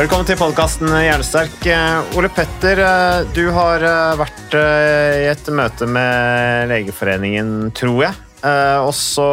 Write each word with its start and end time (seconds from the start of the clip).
Velkommen 0.00 0.24
til 0.24 0.38
podkasten 0.40 0.88
Hjernesterk. 0.88 1.58
Eh, 1.68 2.14
Ole 2.16 2.30
Petter, 2.32 2.78
eh, 2.80 3.26
du 3.36 3.50
har 3.52 3.82
eh, 3.84 4.14
vært 4.16 4.54
i 4.56 5.26
et 5.28 5.50
møte 5.52 5.84
med 5.84 6.70
Legeforeningen, 6.70 7.50
tror 7.76 8.06
jeg. 8.06 8.16
Og 8.80 8.94
så 8.96 9.26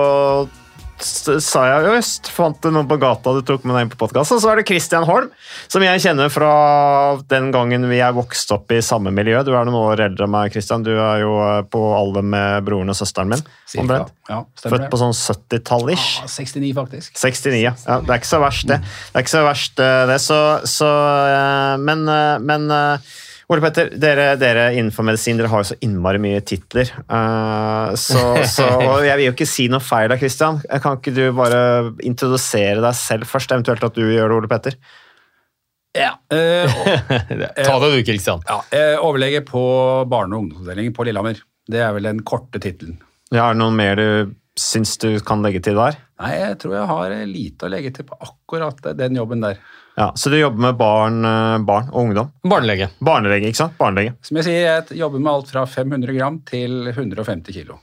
sa 1.03 1.63
jeg 1.67 1.85
jo 1.85 1.93
just, 1.95 2.29
fant 2.33 2.57
du 2.63 2.69
noen 2.73 2.87
på 2.89 2.97
gata 3.01 3.33
du 3.35 3.43
tok 3.45 3.65
med 3.67 3.75
deg 3.75 3.85
inn 3.85 3.91
på 3.91 3.99
podkast. 4.01 4.33
Og 4.33 4.41
så 4.41 4.51
er 4.51 4.59
det 4.59 4.67
Christian 4.69 5.05
Holm, 5.07 5.29
som 5.69 5.83
jeg 5.85 6.01
kjenner 6.03 6.31
fra 6.33 6.51
den 7.29 7.51
gangen 7.53 7.85
vi 7.89 7.99
er 8.03 8.15
vokst 8.17 8.51
opp 8.55 8.73
i 8.73 8.79
samme 8.85 9.13
miljø. 9.13 9.43
Du 9.45 9.53
er 9.53 9.67
noen 9.67 9.77
år 9.79 10.03
eldre 10.07 10.25
enn 10.25 10.33
meg, 10.33 10.55
Christian. 10.55 10.85
Du 10.87 10.93
er 10.95 11.21
jo 11.21 11.35
eh, 11.43 11.61
på 11.69 11.83
alder 11.97 12.25
med 12.25 12.65
broren 12.67 12.93
og 12.93 12.97
søsteren 12.97 13.31
min. 13.33 13.45
Cirka. 13.69 14.07
Ja, 14.31 14.41
stemmer 14.57 14.77
Født 14.77 14.89
på 14.93 15.01
sånn 15.03 15.15
70-tall-ish. 15.17 16.09
Ja, 16.23 16.31
69, 16.33 16.73
faktisk. 16.79 17.13
69, 17.21 17.61
ja. 17.61 17.75
ja. 17.85 17.99
Det 18.01 18.15
er 18.15 18.23
ikke 18.23 18.33
så 18.33 18.41
verst, 18.43 18.67
det. 18.71 18.81
Det 18.81 19.21
er 19.21 19.27
ikke 19.27 19.35
så 19.35 19.45
verst, 19.45 19.85
eh, 19.85 20.03
det. 20.11 20.19
Så, 20.23 20.41
så 20.77 20.91
eh, 21.29 21.73
Men, 21.87 22.05
men 22.43 22.71
Ole 23.47 23.63
Petter, 23.63 23.93
dere, 23.95 24.33
dere 24.35 24.65
innenfor 24.75 25.05
medisin 25.07 25.37
dere 25.39 25.47
har 25.47 25.61
jo 25.63 25.69
så 25.69 25.77
innmari 25.85 26.19
mye 26.19 26.41
titler. 26.43 26.89
Uh, 27.07 27.93
så, 27.95 28.23
så, 28.43 28.65
og 28.83 29.05
jeg 29.07 29.15
vil 29.21 29.29
jo 29.29 29.35
ikke 29.37 29.47
si 29.47 29.69
noe 29.71 29.79
feil 29.79 30.11
av 30.11 30.19
Christian. 30.19 30.57
Kan 30.83 30.97
ikke 30.99 31.13
du 31.15 31.21
bare 31.37 31.61
introdusere 32.03 32.83
deg 32.83 32.97
selv 32.99 33.29
først, 33.31 33.53
eventuelt 33.55 33.85
at 33.87 33.95
du 33.95 34.03
gjør 34.03 34.33
det, 34.33 34.39
Ole 34.41 34.51
Petter? 34.51 34.75
Ja, 35.97 36.11
Uh, 36.27 36.67
Ta 37.63 37.77
det 37.81 37.87
du, 37.95 38.01
Kristian. 38.05 38.43
ja, 38.45 38.59
eh, 38.75 38.97
overlege 39.01 39.39
på 39.47 39.61
barne- 40.11 40.35
og 40.35 40.43
ungdomsavdelingen 40.43 40.93
på 40.93 41.07
Lillehammer. 41.07 41.39
Det 41.71 41.79
er 41.81 41.95
vel 41.95 42.05
den 42.09 42.19
korte 42.27 42.59
tittelen. 42.61 42.99
Ja, 43.31 43.47
er 43.47 43.55
det 43.55 43.61
noe 43.63 43.73
mer 43.75 43.95
du 43.97 44.35
syns 44.59 44.97
du 45.01 45.07
kan 45.25 45.41
legge 45.45 45.63
til 45.63 45.79
der? 45.79 45.95
Nei, 46.19 46.33
jeg 46.35 46.59
tror 46.61 46.75
jeg 46.75 46.89
har 46.91 47.15
lite 47.31 47.67
å 47.67 47.71
legge 47.71 47.91
til 47.95 48.07
på 48.11 48.19
akkurat 48.27 48.79
den 48.99 49.17
jobben 49.19 49.43
der. 49.47 49.59
Ja, 49.97 50.11
Så 50.15 50.29
du 50.29 50.37
jobber 50.37 50.61
med 50.61 50.75
barn, 50.77 51.25
eh, 51.25 51.57
barn 51.65 51.89
og 51.89 52.03
ungdom? 52.03 52.29
Barnelege. 52.45 52.91
Barnelege, 53.01 53.49
ikke 53.49 53.63
sant? 53.63 53.77
Barnelege. 53.79 54.13
Som 54.21 54.37
jeg 54.37 54.45
sier, 54.45 54.65
jeg 54.67 54.99
jobber 54.99 55.23
med 55.23 55.31
alt 55.31 55.49
fra 55.49 55.65
500 55.65 56.13
gram 56.13 56.37
til 56.45 56.91
150 56.91 57.55
kilo. 57.55 57.79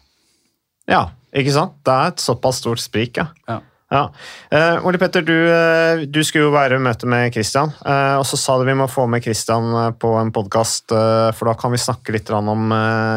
Ja, 0.87 1.09
ikke 1.35 1.55
sant? 1.57 1.81
Det 1.83 1.95
er 1.95 2.13
et 2.13 2.23
såpass 2.23 2.61
stort 2.63 2.79
sprik, 2.79 3.19
ja. 3.19 3.33
Ja. 3.51 3.59
Ja. 3.91 4.05
Uh, 4.51 4.87
Ole 4.87 4.99
Petter, 4.99 5.23
du, 5.27 5.35
eh, 5.35 6.05
du 6.07 6.23
skulle 6.25 6.49
jo 6.49 6.55
være 6.55 6.79
i 6.79 6.83
møte 6.83 7.07
med 7.11 7.35
Christian, 7.35 7.75
uh, 7.85 8.17
og 8.21 8.25
så 8.27 8.39
sa 8.39 8.57
du 8.59 8.65
vi 8.67 8.79
må 8.79 8.87
få 8.91 9.05
med 9.11 9.23
Christian 9.23 9.69
på 9.99 10.15
en 10.19 10.33
podkast, 10.35 10.87
uh, 10.95 11.31
for 11.35 11.51
da 11.51 11.59
kan 11.59 11.75
vi 11.75 11.83
snakke 11.83 12.15
litt 12.15 12.31
om 12.31 12.73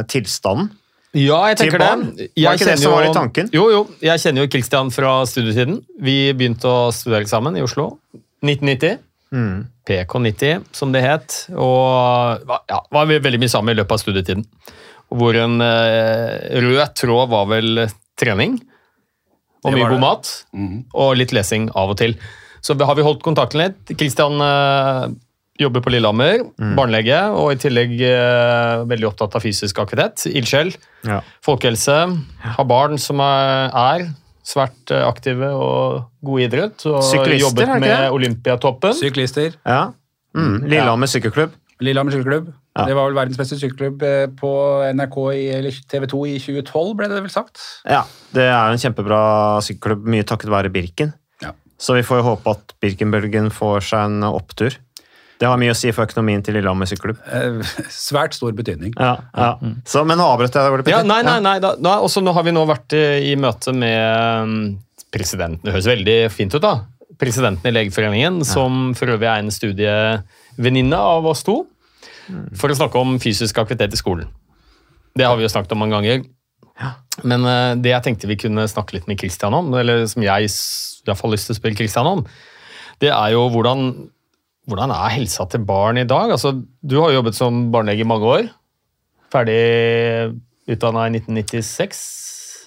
tilstanden. 0.10 0.70
Ja, 1.18 1.40
jeg 1.50 1.58
tenker 1.62 1.82
barn? 1.82 2.10
Jeg 2.18 2.46
Var 2.46 2.58
ikke 2.60 2.72
det 2.74 2.80
som 2.82 2.94
var 2.94 3.08
i 3.08 3.14
tanken? 3.16 3.50
Jo, 3.54 3.70
jo. 3.74 3.86
Jeg 4.04 4.22
kjenner 4.22 4.44
jo 4.44 4.52
Kristian 4.54 4.90
fra 4.94 5.22
studietiden. 5.26 5.80
Vi 6.04 6.34
begynte 6.38 6.70
å 6.70 6.90
studere 6.94 7.30
sammen 7.30 7.58
i 7.58 7.64
Oslo. 7.66 7.94
1990. 8.46 9.00
Mm. 9.34 9.66
PK90, 9.88 10.64
som 10.76 10.92
det 10.96 11.02
het. 11.04 11.36
Og 11.56 12.44
ja, 12.70 12.80
var 12.94 13.10
veldig 13.12 13.40
mye 13.42 13.52
sammen 13.52 13.74
i 13.74 13.80
løpet 13.80 13.98
av 13.98 14.04
studietiden. 14.04 14.46
Hvor 15.12 15.36
en 15.40 15.62
eh, 15.64 16.60
rød 16.64 16.96
tråd 17.00 17.30
var 17.32 17.48
vel 17.52 17.86
trening. 18.20 18.58
Og 19.66 19.74
mye 19.74 19.88
god 19.90 20.04
mat. 20.04 20.32
Mm. 20.56 20.84
Og 20.96 21.16
litt 21.20 21.34
lesing 21.36 21.70
av 21.76 21.92
og 21.96 22.00
til. 22.00 22.16
Så 22.64 22.76
har 22.80 22.96
vi 22.98 23.06
holdt 23.06 23.24
kontakten 23.26 23.62
litt. 23.64 23.96
Kristian 24.00 24.40
eh, 24.44 25.08
jobber 25.60 25.82
på 25.82 25.90
Lillehammer, 25.94 26.44
Mm. 26.58 26.76
barnelege, 26.78 27.18
og 27.34 27.52
i 27.54 27.60
tillegg 27.62 27.96
eh, 28.06 28.84
veldig 28.90 29.08
opptatt 29.10 29.36
av 29.38 29.44
fysisk 29.44 29.80
aktivitet. 29.82 30.28
Ildsjel, 30.30 30.72
Ja. 31.08 31.22
folkehelse. 31.46 31.96
Har 32.58 32.66
barn 32.70 32.98
som 33.02 33.20
er, 33.20 33.72
er 33.74 34.08
svært 34.48 34.94
eh, 34.96 35.04
aktive 35.04 35.52
og 35.56 36.08
gode 36.26 36.44
i 36.44 36.48
idrett. 36.48 36.86
Og 36.90 37.02
Syklister, 37.04 37.40
jobbet 37.44 37.64
er 37.64 37.68
det 37.68 37.76
ikke 37.76 37.84
med 37.84 37.94
det? 37.94 38.12
Olympiatoppen. 38.20 39.00
Syklister. 39.00 39.58
ja. 39.68 39.88
Mm. 40.38 40.68
Lillehammer 40.70 41.10
sykkelklubb. 41.10 41.54
Lillehammer 41.82 42.14
sykkelklubb. 42.14 42.50
Ja. 42.78 42.84
Det 42.86 42.94
var 42.94 43.08
vel 43.08 43.16
verdens 43.18 43.40
beste 43.40 43.58
sykkelklubb 43.58 44.04
eh, 44.06 44.26
på 44.38 44.52
NRK 44.94 45.16
i, 45.34 45.46
eller 45.56 45.78
TV 45.90 46.06
2 46.12 46.20
i 46.30 46.36
2012, 46.44 46.92
ble 47.00 47.08
det 47.10 47.22
vel 47.26 47.32
sagt? 47.34 47.62
Ja, 47.90 48.04
det 48.38 48.46
er 48.46 48.74
en 48.74 48.82
kjempebra 48.82 49.22
sykkelklubb, 49.66 50.06
mye 50.14 50.28
takket 50.28 50.52
være 50.54 50.70
Birken. 50.74 51.16
Ja. 51.42 51.56
Så 51.82 51.98
vi 51.98 52.06
får 52.06 52.22
jo 52.22 52.28
håpe 52.32 52.54
at 52.54 52.76
Birkenbølgen 52.84 53.50
får 53.54 53.88
seg 53.90 54.12
en 54.12 54.28
opptur. 54.30 54.78
Det 55.38 55.46
har 55.46 55.60
mye 55.62 55.74
å 55.74 55.78
si 55.78 55.92
for 55.94 56.08
økonomien 56.08 56.42
til 56.46 56.58
Lillehammer 56.58 56.90
sykkelklubb. 56.90 57.20
Eh, 57.30 57.72
svært 57.94 58.38
stor 58.38 58.56
betydning. 58.58 58.96
Ja, 58.98 59.14
ja. 59.38 59.52
Så, 59.86 60.02
men 60.08 60.18
nå 60.18 60.26
avbrøt 60.26 60.56
jeg 60.58 60.78
deg, 60.82 60.92
Ja, 60.92 61.04
nei, 61.06 61.20
nei, 61.26 61.38
nei. 61.46 61.58
Da, 61.64 61.76
da, 61.78 62.00
også 62.06 62.24
nå 62.26 62.34
har 62.34 62.46
vi 62.48 62.56
nå 62.56 62.66
vært 62.70 62.96
i, 62.98 63.06
i 63.32 63.36
møte 63.40 63.74
med 63.76 64.50
mm, 64.50 64.64
presidenten. 65.14 65.62
Det 65.66 65.76
høres 65.76 65.90
veldig 65.92 66.18
fint 66.34 66.58
ut, 66.58 66.64
da. 66.64 66.74
Presidenten 67.22 67.70
i 67.70 67.74
Legeforeningen, 67.74 68.42
som 68.46 68.92
for 68.98 69.14
øvrig 69.14 69.30
er 69.30 69.44
en 69.44 69.54
studievenninne 69.54 70.98
av 71.14 71.26
oss 71.30 71.46
to. 71.46 71.62
For 72.58 72.74
å 72.74 72.78
snakke 72.78 73.00
om 73.00 73.16
fysisk 73.22 73.62
aktivitet 73.62 73.96
i 73.96 74.00
skolen. 74.00 74.28
Det 75.18 75.26
har 75.26 75.38
vi 75.38 75.46
jo 75.46 75.54
snakket 75.54 75.74
om 75.74 75.82
mange 75.86 75.98
ganger. 75.98 76.26
Men 77.26 77.46
eh, 77.50 77.72
det 77.82 77.94
jeg 77.94 78.06
tenkte 78.06 78.30
vi 78.30 78.38
kunne 78.38 78.68
snakke 78.70 78.98
litt 78.98 79.08
med 79.10 79.18
Christian 79.22 79.56
om, 79.58 79.72
eller 79.78 80.06
som 80.10 80.26
jeg 80.26 80.50
i 80.50 81.08
hvert 81.08 81.18
fall 81.18 81.32
har 81.32 81.38
lyst 81.38 81.50
til 81.50 81.56
å 81.56 81.60
spørre 81.62 81.80
Christian 81.80 82.10
om, 82.10 82.22
det 83.02 83.10
er 83.14 83.34
jo 83.34 83.48
hvordan, 83.54 83.90
hvordan 84.68 84.92
er 84.92 85.14
helsa 85.16 85.46
til 85.50 85.64
barn 85.68 85.98
i 86.02 86.04
dag? 86.08 86.32
Altså, 86.36 86.52
du 86.84 86.98
har 87.02 87.14
jobbet 87.16 87.36
som 87.38 87.68
barnelege 87.72 88.04
i 88.04 88.08
mange 88.10 88.26
år. 88.28 88.50
Ferdig 89.34 89.60
utdanna 90.68 91.06
i 91.08 91.14
1996. 91.20 92.02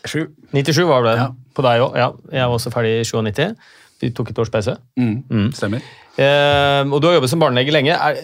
7. 0.08 0.26
97 0.54 0.86
var 0.88 1.04
det 1.04 1.14
Ja. 1.18 1.26
på 1.54 1.62
deg 1.66 1.82
òg. 1.84 1.96
Ja, 2.00 2.10
jeg 2.32 2.48
var 2.48 2.56
også 2.56 2.72
ferdig 2.72 3.00
i 3.00 3.04
97. 3.04 3.54
Vi 4.00 4.10
tok 4.16 4.30
et 4.32 4.38
års 4.40 4.48
pause. 4.50 4.76
Mm, 4.96 5.50
Stemmer. 5.52 5.82
Eh, 6.16 6.82
og 6.88 7.00
du 7.02 7.06
har 7.08 7.18
jobbet 7.18 7.28
som 7.30 7.40
barnelege 7.42 7.72
lenge. 7.74 7.92
Er, 7.92 8.16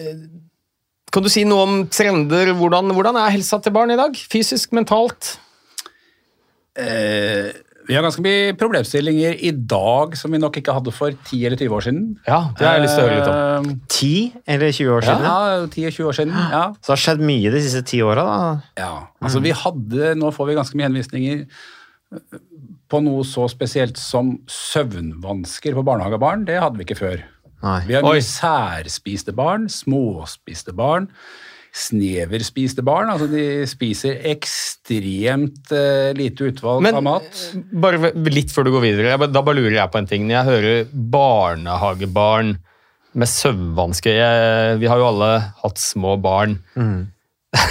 kan 1.13 1.23
du 1.23 1.29
si 1.29 1.43
noe 1.45 1.61
om 1.67 1.75
trender? 1.93 2.49
Hvordan, 2.57 2.89
hvordan 2.97 3.15
er 3.21 3.29
helsa 3.35 3.59
til 3.61 3.71
barn 3.75 3.91
i 3.93 3.95
dag? 3.99 4.17
Fysisk, 4.17 4.73
mentalt? 4.73 5.35
Eh, 6.77 7.53
vi 7.87 7.95
har 7.95 8.03
ganske 8.03 8.23
mye 8.23 8.51
problemstillinger 8.59 9.37
i 9.47 9.53
dag 9.55 10.15
som 10.19 10.33
vi 10.35 10.39
nok 10.41 10.57
ikke 10.59 10.75
hadde 10.75 10.91
for 10.95 11.15
10 11.15 11.39
eller 11.47 11.59
20 11.61 11.75
år 11.77 11.85
siden. 11.85 12.01
Ja, 12.27 12.39
det 12.57 12.67
har 12.67 12.75
jeg 12.75 12.83
lyst 12.83 12.97
til 12.97 13.03
å 13.03 13.07
høre 13.07 13.19
litt 13.19 13.29
om. 13.31 13.69
om. 13.71 13.79
10 13.87 14.11
eller 14.55 14.75
20 14.75 14.91
år 14.97 15.07
siden? 15.07 15.27
Ja, 15.27 15.37
10-20 15.71 16.09
år 16.09 16.17
siden. 16.19 16.35
Ja. 16.51 16.63
Så 16.75 16.89
det 16.89 16.93
har 16.93 17.03
skjedd 17.05 17.23
mye 17.29 17.53
de 17.53 17.63
siste 17.63 17.83
ti 17.87 18.01
åra, 18.03 18.27
da. 18.27 18.51
ja. 18.81 18.91
Altså, 19.23 19.41
vi 19.43 19.55
hadde 19.55 20.11
Nå 20.19 20.33
får 20.35 20.49
vi 20.51 20.57
ganske 20.59 20.79
mye 20.79 20.89
henvisninger 20.89 21.41
eh, 21.47 22.41
på 22.91 23.01
noe 23.03 23.23
så 23.27 23.47
spesielt 23.51 23.99
som 23.99 24.35
søvnvansker 24.51 25.75
på 25.75 25.87
barnehagebarn. 25.87 26.45
Det 26.47 26.59
hadde 26.59 26.79
vi 26.79 26.87
ikke 26.87 26.99
før. 26.99 27.23
Nei. 27.63 27.79
Vi 27.87 27.95
har 27.97 28.05
mye 28.05 28.23
særspiste 28.23 29.33
barn, 29.35 29.65
småspiste 29.71 30.75
barn, 30.77 31.07
sneverspiste 31.75 32.83
barn. 32.85 33.11
Altså 33.13 33.27
de 33.31 33.65
spiser 33.69 34.21
ekstremt 34.31 35.71
eh, 35.75 36.13
lite 36.17 36.51
utvalg 36.51 36.85
Men 36.85 36.99
av 36.99 37.05
mat. 37.05 37.43
bare 37.71 38.13
litt 38.31 38.53
før 38.53 38.67
du 38.67 38.73
går 38.75 38.85
videre, 38.85 39.11
jeg, 39.13 39.31
da 39.33 39.43
bare 39.45 39.59
lurer 39.59 39.79
jeg 39.79 39.93
på 39.93 40.01
en 40.01 40.09
ting. 40.09 40.25
Når 40.27 40.37
jeg 40.37 40.49
hører 40.51 40.95
barnehagebarn 41.17 42.55
med 43.17 43.29
søvnvansker 43.31 44.77
Vi 44.77 44.89
har 44.89 44.99
jo 45.01 45.07
alle 45.09 45.29
hatt 45.63 45.79
små 45.81 46.17
barn. 46.21 46.59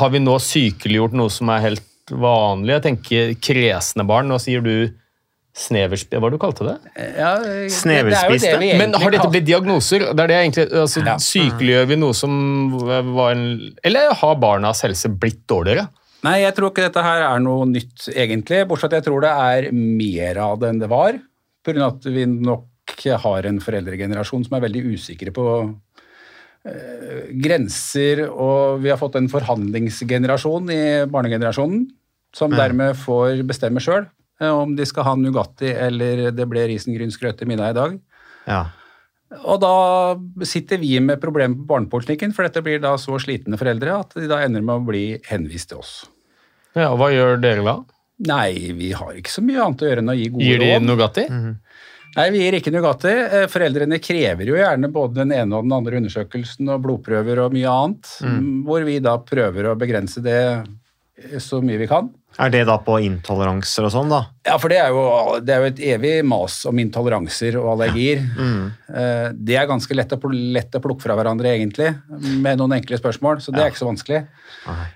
Har 0.00 0.10
vi 0.10 0.22
nå 0.22 0.36
sykeliggjort 0.40 1.16
noe 1.18 1.32
som 1.32 1.50
er 1.52 1.64
helt 1.68 2.14
vanlig? 2.14 2.76
Jeg 2.76 2.84
tenker 2.88 3.34
kresne 3.42 4.06
barn. 4.08 4.30
Nå 4.30 4.38
sier 4.42 4.64
du 4.64 4.88
sneverspist 5.54 6.10
Hva 6.14 6.20
var 6.24 6.32
det 6.32 6.38
du 6.38 6.42
kalte 6.42 6.66
det? 6.66 6.76
Ja, 7.14 7.32
Sneverspiste. 7.70 7.84
det 7.86 7.98
er 8.00 8.08
det 8.10 8.16
Sneverspiste. 8.18 8.78
Men 8.80 8.96
har 8.98 9.14
dette 9.14 9.30
blitt 9.30 9.46
diagnoser? 9.46 10.06
Det 10.10 10.24
er 10.24 10.30
det 10.32 10.38
egentlig, 10.40 10.64
altså, 10.82 11.04
Ja. 11.06 11.14
Sykeliggjør 11.22 11.86
vi 11.92 11.98
noe 12.00 12.16
som 12.16 12.32
var 13.14 13.36
en 13.36 13.44
Eller 13.84 14.14
har 14.18 14.34
barnas 14.42 14.82
helse 14.82 15.08
blitt 15.08 15.44
dårligere? 15.46 15.86
Nei, 16.24 16.40
jeg 16.40 16.54
tror 16.56 16.72
ikke 16.72 16.86
dette 16.86 17.02
her 17.04 17.20
er 17.20 17.40
noe 17.44 17.66
nytt, 17.68 18.08
egentlig. 18.16 18.62
Bortsett 18.66 18.88
fra 18.88 18.96
at 18.96 19.02
jeg 19.02 19.06
tror 19.10 19.20
det 19.20 19.30
er 19.30 19.72
mer 19.76 20.38
av 20.40 20.58
det 20.58 20.70
enn 20.72 20.80
det 20.80 20.88
var. 20.88 21.18
Av 21.68 21.80
at 21.84 22.04
vi 22.08 22.24
nok 22.24 23.04
har 23.24 23.46
en 23.48 23.60
foreldregenerasjon 23.60 24.46
som 24.46 24.56
er 24.56 24.64
veldig 24.64 24.82
usikre 24.96 25.34
på 25.36 25.44
øh, 25.60 27.28
grenser, 27.44 28.24
og 28.32 28.80
vi 28.80 28.88
har 28.88 29.00
fått 29.00 29.16
en 29.20 29.28
forhandlingsgenerasjon 29.28 30.72
i 30.72 30.82
barnegenerasjonen, 31.12 31.84
som 32.34 32.56
dermed 32.56 32.96
får 33.04 33.44
bestemme 33.44 33.84
sjøl 33.84 34.08
om 34.40 34.74
de 34.76 34.86
skal 34.86 35.06
ha 35.06 35.14
Nugatti 35.18 35.70
eller 35.70 36.30
det 36.34 36.46
ble 36.50 36.66
risengrynsgrøt 36.72 37.38
til 37.38 37.50
middag 37.50 37.74
i 37.74 37.78
dag. 37.78 38.00
Ja. 38.48 38.62
Og 39.42 39.58
da 39.62 39.74
sitter 40.46 40.78
vi 40.78 40.98
med 41.02 41.20
problemer 41.22 41.56
på 41.58 41.68
barnepolitikken, 41.72 42.34
for 42.34 42.46
dette 42.46 42.62
blir 42.62 42.82
da 42.82 42.94
så 43.00 43.18
slitne 43.22 43.58
foreldre 43.58 43.96
at 43.96 44.14
de 44.18 44.28
da 44.30 44.42
ender 44.44 44.62
med 44.62 44.82
å 44.82 44.86
bli 44.86 45.04
henvist 45.30 45.72
til 45.72 45.82
oss. 45.82 45.94
Ja, 46.74 46.90
og 46.90 47.00
Hva 47.00 47.10
gjør 47.14 47.40
dere 47.42 47.64
da? 47.66 47.76
Nei, 48.28 48.70
vi 48.78 48.92
har 48.94 49.16
ikke 49.18 49.32
så 49.32 49.42
mye 49.42 49.62
annet 49.62 49.82
å 49.82 49.88
gjøre 49.88 50.04
enn 50.04 50.12
å 50.12 50.16
gi 50.18 50.30
gode 50.30 50.46
Gir 50.46 50.62
de 50.62 50.78
Nugatti? 50.82 51.26
Mm 51.30 51.42
-hmm. 51.42 51.56
Nei, 52.14 52.30
vi 52.30 52.42
gir 52.44 52.54
ikke 52.54 52.70
Nugatti. 52.70 53.10
Eh, 53.10 53.46
Foreldrene 53.50 53.98
krever 53.98 54.46
jo 54.46 54.54
gjerne 54.54 54.90
både 54.92 55.14
den 55.14 55.32
ene 55.32 55.56
og 55.56 55.64
den 55.66 55.72
andre 55.74 55.98
undersøkelsen 55.98 56.68
og 56.70 56.82
blodprøver 56.84 57.40
og 57.42 57.52
mye 57.56 57.70
annet, 57.70 58.06
hvor 58.66 58.86
vi 58.86 59.00
da 59.02 59.18
prøver 59.18 59.66
å 59.66 59.74
begrense 59.78 60.22
det 60.22 60.62
så 61.38 61.60
mye 61.62 61.78
vi 61.78 61.86
kan. 61.90 62.08
Er 62.42 62.50
det 62.50 62.64
da 62.66 62.74
på 62.82 62.96
intoleranser 63.06 63.86
og 63.86 63.92
sånn, 63.94 64.08
da? 64.10 64.24
Ja, 64.48 64.56
for 64.58 64.72
det 64.72 64.80
er, 64.82 64.90
jo, 64.90 65.36
det 65.38 65.52
er 65.54 65.60
jo 65.62 65.68
et 65.70 65.82
evig 65.92 66.14
mas 66.26 66.56
om 66.66 66.80
intoleranser 66.82 67.54
og 67.60 67.68
allergier. 67.76 68.24
Mm. 68.34 68.64
Det 69.38 69.54
er 69.54 69.68
ganske 69.70 69.94
lett 69.94 70.16
å, 70.16 70.18
lett 70.32 70.74
å 70.74 70.80
plukke 70.82 71.06
fra 71.06 71.14
hverandre, 71.14 71.52
egentlig, 71.54 71.92
med 72.42 72.58
noen 72.58 72.74
enkle 72.80 72.98
spørsmål, 72.98 73.38
så 73.44 73.54
det 73.54 73.62
er 73.62 73.70
ikke 73.70 73.82
så 73.84 73.86
vanskelig. 73.86 74.24
Nei. 74.66 74.88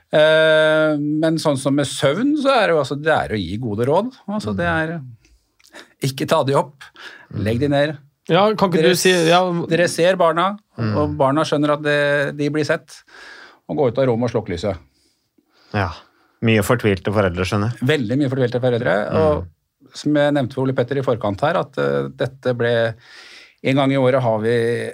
Men 1.22 1.38
sånn 1.38 1.60
som 1.62 1.78
med 1.78 1.86
søvn, 1.86 2.34
så 2.42 2.56
er 2.56 2.64
det 2.66 2.74
jo 2.74 2.82
altså, 2.82 2.98
det 2.98 3.14
er 3.14 3.36
å 3.36 3.38
gi 3.38 3.60
gode 3.62 3.86
råd. 3.86 4.10
Altså, 4.26 4.56
det 4.58 4.66
er 4.72 4.96
ikke 6.10 6.26
ta 6.34 6.42
de 6.48 6.58
opp, 6.58 6.90
legg 7.38 7.62
de 7.62 7.70
ned. 7.70 7.94
Ja, 8.28 8.42
kan 8.58 8.68
ikke 8.68 8.82
Dere, 8.82 8.98
du 8.98 9.00
si 9.00 9.14
ja, 9.14 9.38
dere 9.70 9.86
ser 9.88 10.18
barna, 10.18 10.50
og 10.74 11.14
barna 11.22 11.46
skjønner 11.46 11.76
at 11.78 11.86
det, 11.86 12.02
de 12.42 12.50
blir 12.52 12.66
sett, 12.66 12.98
og 13.70 13.78
gå 13.78 13.88
ut 13.92 14.02
av 14.02 14.10
rommet 14.10 14.26
og 14.26 14.34
slukk 14.34 14.50
lyset. 14.56 14.74
Ja. 15.70 15.92
Mye 16.46 16.62
fortvilte 16.66 17.12
foreldre, 17.14 17.46
skjønner 17.48 17.72
jeg. 17.72 17.88
Veldig 17.90 18.18
mye 18.20 18.30
fortvilte 18.30 18.60
foreldre. 18.62 18.94
Og 19.18 19.96
som 19.98 20.18
jeg 20.20 20.34
nevnte 20.36 20.54
for 20.54 20.66
Ole 20.66 20.76
Petter 20.76 21.00
i 21.00 21.04
forkant 21.06 21.42
her, 21.46 21.58
at 21.58 21.78
uh, 21.80 22.06
dette 22.14 22.54
ble 22.58 22.72
En 23.66 23.74
gang 23.74 23.90
i 23.90 23.98
året 23.98 24.22
har 24.22 24.36
vi 24.38 24.52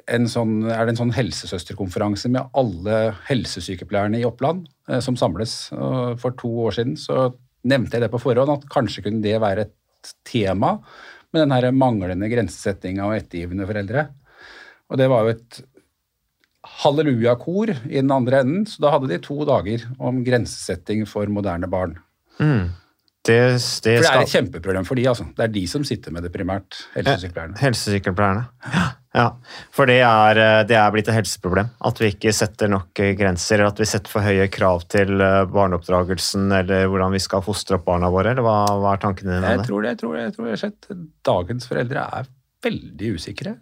en 0.08 0.24
sånn, 0.30 0.62
er 0.72 0.86
det 0.86 0.94
en 0.94 1.00
sånn 1.02 1.10
helsesøsterkonferanse 1.12 2.30
med 2.32 2.46
alle 2.56 3.00
helsesykepleierne 3.26 4.22
i 4.22 4.24
Oppland 4.24 4.62
eh, 4.88 5.02
som 5.04 5.18
samles. 5.20 5.68
Og 5.76 6.16
for 6.22 6.32
to 6.40 6.48
år 6.64 6.78
siden 6.78 6.94
så 6.96 7.26
nevnte 7.68 7.98
jeg 7.98 8.06
det 8.06 8.08
på 8.14 8.22
forhånd, 8.22 8.54
at 8.54 8.64
kanskje 8.72 9.04
kunne 9.04 9.20
det 9.20 9.36
være 9.44 9.66
et 9.66 10.14
tema 10.24 10.78
med 11.28 11.42
den 11.42 11.52
her 11.52 11.68
manglende 11.76 12.30
grensesettinga 12.32 13.04
og 13.04 13.18
ettergivende 13.18 13.68
foreldre. 13.68 14.06
Og 14.88 15.02
det 15.02 15.10
var 15.12 15.28
jo 15.28 15.34
et 15.34 15.60
hallelujakor 16.84 17.74
i 17.88 17.98
den 17.98 18.12
andre 18.14 18.44
enden, 18.44 18.64
så 18.68 18.84
da 18.84 18.94
hadde 18.94 19.10
de 19.10 19.20
to 19.24 19.40
dager 19.48 19.84
om 19.98 20.22
grensesetting 20.26 21.04
for 21.08 21.30
moderne 21.32 21.70
barn. 21.70 21.98
Det, 23.24 23.36
det 23.56 23.60
For 23.62 24.04
det 24.04 24.08
er 24.10 24.20
et 24.20 24.32
kjempeproblem 24.34 24.84
for 24.84 25.00
de, 25.00 25.06
altså. 25.08 25.24
Det 25.32 25.46
er 25.46 25.52
de 25.54 25.62
som 25.70 25.84
sitter 25.88 26.12
med 26.12 26.26
det 26.26 26.30
primært, 26.34 26.76
helsesykepleierne. 26.92 27.56
Helsesykepleierne. 27.56 28.42
Ja. 28.74 28.82
ja. 29.16 29.24
For 29.72 29.88
det 29.88 29.96
er, 30.04 30.40
eh, 30.42 30.60
det 30.68 30.76
er 30.76 30.92
blitt 30.92 31.08
et 31.08 31.16
helseproblem. 31.16 31.70
At 31.88 32.02
vi 32.02 32.10
ikke 32.12 32.34
setter 32.36 32.68
nok 32.68 33.00
eh, 33.00 33.14
grenser, 33.16 33.56
eller 33.56 33.72
at 33.72 33.80
vi 33.80 33.88
setter 33.88 34.12
for 34.12 34.28
høye 34.28 34.44
krav 34.52 34.84
til 34.92 35.24
eh, 35.24 35.40
barneoppdragelsen, 35.54 36.52
eller 36.60 36.84
hvordan 36.92 37.16
vi 37.16 37.24
skal 37.24 37.44
fostre 37.46 37.78
opp 37.78 37.88
barna 37.88 38.12
våre. 38.12 38.34
Eller 38.36 38.44
hva, 38.44 38.58
hva 38.82 38.92
er 38.92 39.04
tankene 39.06 39.38
dine? 39.38 39.56
Jeg 39.56 39.68
tror 39.70 39.86
det, 39.86 39.94
jeg 39.94 40.02
tror 40.02 40.18
det, 40.18 40.26
jeg 40.26 40.36
tror 40.36 41.00
det. 41.00 41.10
Dagens 41.32 41.72
foreldre 41.72 42.08
er 42.20 42.32
veldig 42.68 43.14
usikre. 43.16 43.56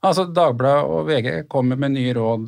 Altså, 0.00 0.24
Dagbladet 0.32 0.88
og 0.88 1.08
VG 1.10 1.26
kommer 1.52 1.76
med 1.76 1.92
nye 1.92 2.14
råd 2.16 2.46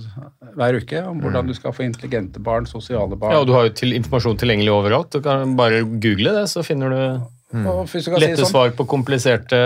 hver 0.56 0.78
uke 0.81 1.02
om 1.04 1.19
hvordan 1.20 1.50
du 1.50 1.52
skal 1.56 1.75
få 1.76 1.84
intelligente 1.84 2.40
barn, 2.40 2.64
sosiale 2.69 3.12
barn. 3.19 3.34
ja, 3.34 3.43
og 3.43 3.49
Du 3.50 3.52
har 3.52 3.66
jo 3.69 3.75
til 3.76 3.93
informasjon 3.93 4.38
tilgjengelig 4.40 4.72
overalt. 4.72 5.10
Du 5.12 5.20
kan 5.25 5.52
bare 5.58 5.82
google 5.84 6.32
det, 6.38 6.46
så 6.49 6.64
finner 6.64 6.88
du 6.94 7.02
mm. 7.52 7.66
kan 7.66 7.90
si 7.93 8.00
sånn, 8.06 8.49
svar 8.49 8.72
på 8.76 8.87
kompliserte 8.88 9.58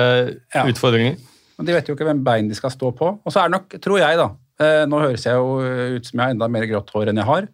Ja. 0.54 0.64
utfordringer. 0.66 1.14
De 1.62 1.72
vet 1.72 1.86
jo 1.88 1.94
ikke 1.94 2.08
hvem 2.08 2.24
bein 2.26 2.50
de 2.50 2.58
skal 2.58 2.74
stå 2.74 2.90
på. 2.96 3.12
Og 3.22 3.32
så 3.32 3.44
er 3.44 3.48
det 3.48 3.54
nok, 3.54 3.78
tror 3.80 4.02
jeg 4.02 4.18
da, 4.18 4.26
eh, 4.60 4.82
nå 4.90 5.00
høres 5.00 5.24
jeg 5.24 5.38
jo 5.38 5.94
ut 5.96 6.10
som 6.10 6.18
jeg 6.18 6.24
har 6.26 6.34
enda 6.34 6.48
mer 6.48 6.66
grått 6.66 6.90
hår 6.90 7.08
enn 7.12 7.22
jeg 7.22 7.30
har, 7.30 7.48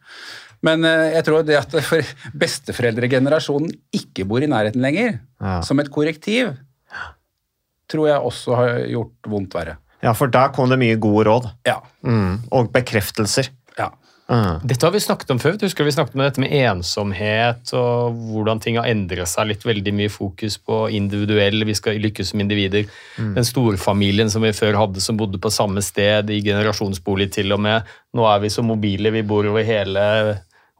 men 0.63 0.85
eh, 0.89 1.13
jeg 1.19 1.27
tror 1.29 1.45
det 1.45 1.61
at 1.61 1.77
for 1.91 2.01
besteforeldregenerasjonen 2.41 3.71
ikke 4.01 4.25
bor 4.27 4.43
i 4.43 4.49
nærheten 4.51 4.81
lenger, 4.81 5.21
Ja. 5.43 5.61
som 5.61 5.79
et 5.83 5.91
korrektiv, 5.93 6.57
tror 7.93 8.09
jeg 8.09 8.17
også 8.33 8.57
har 8.57 8.79
gjort 8.89 9.29
vondt 9.29 9.55
verre. 9.55 9.77
Ja, 10.03 10.15
for 10.19 10.31
der 10.33 10.53
kom 10.55 10.71
det 10.73 10.81
mye 10.83 10.99
gode 11.01 11.29
råd. 11.31 11.51
Ja. 11.69 11.81
Mm. 12.07 12.43
Og 12.51 12.73
bekreftelser. 12.75 13.53
ja. 13.79 13.93
Mm. 14.33 14.63
Dette 14.65 14.87
har 14.87 14.93
vi 14.95 15.01
snakket 15.03 15.31
om 15.35 15.41
før. 15.43 15.57
Husker 15.61 15.85
vi 15.85 15.93
snakket 15.93 16.15
om 16.17 16.23
dette 16.23 16.41
med 16.41 16.53
ensomhet 16.57 17.73
og 17.77 18.15
hvordan 18.31 18.63
ting 18.65 18.79
har 18.81 18.89
endret 18.89 19.29
seg 19.29 19.51
litt. 19.51 19.67
Veldig 19.67 19.93
mye 19.99 20.13
fokus 20.13 20.57
på 20.63 20.87
individuell, 20.97 21.67
vi 21.69 21.75
skal 21.77 22.01
lykkes 22.01 22.33
som 22.33 22.41
individer. 22.41 22.87
Den 23.19 23.45
storfamilien 23.45 24.33
som 24.33 24.47
vi 24.47 24.55
før 24.57 24.79
hadde, 24.81 25.03
som 25.05 25.19
bodde 25.21 25.43
på 25.43 25.53
samme 25.53 25.83
sted, 25.85 26.31
i 26.33 26.41
generasjonsbolig 26.47 27.29
til 27.35 27.53
og 27.53 27.61
med. 27.67 27.91
Nå 28.17 28.25
er 28.31 28.41
vi 28.47 28.53
så 28.55 28.65
mobile, 28.65 29.13
vi 29.13 29.27
bor 29.27 29.51
over 29.51 29.67
hele 29.67 30.07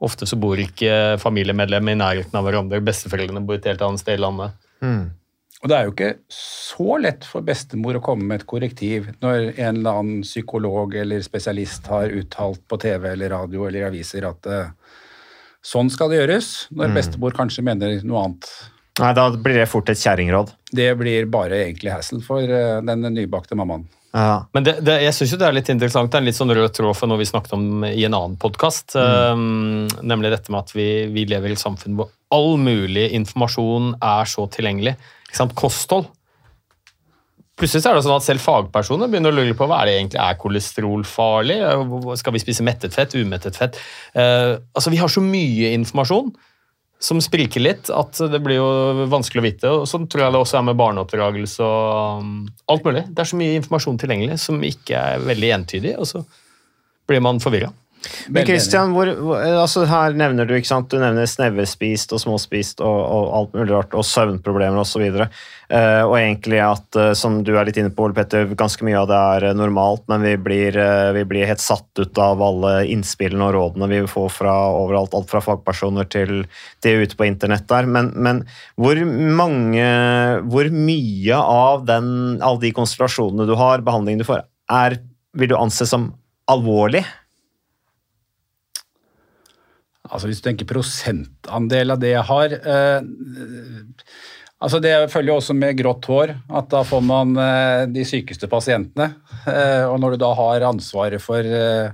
Ofte 0.03 0.27
så 0.27 0.35
bor 0.35 0.59
ikke 0.59 1.15
familiemedlemmer 1.21 1.93
i 1.93 1.99
nærheten 1.99 2.35
av 2.35 2.43
hverandre. 2.43 2.81
Besteforeldrene 2.83 3.45
bor 3.47 3.55
et 3.55 3.67
helt 3.69 3.83
annet 3.85 4.01
sted 4.01 4.17
i 4.17 4.23
landet. 4.25 4.57
Og 5.63 5.71
det 5.71 5.75
er 5.77 5.87
jo 5.87 5.93
ikke 5.93 6.11
så 6.35 6.97
lett 6.99 7.23
for 7.23 7.45
bestemor 7.47 7.95
å 7.95 8.03
komme 8.03 8.27
med 8.27 8.41
et 8.41 8.49
korrektiv 8.49 9.07
når 9.23 9.53
en 9.53 9.77
eller 9.79 9.99
annen 10.01 10.25
psykolog 10.25 10.97
eller 10.99 11.23
spesialist 11.23 11.87
har 11.87 12.11
uttalt 12.11 12.59
på 12.67 12.79
TV 12.83 13.07
eller 13.13 13.31
radio 13.31 13.63
eller 13.69 13.85
i 13.85 13.87
aviser 13.87 14.27
at 14.27 14.49
uh, 14.51 14.99
sånn 15.63 15.87
skal 15.93 16.11
det 16.11 16.19
gjøres, 16.19 16.51
når 16.75 16.91
bestemor 16.97 17.35
kanskje 17.37 17.63
mener 17.63 17.95
noe 18.03 18.25
annet. 18.25 18.49
Nei, 18.99 19.13
da 19.15 19.29
blir 19.31 19.61
det 19.61 19.69
fort 19.71 19.87
et 19.89 20.03
kjerringråd. 20.03 20.51
Det 20.75 20.89
blir 20.99 21.31
bare 21.31 21.63
egentlig 21.63 21.95
hassle 21.95 22.19
for 22.27 22.43
uh, 22.43 22.83
den 22.83 23.07
nybakte 23.15 23.55
mammaen. 23.55 23.87
Ja. 24.13 24.45
Men 24.53 24.65
det, 24.65 24.75
det, 24.85 24.99
jeg 25.01 25.15
syns 25.17 25.31
det 25.41 25.45
er 25.47 25.55
litt 25.57 25.69
interessant. 25.73 26.11
Det 26.11 26.19
er 26.19 26.21
en 26.21 26.27
litt 26.29 26.37
sånn 26.37 26.53
rød 26.53 26.75
tråd 26.77 26.97
for 26.97 27.09
noe 27.09 27.17
vi 27.17 27.25
snakket 27.25 27.55
om 27.57 27.85
i 27.87 28.03
en 28.05 28.13
annen 28.13 28.35
podkast. 28.41 28.93
nemlig 28.93 30.33
dette 30.33 30.53
med 30.53 30.61
at 30.61 30.73
vi, 30.77 30.89
vi 31.13 31.25
lever 31.29 31.49
i 31.53 31.57
et 31.57 31.63
samfunn 31.63 31.97
hvor 31.97 32.11
all 32.33 32.59
mulig 32.61 33.09
informasjon 33.17 33.95
er 33.97 34.29
så 34.29 34.45
tilgjengelig. 34.53 34.93
Ikke 35.27 35.41
sant? 35.41 35.57
Kosthold. 35.57 36.11
Plutselig 37.57 37.85
er 37.85 37.97
det 37.97 38.05
sånn 38.05 38.17
at 38.17 38.25
selv 38.25 38.41
fagpersoner 38.41 39.09
begynner 39.09 39.33
å 39.33 39.37
lure 39.37 39.57
på 39.57 39.65
hva 39.69 39.83
er 39.83 39.89
det 39.89 39.97
egentlig 39.99 40.21
er 40.23 40.39
kolesterol 40.41 41.03
farlig? 41.05 41.59
Skal 42.17 42.33
vi 42.33 42.41
spise 42.41 42.65
mettet 42.65 42.95
fett, 42.95 43.13
umettet 43.13 43.57
fett? 43.59 43.77
Uh, 44.17 44.57
altså 44.73 44.93
Vi 44.93 45.01
har 45.01 45.11
så 45.13 45.21
mye 45.21 45.69
informasjon 45.77 46.31
som 47.03 47.19
spriker 47.21 47.59
litt, 47.59 47.89
at 47.91 48.19
det 48.31 48.39
blir 48.43 48.61
jo 48.61 49.07
vanskelig 49.11 49.41
å 49.41 49.45
vite. 49.45 49.71
og 49.81 49.87
Sånn 49.91 50.07
tror 50.07 50.23
jeg 50.23 50.35
det 50.35 50.41
også 50.45 50.59
er 50.59 50.67
med 50.69 50.79
barneoppdragelse 50.79 51.65
og 51.67 52.21
um, 52.23 52.33
alt 52.71 52.87
mulig. 52.87 53.03
Det 53.11 53.25
er 53.25 53.31
så 53.33 53.39
mye 53.39 53.57
informasjon 53.59 53.99
tilgjengelig 53.99 54.39
som 54.45 54.63
ikke 54.63 55.01
er 55.11 55.25
veldig 55.27 55.49
entydig, 55.57 55.97
og 55.99 56.07
så 56.07 56.23
blir 57.09 57.23
man 57.25 57.43
forvirra. 57.43 57.73
Men 58.33 58.45
Christian, 58.47 58.91
hvor, 58.95 59.09
hvor, 59.19 59.39
altså 59.63 59.85
her 59.87 60.15
nevner 60.17 60.47
du 60.47 60.53
ikke 60.57 60.69
sant, 60.69 60.91
du 60.91 60.99
nevner 60.99 61.27
snevespist 61.29 62.11
og 62.15 62.21
småspist 62.23 62.83
og, 62.83 62.99
og 62.99 63.29
alt 63.37 63.55
mulig 63.55 63.73
rart, 63.73 63.95
og 63.95 64.05
søvnproblemer 64.07 64.81
osv. 64.81 65.05
Og, 65.07 65.21
uh, 65.71 66.03
og 66.03 66.15
egentlig 66.19 66.59
at, 66.63 66.87
eh, 66.99 67.11
som 67.17 67.39
du 67.45 67.53
er 67.55 67.67
litt 67.67 67.79
inne 67.79 67.93
på, 67.93 68.07
Ole 68.07 68.17
Petter, 68.17 68.49
ganske 68.59 68.85
mye 68.85 68.99
av 68.99 69.07
det 69.09 69.19
er 69.35 69.47
eh, 69.49 69.55
normalt, 69.57 70.03
men 70.11 70.25
vi 70.25 70.33
blir, 70.41 70.77
eh, 70.79 71.11
vi 71.15 71.23
blir 71.29 71.47
helt 71.49 71.63
satt 71.63 71.87
ut 71.99 72.21
av 72.21 72.43
alle 72.43 72.73
innspillene 72.93 73.47
og 73.47 73.55
rådene 73.55 73.89
vi 73.91 74.01
får 74.09 74.29
fra 74.35 74.55
overalt, 74.75 75.15
alt 75.17 75.31
fra 75.31 75.41
fagpersoner 75.43 76.09
til 76.11 76.43
det 76.85 76.95
ute 76.99 77.19
på 77.19 77.27
internett 77.29 77.67
der. 77.71 77.89
Men, 77.89 78.11
men 78.15 78.43
hvor 78.79 78.99
mange 79.03 79.83
Hvor 80.53 80.67
mye 80.73 81.37
av 81.37 81.83
den, 81.87 82.07
alle 82.43 82.61
de 82.61 82.71
konstellasjonene 82.75 83.45
du 83.47 83.53
har, 83.59 83.83
behandlingen 83.85 84.21
du 84.21 84.27
får, 84.27 84.43
er, 84.71 84.97
vil 85.37 85.51
du 85.51 85.55
anse 85.57 85.85
som 85.89 86.11
alvorlig? 86.51 87.03
Altså 90.09 90.27
Hvis 90.27 90.41
du 90.41 90.47
tenker 90.49 90.67
prosentandel 90.67 91.95
av 91.95 92.01
det 92.01 92.11
jeg 92.11 92.27
har 92.27 92.55
eh, 92.59 93.05
altså 94.63 94.81
Det 94.83 94.93
følger 95.13 95.31
jo 95.31 95.39
også 95.39 95.55
med 95.57 95.77
grått 95.79 96.07
hår, 96.11 96.35
at 96.59 96.69
da 96.71 96.83
får 96.87 97.03
man 97.07 97.35
eh, 97.39 97.83
de 97.91 98.05
sykeste 98.07 98.49
pasientene. 98.51 99.13
Eh, 99.47 99.83
og 99.87 99.97
når 100.03 100.15
du 100.15 100.23
da 100.23 100.31
har 100.39 100.67
ansvaret 100.69 101.23
for 101.23 101.43
eh, 101.43 101.91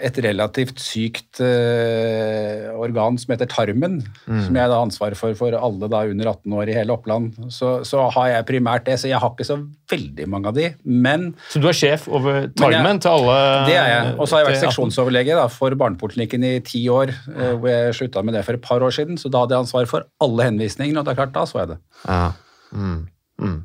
et 0.00 0.16
relativt 0.24 0.78
sykt 0.80 1.40
eh, 1.44 2.70
organ 2.80 3.18
som 3.20 3.32
heter 3.34 3.48
tarmen, 3.50 3.98
som 4.24 4.56
jeg 4.56 4.70
da 4.70 4.76
har 4.78 4.86
ansvaret 4.86 5.18
for 5.18 5.34
for 5.36 5.52
alle 5.52 5.88
da 5.92 6.00
under 6.08 6.30
18 6.30 6.54
år 6.56 6.70
i 6.72 6.76
hele 6.78 6.94
Oppland, 6.94 7.34
så, 7.52 7.74
så 7.84 8.06
har 8.14 8.30
jeg 8.32 8.46
primært 8.48 8.86
det. 8.88 8.96
Så 9.02 9.10
jeg 9.10 9.20
har 9.20 9.34
ikke 9.34 9.44
så 9.48 9.58
veldig 9.92 10.26
mange 10.32 10.48
av 10.48 10.56
de, 10.56 10.70
men 10.88 11.34
Så 11.52 11.60
du 11.60 11.68
er 11.68 11.76
sjef 11.76 12.08
over 12.08 12.48
tarmen 12.56 12.94
jeg- 12.96 13.02
til 13.04 13.10
alle 13.18 13.36
det 13.68 13.76
er 13.76 13.90
jeg. 13.92 14.14
Og 14.18 14.24
så 14.26 14.36
har 14.38 14.44
jeg 14.44 14.50
vært 14.52 14.62
seksjonsoverlege 14.64 15.36
da, 15.36 15.46
for 15.52 15.76
barnepoliklinikken 15.84 16.48
i 16.48 16.54
ti 16.64 16.86
år, 16.88 17.12
eh, 17.36 17.52
hvor 17.60 17.68
jeg 17.68 17.94
slutta 18.00 18.24
med 18.24 18.34
det 18.38 18.44
for 18.48 18.54
et 18.56 18.62
par 18.64 18.80
år 18.80 18.96
siden. 18.96 19.20
Så 19.20 19.28
da 19.30 19.44
hadde 19.44 19.52
jeg 19.58 19.66
ansvar 19.66 19.86
for 19.92 20.08
alle 20.24 20.48
henvisningene, 20.48 20.98
og 20.98 21.04
det 21.04 21.12
er 21.12 21.20
klart, 21.20 21.36
da 21.36 21.44
så 21.44 21.60
jeg 21.66 21.74
det. 21.74 21.80
Ja. 22.08 22.32
Mm. 22.72 23.08
Mm. 23.42 23.58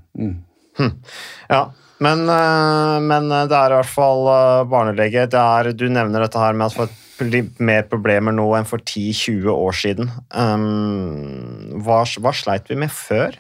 Hm. 0.77 0.91
ja. 1.49 1.63
Men, 2.03 2.27
eh, 2.29 2.97
men 3.01 3.29
det 3.29 3.57
er 3.57 3.73
i 3.73 3.79
hvert 3.79 3.89
fall 3.89 4.29
eh, 4.31 4.67
barnelege. 4.69 5.25
Det 5.33 5.41
er, 5.41 5.71
du 5.73 5.87
nevner 5.89 6.25
dette 6.25 6.41
her 6.41 6.57
med 6.57 6.69
at 6.69 6.77
for 6.77 7.33
mer 7.65 7.87
problemer 7.89 8.35
nå 8.35 8.45
enn 8.53 8.67
for 8.69 8.83
10-20 8.83 9.49
år 9.49 9.73
siden. 9.73 10.11
Um, 10.29 11.81
hva, 11.81 12.03
hva 12.21 12.33
sleit 12.37 12.69
vi 12.69 12.77
med 12.77 12.93
før? 12.93 13.39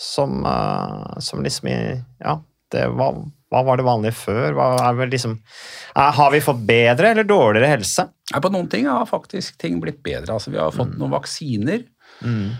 Som, 0.00 0.40
uh, 0.48 1.20
som 1.20 1.44
liksom 1.44 1.68
i 1.68 1.76
Ja, 2.24 2.38
det 2.72 2.86
var 2.96 3.20
hva 3.52 3.60
var 3.66 3.76
det 3.76 3.84
vanlige 3.84 4.16
før? 4.16 4.56
Vel 4.96 5.10
liksom, 5.12 5.36
er, 5.92 6.12
har 6.16 6.30
vi 6.32 6.40
fått 6.40 6.62
bedre 6.64 7.10
eller 7.12 7.26
dårligere 7.28 7.68
helse? 7.74 8.06
På 8.32 8.48
noen 8.48 8.70
ting 8.72 8.86
har 8.88 9.04
faktisk 9.08 9.58
ting 9.60 9.76
blitt 9.82 10.00
bedre. 10.04 10.32
Altså, 10.32 10.54
vi 10.54 10.60
har 10.60 10.72
fått 10.72 10.94
noen 10.96 11.12
vaksiner, 11.12 11.82
eh, 12.24 12.54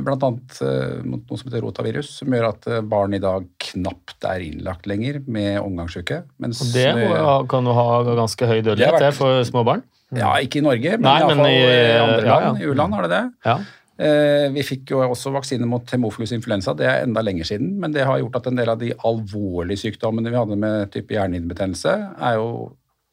blant 0.00 0.22
annet 0.24 0.58
eh, 0.64 1.02
mot 1.04 1.20
noe 1.28 1.36
som 1.40 1.50
heter 1.50 1.60
rotavirus, 1.66 2.08
som 2.22 2.32
gjør 2.32 2.48
at 2.48 2.66
eh, 2.72 2.80
barn 2.80 3.12
i 3.14 3.20
dag 3.22 3.44
knapt 3.70 4.24
er 4.24 4.44
innlagt 4.46 4.86
lenger 4.88 5.18
med 5.28 5.58
omgangssyke. 5.60 6.22
Mens, 6.40 6.62
Og 6.64 6.72
det 6.72 6.86
eh, 6.94 7.42
kan 7.52 7.64
jo 7.68 7.74
ha 7.76 7.88
ganske 8.16 8.48
høy 8.48 8.60
dødelighet 8.62 8.96
vært- 8.96 9.08
det, 9.10 9.14
for 9.18 9.42
små 9.44 9.64
barn. 9.68 9.82
Ja, 10.16 10.34
ikke 10.38 10.60
i 10.60 10.64
Norge, 10.64 10.92
men 10.96 11.02
Nei, 11.02 11.18
i 11.20 11.26
men 11.34 11.40
i, 11.46 11.56
i- 11.58 11.98
andre 11.98 12.22
ja, 12.26 12.38
land. 12.40 12.58
ja. 12.60 12.64
I 12.64 12.70
U-land 12.70 12.94
har 12.94 13.02
det 13.08 13.10
det. 13.10 13.24
Ja. 13.44 13.56
Eh, 13.98 14.48
Vi 14.52 14.62
fikk 14.62 14.90
jo 14.92 15.00
også 15.06 15.32
vaksine 15.34 15.66
mot 15.66 15.84
hemofilus 15.90 16.32
influensa, 16.36 16.74
det 16.76 16.86
er 16.86 17.02
enda 17.04 17.20
lenger 17.24 17.44
siden, 17.48 17.78
men 17.80 17.92
det 17.92 18.04
har 18.06 18.18
gjort 18.20 18.36
at 18.36 18.46
en 18.50 18.56
del 18.56 18.68
av 18.68 18.78
de 18.78 18.92
alvorlige 19.04 19.82
sykdommene 19.86 20.30
vi 20.30 20.36
hadde 20.36 20.56
med 20.60 20.90
type 20.92 21.12
hjernehinnebetennelse, 21.16 21.94
er 22.20 22.40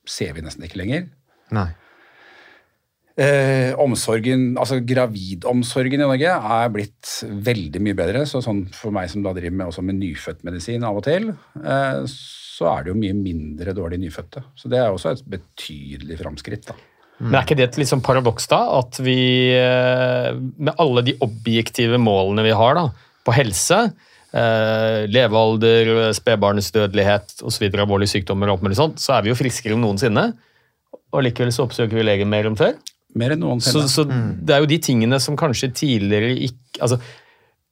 ser 0.05 0.33
vi 0.35 0.41
nesten 0.43 0.63
ikke 0.67 0.79
lenger. 0.83 1.05
Nei. 1.55 1.69
Eh, 3.13 3.75
omsorgen, 3.77 4.55
altså 4.57 4.79
Gravidomsorgen 4.81 6.01
i 6.01 6.05
Norge 6.05 6.31
er 6.33 6.71
blitt 6.73 7.11
veldig 7.45 7.81
mye 7.85 7.97
bedre. 7.97 8.23
så 8.25 8.41
sånn 8.41 8.63
For 8.73 8.89
meg 8.95 9.11
som 9.11 9.21
da 9.21 9.35
driver 9.37 9.53
med, 9.59 9.75
med 9.85 9.99
nyfødtmedisin 9.99 10.85
av 10.87 10.97
og 10.97 11.05
til, 11.05 11.29
eh, 11.61 11.99
så 12.09 12.71
er 12.71 12.83
det 12.83 12.93
jo 12.93 12.97
mye 12.97 13.17
mindre 13.17 13.75
dårlig 13.77 13.99
nyfødte. 14.01 14.41
Så 14.57 14.71
det 14.71 14.79
er 14.81 14.89
også 14.89 15.13
et 15.13 15.21
betydelig 15.29 16.17
framskritt. 16.23 16.65
da. 16.71 16.75
Men 17.21 17.37
er 17.37 17.45
ikke 17.45 17.57
det 17.59 17.67
et 17.67 17.77
liksom 17.83 18.01
paradoks, 18.01 18.47
da? 18.49 18.61
At 18.79 18.97
vi, 18.97 19.53
eh, 19.53 20.33
med 20.33 20.73
alle 20.81 21.03
de 21.05 21.13
objektive 21.21 21.99
målene 22.01 22.43
vi 22.43 22.55
har 22.57 22.73
da, 22.75 22.87
på 23.23 23.35
helse, 23.37 23.93
eh, 24.33 25.05
levealder, 25.05 26.09
spedbarnsdødelighet 26.17 27.45
osv., 27.45 27.69
alvorlige 27.77 28.17
sykdommer 28.17 28.49
og 28.49 28.65
alt 28.65 28.75
sånt, 28.75 28.97
så 28.97 29.19
er 29.19 29.21
vi 29.21 29.29
jo 29.29 29.37
friskere 29.37 29.77
enn 29.77 29.85
noensinne. 29.85 30.33
Og 31.13 31.21
likevel 31.21 31.53
så 31.53 31.67
oppsøker 31.67 31.93
vi 31.93 32.07
legen 32.09 32.29
mer 32.29 32.49
enn 32.49 32.57
før. 32.57 32.73
Mer 33.15 33.35
enn 33.35 33.41
Så, 33.43 33.47
noensinne. 33.77 33.89
så 33.91 34.05
det 34.09 34.55
er 34.55 34.63
jo 34.63 34.69
de 34.71 34.77
tingene 34.81 35.19
som 35.21 35.35
kanskje 35.37 35.69
tidligere 35.77 36.31
ikke 36.47 36.81
altså, 36.81 36.97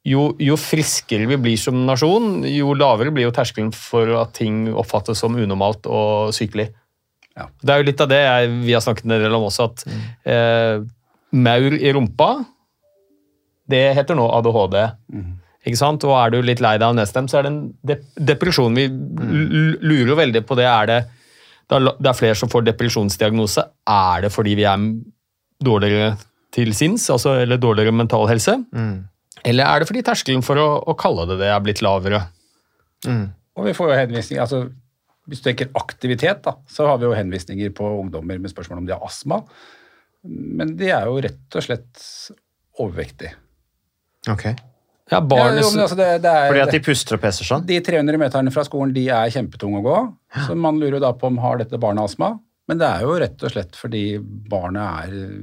jo, 0.05 0.27
jo 0.41 0.55
friskere 0.57 1.25
vi 1.29 1.37
blir 1.41 1.57
som 1.61 1.79
nasjon, 1.87 2.43
jo 2.49 2.73
lavere 2.77 3.11
blir 3.13 3.25
jo 3.27 3.33
terskelen 3.33 3.71
for 3.73 4.09
at 4.21 4.33
ting 4.37 4.67
oppfattes 4.73 5.17
som 5.21 5.35
unormalt 5.37 5.85
og 5.89 6.31
sykelig. 6.33 6.67
Ja. 7.37 7.45
Det 7.61 7.73
er 7.73 7.81
jo 7.81 7.87
litt 7.89 8.01
av 8.01 8.09
det 8.11 8.19
jeg, 8.21 8.49
vi 8.65 8.73
har 8.75 8.81
snakket 8.85 9.05
en 9.07 9.13
del 9.17 9.33
om 9.37 9.45
også, 9.49 9.69
at 9.71 9.85
eh, 10.29 10.81
maur 11.31 11.77
i 11.77 11.93
rumpa, 11.95 12.31
det 13.71 13.83
heter 13.95 14.17
nå 14.19 14.25
ADHD. 14.35 14.77
Ikke 15.61 15.77
sant? 15.79 16.03
Og 16.09 16.15
er 16.17 16.33
du 16.33 16.39
litt 16.43 16.59
lei 16.65 16.73
deg 16.81 16.87
av 16.89 16.95
nedstemt, 16.97 17.29
så 17.31 17.39
er 17.39 17.45
det 17.45 17.51
en 17.53 17.61
dep 17.87 18.01
depresjon. 18.33 18.73
Vi 18.75 18.87
l- 18.89 19.77
lurer 19.85 20.09
jo 20.11 20.17
veldig 20.19 20.41
på 20.49 20.57
det. 20.59 20.65
Er 20.67 20.89
det, 20.89 20.99
det 21.71 22.09
er 22.09 22.17
flere 22.17 22.35
som 22.35 22.49
får 22.51 22.65
depresjonsdiagnose. 22.71 23.63
Er 23.87 24.25
det 24.25 24.31
fordi 24.33 24.55
vi 24.59 24.65
er 24.67 24.81
dårligere 25.63 26.13
til 26.51 26.73
sinns, 26.75 27.07
altså, 27.13 27.37
eller 27.43 27.59
dårligere 27.61 27.95
mental 27.95 28.27
helse? 28.29 28.57
Eller 29.47 29.65
er 29.65 29.81
det 29.81 29.89
fordi 29.89 30.03
terskelen 30.05 30.43
for 30.45 30.59
å, 30.61 30.67
å 30.83 30.95
kalle 30.99 31.25
det 31.29 31.39
det 31.41 31.49
er 31.49 31.61
blitt 31.63 31.81
lavere? 31.85 32.25
Og 33.07 33.67
vi 33.67 33.73
får 33.73 33.91
jo 33.91 33.99
henvisninger, 33.99 34.41
altså 34.43 34.67
Hvis 35.29 35.41
du 35.41 35.47
tenker 35.47 35.69
aktivitet, 35.77 36.41
da, 36.43 36.55
så 36.69 36.87
har 36.89 36.97
vi 36.99 37.07
jo 37.07 37.13
henvisninger 37.15 37.71
på 37.77 37.87
ungdommer 38.01 38.39
med 38.41 38.51
spørsmål 38.51 38.81
om 38.81 38.87
de 38.89 38.93
har 38.95 39.05
astma. 39.05 39.37
Men 40.25 40.75
de 40.77 40.89
er 40.91 41.07
jo 41.07 41.21
rett 41.23 41.57
og 41.57 41.65
slett 41.65 42.03
overvektige. 42.81 43.35
Ok. 44.29 44.49
Ja, 45.11 45.19
barnet, 45.19 45.59
Ja, 45.59 45.67
jo, 45.67 45.81
altså 45.83 45.97
det, 45.99 46.09
det 46.23 46.31
er, 46.31 46.47
Fordi 46.47 46.63
at 46.63 46.73
de 46.75 46.79
puster 46.85 47.17
og 47.17 47.23
peser 47.23 47.47
sånn? 47.47 47.65
De 47.67 47.77
300 47.83 48.19
meterne 48.21 48.53
fra 48.53 48.63
skolen 48.67 48.93
de 48.95 49.07
er 49.11 49.31
kjempetunge 49.33 49.81
å 49.81 49.85
gå, 49.85 49.97
så 50.47 50.55
man 50.55 50.77
lurer 50.79 50.99
jo 50.99 51.03
da 51.03 51.11
på 51.17 51.27
om 51.27 51.39
har 51.43 51.59
dette 51.59 51.79
barnet 51.81 52.05
astma. 52.07 52.33
Men 52.71 52.79
det 52.79 52.87
er 52.87 53.01
jo 53.03 53.15
rett 53.19 53.41
og 53.43 53.51
slett 53.51 53.75
fordi 53.75 54.05
barnet 54.21 55.09
er 55.09 55.33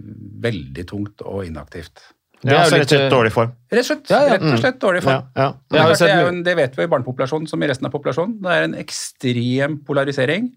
veldig 0.49 0.85
tungt 0.89 1.25
og 1.29 1.43
inaktivt. 1.45 2.01
Det 2.39 2.55
er 2.55 2.63
jo 2.63 2.71
litt, 2.71 2.73
rett 2.79 2.87
og 2.87 2.95
slett 2.95 3.13
dårlig 3.13 3.33
form. 3.35 3.53
Rett 3.69 3.83
og 3.83 3.89
slett, 3.91 4.11
Ja, 4.15 4.21
ja. 4.23 4.33
Rett 4.39 4.47
og 4.49 4.63
slett 4.63 4.81
dårlig 4.81 5.03
form. 5.05 5.19
Ja, 5.37 5.43
ja. 5.43 5.49
Det, 5.59 5.77
er 5.77 5.85
klart, 5.91 6.01
det, 6.01 6.09
jo 6.15 6.31
en, 6.31 6.41
det 6.47 6.55
vet 6.57 6.79
vi 6.79 6.87
i 6.87 6.91
barnepopulasjonen 6.95 7.51
som 7.51 7.63
i 7.63 7.69
resten 7.69 7.89
av 7.89 7.93
populasjonen. 7.93 8.39
Det 8.47 8.55
er 8.55 8.67
en 8.69 8.77
ekstrem 8.81 9.79
polarisering. 9.85 10.49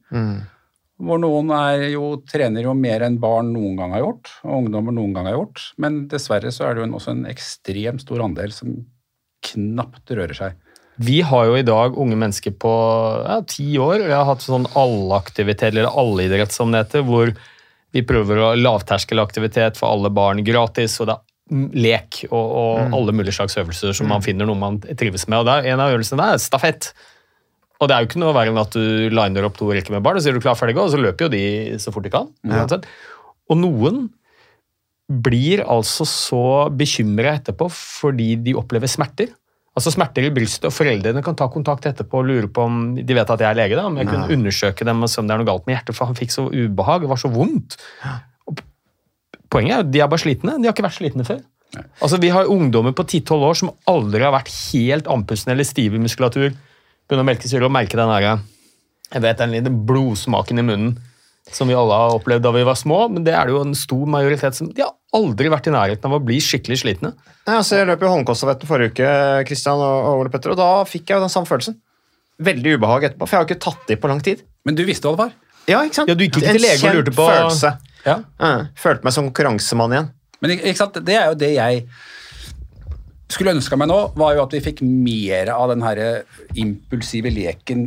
Hvor 1.01 1.17
noen 1.17 1.51
er 1.57 1.87
jo, 1.95 2.13
trener 2.29 2.67
jo 2.67 2.77
mer 2.77 3.03
enn 3.07 3.17
barn 3.19 3.49
noen 3.55 3.75
gang 3.79 3.95
har 3.97 4.05
gjort, 4.05 4.31
og 4.45 4.57
ungdommer 4.61 4.95
noen 4.95 5.15
gang 5.17 5.27
har 5.27 5.39
gjort. 5.39 5.63
Men 5.81 6.03
dessverre 6.11 6.53
så 6.53 6.69
er 6.69 6.77
det 6.77 6.83
jo 6.83 6.87
en, 6.87 6.97
også 6.99 7.15
en 7.17 7.25
ekstremt 7.31 8.05
stor 8.05 8.23
andel 8.29 8.53
som 8.55 8.77
knapt 9.49 10.13
rører 10.13 10.37
seg. 10.37 10.59
Vi 10.99 11.21
har 11.25 11.47
jo 11.47 11.55
i 11.57 11.65
dag 11.65 11.97
unge 11.97 12.17
mennesker 12.19 12.53
på 12.59 12.71
ja, 13.23 13.39
ti 13.47 13.67
år. 13.81 14.03
Vi 14.05 14.13
har 14.13 14.27
hatt 14.27 14.43
sånn 14.43 14.67
allaktivitet, 14.77 15.71
eller 15.71 15.89
allidrett 15.89 16.53
som 16.53 16.73
det 16.73 16.83
heter, 16.83 17.05
hvor 17.07 17.31
vi 17.91 18.03
prøver 18.07 18.39
å 18.39 18.49
lavterskelaktivitet 18.59 19.79
for 19.79 19.91
alle 19.91 20.11
barn 20.13 20.43
gratis. 20.47 20.99
og 21.01 21.09
det 21.09 21.15
er 21.15 21.55
mm, 21.55 21.69
lek 21.87 22.21
og, 22.29 22.35
og 22.43 22.99
alle 22.99 23.15
mulige 23.15 23.35
slags 23.39 23.57
øvelser 23.59 23.95
som 23.97 24.11
man 24.11 24.23
finner 24.25 24.47
noe 24.47 24.59
man 24.59 24.79
trives 24.83 25.27
med. 25.27 25.41
og 25.41 25.49
det 25.49 25.57
er 25.57 25.73
En 25.73 25.83
av 25.83 25.95
øvelsene 25.95 26.21
der 26.21 26.37
er 26.37 26.43
stafett. 26.43 26.91
Og 27.81 27.89
det 27.89 27.95
er 27.95 28.03
jo 28.03 28.11
ikke 28.11 28.21
noe 28.21 28.35
verre 28.37 28.53
enn 28.53 28.61
at 28.61 28.77
du 28.77 29.09
liner 29.09 29.47
opp 29.47 29.57
to 29.57 29.71
rekker 29.73 29.95
med 29.95 30.03
barn, 30.05 30.19
og 30.19 30.21
så 30.21 30.29
sier 30.29 30.37
du 30.37 30.43
klar, 30.43 30.59
ferdig, 30.59 30.77
og 30.77 30.91
så 30.93 31.01
løper 31.01 31.25
jo 31.25 31.33
de 31.33 31.45
så 31.81 31.93
fort 31.93 32.05
de 32.05 32.13
kan. 32.13 32.29
Ja. 32.45 32.67
Og 33.49 33.57
noen 33.57 34.03
blir 35.11 35.63
altså 35.65 36.05
så 36.07 36.43
bekymra 36.71 37.35
etterpå 37.39 37.67
fordi 37.73 38.35
de 38.45 38.53
opplever 38.59 38.87
smerter. 38.87 39.33
Altså 39.81 39.95
smerter 39.95 40.27
i 40.27 40.33
brystet, 40.33 40.67
og 40.69 40.75
foreldrene 40.75 41.23
kan 41.25 41.33
ta 41.37 41.47
kontakt 41.49 41.87
etterpå 41.89 42.19
og 42.21 42.27
lure 42.29 42.49
på 42.53 42.65
om 42.69 42.81
de 42.93 43.15
vet 43.17 43.31
at 43.33 43.41
jeg 43.41 43.49
er 43.49 43.57
lege, 43.57 43.77
da, 43.79 43.87
om 43.89 43.95
jeg 43.97 44.09
kunne 44.11 44.35
undersøke 44.35 44.85
dem 44.85 45.01
og 45.01 45.09
se 45.09 45.17
om 45.17 45.25
det 45.25 45.33
er 45.33 45.41
noe 45.41 45.47
galt 45.47 45.65
med 45.65 45.73
hjertet, 45.73 45.97
for 45.97 46.11
han 46.11 46.19
fikk 46.19 46.35
så 46.35 46.45
ubehag, 46.51 47.01
det 47.01 47.09
var 47.09 47.17
så 47.17 47.31
vondt. 47.33 47.79
Og 48.45 48.61
poenget 49.49 49.73
er 49.73 49.81
jo, 49.81 49.87
de 49.95 50.03
er 50.03 50.11
bare 50.11 50.21
slitne, 50.21 50.59
de 50.59 50.69
har 50.69 50.75
ikke 50.75 50.85
vært 50.85 50.99
slitne 50.99 51.25
før. 51.25 51.41
Altså 52.03 52.19
Vi 52.21 52.29
har 52.29 52.51
ungdommer 52.51 52.93
på 52.93 53.07
10-12 53.07 53.47
år 53.47 53.57
som 53.57 53.73
aldri 53.89 54.21
har 54.21 54.35
vært 54.35 54.53
helt 54.53 55.09
andpustne 55.09 55.55
eller 55.55 55.65
stive 55.65 55.97
i 55.97 56.03
muskulatur. 56.03 56.51
Begynner 57.09 57.25
å 57.25 57.29
melke 57.31 57.49
syre 57.49 57.65
og 57.65 57.73
merke 57.73 57.97
den 57.97 58.11
der, 58.11 58.43
jeg 59.11 59.23
vet, 59.25 59.41
den 59.41 59.81
blodsmaken 59.89 60.61
i 60.61 60.67
munnen 60.67 60.93
som 61.49 61.67
vi 61.67 61.73
alle 61.75 61.95
har 61.97 62.13
opplevd 62.15 62.43
da 62.45 62.51
vi 62.53 62.63
var 62.67 62.77
små, 62.77 63.09
men 63.11 63.23
det 63.25 63.33
er 63.33 63.47
det 63.49 63.55
jo 63.55 63.61
en 63.65 63.73
stor 63.75 64.05
majoritet 64.13 64.55
som 64.55 64.69
de 64.69 64.83
har 64.83 64.93
aldri 65.17 65.49
vært 65.51 65.67
i 65.67 65.73
nærheten 65.73 66.05
av 66.07 66.19
å 66.19 66.23
bli 66.23 66.37
skikkelig 66.43 66.77
slitne. 66.83 67.13
Nei, 67.47 67.55
altså, 67.57 67.79
jeg 67.79 67.87
løp 67.89 68.03
jo 68.05 68.11
Holmenkollstafetten 68.13 68.69
forrige 68.69 68.93
uke, 68.93 69.13
Christian 69.49 69.81
og, 69.81 70.21
Ole 70.21 70.31
Petter, 70.31 70.53
og 70.53 70.59
da 70.61 70.69
fikk 70.87 71.09
jeg 71.09 71.17
jo 71.17 71.25
den 71.25 71.33
samme 71.33 71.49
følelsen. 71.49 71.79
Veldig 72.41 72.77
ubehag 72.77 73.09
etterpå, 73.09 73.25
for 73.27 73.35
jeg 73.35 73.41
har 73.41 73.47
jo 73.47 73.51
ikke 73.55 73.65
tatt 73.65 73.91
i 73.93 73.97
på 74.01 74.11
lang 74.11 74.21
tid. 74.25 74.45
Men 74.65 74.77
du 74.77 74.85
visste 74.87 75.09
hva 75.09 75.17
det 75.17 75.23
var? 75.25 75.33
Ja, 75.69 75.81
ikke 75.85 75.99
sant? 75.99 76.09
Ja, 76.13 76.15
du 76.17 76.23
gikk 76.25 76.39
ikke 76.39 76.53
til 76.55 76.63
lege 76.63 76.87
og 76.89 76.95
lurte 77.01 77.15
på- 77.17 77.27
følelse. 77.29 77.73
Ja. 78.05 78.15
Ja, 78.41 78.53
følte 78.81 79.05
meg 79.05 79.13
som 79.13 79.27
konkurransemann 79.29 79.93
igjen. 79.97 80.07
Men 80.41 80.55
ikke 80.55 80.71
ikke 80.71 80.77
sant, 80.81 81.01
det 81.05 81.17
er 81.17 81.27
jo 81.29 81.35
det 81.37 81.51
jeg 81.53 81.83
skulle 83.31 83.53
ønska 83.55 83.77
meg 83.79 83.87
nå, 83.91 83.99
var 84.19 84.35
jo 84.35 84.43
at 84.43 84.55
vi 84.55 84.63
fikk 84.63 84.81
mer 84.83 85.51
av 85.53 85.69
den 85.71 85.83
her 85.85 86.23
impulsive 86.59 87.31
leken 87.31 87.85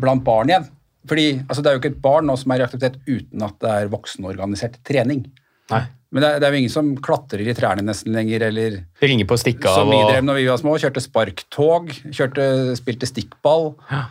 blant 0.00 0.24
barn 0.26 0.50
igjen. 0.50 0.64
Fordi 1.08 1.26
altså, 1.42 1.62
Det 1.62 1.70
er 1.70 1.76
jo 1.76 1.82
ikke 1.82 1.92
et 1.92 2.04
barn 2.04 2.28
nå 2.28 2.36
som 2.40 2.54
er 2.54 2.62
i 2.62 2.66
aktivitet 2.66 3.00
uten 3.08 3.44
at 3.44 3.58
det 3.62 3.72
er 3.72 3.92
voksenorganisert 3.92 4.78
trening. 4.86 5.26
Nei. 5.72 5.84
Men 6.14 6.22
det 6.22 6.28
er, 6.28 6.38
det 6.40 6.46
er 6.46 6.54
jo 6.54 6.60
ingen 6.62 6.72
som 6.72 6.92
klatrer 7.02 7.42
i 7.42 7.56
trærne 7.56 7.82
nesten 7.82 8.14
lenger, 8.14 8.46
eller 8.48 8.76
Ringer 9.02 9.26
på 9.26 9.34
å 9.34 9.40
stikke 9.40 9.66
av 9.66 9.80
som 9.80 9.90
vi 9.90 9.98
drev 10.06 10.26
når 10.26 10.38
vi 10.38 10.46
var 10.46 10.60
små. 10.60 10.76
Kjørte 10.78 11.02
sparktog, 11.02 11.90
kjørte, 12.14 12.46
spilte 12.78 13.08
stikkball. 13.10 13.72
Ja. 13.90 14.06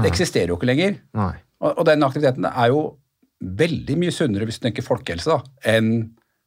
Det 0.00 0.10
eksisterer 0.10 0.50
jo 0.50 0.58
ikke 0.58 0.70
lenger. 0.72 0.98
Nei. 1.16 1.32
Og, 1.62 1.70
og 1.70 1.86
den 1.86 2.04
aktiviteten 2.06 2.48
er 2.50 2.72
jo 2.74 2.82
veldig 3.44 3.96
mye 4.00 4.14
sunnere 4.14 4.48
hvis 4.48 4.60
du 4.60 4.66
tenker 4.66 4.86
folkehelse, 4.86 5.36
da, 5.36 5.56
enn 5.74 5.96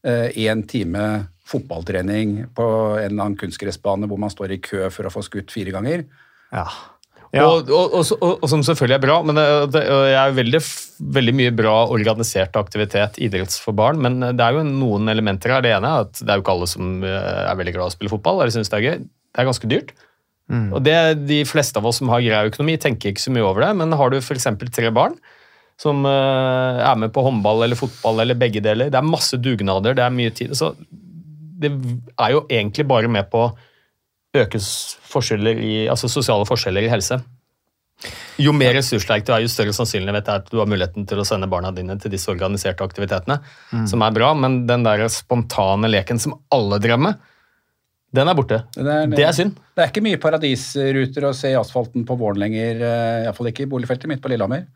én 0.07 0.61
time 0.69 1.03
fotballtrening 1.47 2.45
på 2.55 2.65
en 2.99 3.05
eller 3.05 3.23
annen 3.23 3.39
kunstgressbane 3.39 4.07
hvor 4.07 4.19
man 4.21 4.31
står 4.31 4.53
i 4.55 4.61
kø 4.63 4.87
for 4.93 5.07
å 5.07 5.11
få 5.11 5.23
skutt 5.25 5.51
fire 5.53 5.73
ganger. 5.75 6.05
Ja. 6.51 6.67
Ja. 7.35 7.43
Og, 7.43 7.69
og, 7.73 7.95
og, 7.97 8.25
og, 8.37 8.45
som 8.47 8.63
selvfølgelig 8.63 8.97
er 8.97 9.03
bra, 9.03 9.17
men 9.27 9.35
det, 9.35 9.45
det 9.75 9.83
er 10.15 10.35
veldig, 10.35 10.61
veldig 11.17 11.35
mye 11.35 11.53
bra 11.55 11.75
organisert 11.91 12.55
aktivitet, 12.59 13.19
idretts 13.19 13.59
for 13.59 13.75
barn, 13.75 13.99
men 14.03 14.21
det 14.23 14.43
er 14.43 14.55
jo 14.55 14.63
noen 14.67 15.11
elementer 15.11 15.57
her. 15.57 15.65
Det 15.65 15.73
ene 15.75 15.91
er 15.91 16.07
at 16.07 16.21
det 16.21 16.31
er 16.31 16.39
jo 16.39 16.45
ikke 16.45 16.55
alle 16.55 16.69
som 16.71 17.03
eh, 17.03 17.41
er 17.43 17.59
veldig 17.59 17.75
glad 17.75 17.89
i 17.89 17.91
å 17.91 17.95
spille 17.97 18.13
fotball, 18.15 18.39
eller 18.41 18.55
synes 18.55 18.71
det 18.71 18.79
er 18.79 18.87
gøy. 18.87 19.01
Det 19.07 19.43
er 19.43 19.49
ganske 19.51 19.71
dyrt. 19.71 19.95
Og 20.47 20.79
det, 20.79 20.95
De 21.27 21.41
fleste 21.47 21.79
av 21.79 21.87
oss 21.89 21.99
som 21.99 22.11
har 22.13 22.23
grei 22.23 22.45
økonomi, 22.47 22.77
tenker 22.79 23.11
ikke 23.11 23.25
så 23.25 23.33
mye 23.35 23.43
over 23.43 23.65
det, 23.65 23.73
men 23.81 23.95
har 23.99 24.13
du 24.13 24.21
f.eks. 24.21 24.47
tre 24.71 24.91
barn 24.95 25.17
som 25.77 26.05
eh, 26.09 26.79
er 26.81 26.95
med 26.97 27.11
på 27.13 27.21
håndball 27.25 27.65
eller 27.65 27.77
fotball 27.77 28.23
eller 28.23 28.37
begge 28.39 28.63
deler, 28.65 28.89
det 28.89 28.97
er 28.97 29.05
masse 29.05 29.37
dugnader, 29.37 29.97
det 29.97 30.05
er 30.05 30.15
mye 30.15 30.33
tid. 30.33 30.55
så 30.57 30.71
Det 31.61 31.69
er 31.69 32.31
jo 32.33 32.45
egentlig 32.49 32.87
bare 32.89 33.11
med 33.11 33.29
på 33.29 33.43
å 33.45 33.51
øke 34.35 34.59
s- 34.59 34.97
forskjeller 35.07 35.57
i, 35.63 35.87
altså 35.87 36.09
sosiale 36.11 36.45
forskjeller 36.45 36.83
i 36.83 36.89
helse. 36.91 37.19
Jo 38.37 38.51
mer 38.53 38.75
ressurssterk 38.77 39.23
du 39.25 39.31
er, 39.33 39.41
jo 39.41 39.49
større 39.49 39.73
sannsynlighet 39.73 40.27
er 40.29 40.43
at 40.43 40.51
du 40.51 40.59
har 40.59 40.67
muligheten 40.69 41.07
til 41.09 41.17
å 41.17 41.25
sende 41.25 41.47
barna 41.49 41.71
dine 41.73 41.95
til 41.97 42.11
disse 42.13 42.29
organiserte 42.29 42.85
aktivitetene, 42.85 43.39
som 43.89 44.01
er 44.05 44.11
bra, 44.13 44.33
men 44.37 44.67
den 44.69 44.83
der 44.85 45.07
spontane 45.09 45.89
leken 45.89 46.19
som 46.21 46.35
alle 46.53 46.77
drømmer, 46.83 47.15
den 48.13 48.29
er 48.29 48.37
borte. 48.37 48.61
Det 48.75 48.85
er, 48.85 49.07
Det 49.07 49.25
er 49.25 49.33
synd. 49.35 49.57
Det 49.75 49.83
er 49.83 49.89
ikke 49.89 50.03
mye 50.05 50.17
paradisruter 50.21 51.25
å 51.27 51.33
se 51.35 51.49
i 51.51 51.57
asfalten 51.57 52.05
på 52.07 52.15
våren 52.17 52.39
lenger, 52.39 52.75
eh, 52.85 53.23
iallfall 53.25 53.49
ikke 53.49 53.65
i 53.65 53.71
boligfeltet 53.73 54.07
mitt 54.07 54.21
på 54.21 54.29
Lillehammer. 54.29 54.67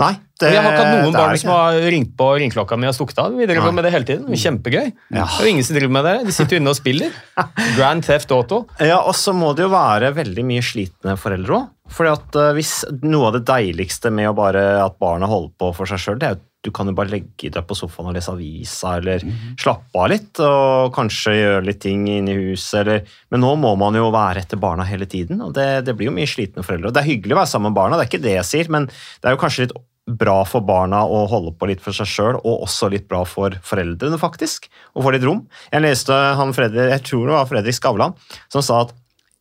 Nei, 0.00 0.14
det, 0.40 0.48
jeg 0.50 0.58
har 0.58 0.72
ikke 0.72 0.86
hatt 0.88 1.04
noen 1.04 1.14
barn 1.14 1.38
som 1.38 1.50
har 1.52 1.76
ringt 1.94 2.16
på 2.18 2.26
ringeklokka 2.40 2.78
mi 2.80 2.88
og 2.88 2.96
stukket 2.96 3.20
av. 3.22 3.36
Vi 3.38 3.46
driver 3.46 3.68
Nei. 3.68 3.74
med 3.76 3.86
det 3.86 3.92
hele 3.94 4.08
tiden. 4.08 4.38
Kjempegøy. 4.42 4.88
Ja. 5.14 5.26
Det 5.28 5.44
er 5.44 5.50
ingen 5.52 5.66
som 5.66 5.78
driver 5.78 5.94
med 5.94 6.08
det. 6.08 6.14
De 6.26 6.34
sitter 6.34 6.56
jo 6.56 6.62
inne 6.62 6.72
og 6.74 6.78
spiller. 6.80 7.14
Grand 7.78 8.02
Theft 8.06 8.34
Auto. 8.34 8.64
Ja, 8.82 8.98
og 9.06 9.14
så 9.18 9.34
må 9.36 9.52
det 9.54 9.68
jo 9.68 9.70
være 9.74 10.10
veldig 10.16 10.46
mye 10.48 10.64
slitne 10.66 11.14
foreldre 11.20 11.60
òg. 11.60 11.70
Fordi 11.94 12.10
at 12.16 12.40
eh, 12.40 12.50
hvis 12.56 12.72
Noe 13.04 13.28
av 13.28 13.36
det 13.36 13.44
deiligste 13.46 14.10
med 14.14 14.30
å 14.32 14.34
bare 14.36 14.64
at 14.82 14.98
barna 14.98 15.28
holder 15.30 15.52
på 15.60 15.70
for 15.76 15.90
seg 15.90 16.02
sjøl, 16.02 16.18
det 16.18 16.30
er 16.30 16.36
jo 16.38 16.42
du 16.64 16.70
kan 16.74 16.88
jo 16.88 16.94
bare 16.96 17.12
legge 17.12 17.50
deg 17.52 17.64
på 17.68 17.76
sofaen 17.76 18.08
og 18.08 18.16
lese 18.16 18.32
avisa, 18.32 18.96
eller 18.98 19.24
slappe 19.60 20.00
av 20.00 20.10
litt, 20.12 20.40
og 20.40 20.94
kanskje 20.96 21.36
gjøre 21.36 21.64
litt 21.68 21.82
ting 21.84 22.06
inne 22.08 22.32
i 22.32 22.50
huset, 22.50 22.80
eller 22.80 23.18
Men 23.30 23.44
nå 23.44 23.54
må 23.60 23.74
man 23.80 23.96
jo 23.98 24.08
være 24.14 24.44
etter 24.44 24.60
barna 24.60 24.86
hele 24.88 25.06
tiden, 25.10 25.42
og 25.44 25.52
det, 25.56 25.84
det 25.84 25.96
blir 25.96 26.08
jo 26.08 26.16
mye 26.16 26.30
slitne 26.30 26.64
foreldre. 26.64 26.88
Og 26.88 26.94
det 26.96 27.02
er 27.02 27.10
hyggelig 27.10 27.36
å 27.36 27.40
være 27.42 27.52
sammen 27.52 27.72
med 27.72 27.80
barna, 27.80 27.98
det 27.98 28.06
er 28.06 28.12
ikke 28.12 28.24
det 28.24 28.38
jeg 28.38 28.48
sier, 28.50 28.72
men 28.72 28.88
det 28.88 29.28
er 29.28 29.36
jo 29.36 29.42
kanskje 29.44 29.66
litt 29.66 29.76
bra 30.04 30.42
for 30.44 30.64
barna 30.64 31.00
å 31.08 31.22
holde 31.30 31.54
på 31.56 31.68
litt 31.68 31.80
for 31.84 31.96
seg 31.96 32.08
sjøl, 32.08 32.40
og 32.40 32.66
også 32.66 32.90
litt 32.92 33.06
bra 33.08 33.22
for 33.28 33.56
foreldrene, 33.64 34.20
faktisk. 34.20 34.68
Å 34.92 35.04
få 35.04 35.14
litt 35.14 35.24
rom. 35.24 35.46
Jeg 35.72 35.84
leste 35.84 36.16
han 36.40 36.52
Fredrik, 36.56 36.90
jeg 36.92 37.04
tror 37.08 37.28
det 37.28 37.38
var 37.38 37.48
Fredrik 37.50 37.76
Skavlan, 37.76 38.16
som 38.52 38.64
sa 38.64 38.84
at 38.84 38.92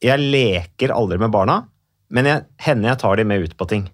jeg 0.03 0.20
leker 0.20 0.92
aldri 0.96 1.20
med 1.22 1.32
barna, 1.32 1.62
men 2.13 2.27
jeg, 2.30 2.48
henne 2.63 2.92
jeg 2.92 3.00
tar 3.01 3.20
de 3.20 3.27
med 3.27 3.48
ut 3.48 3.56
på 3.60 3.68
ting. 3.72 3.88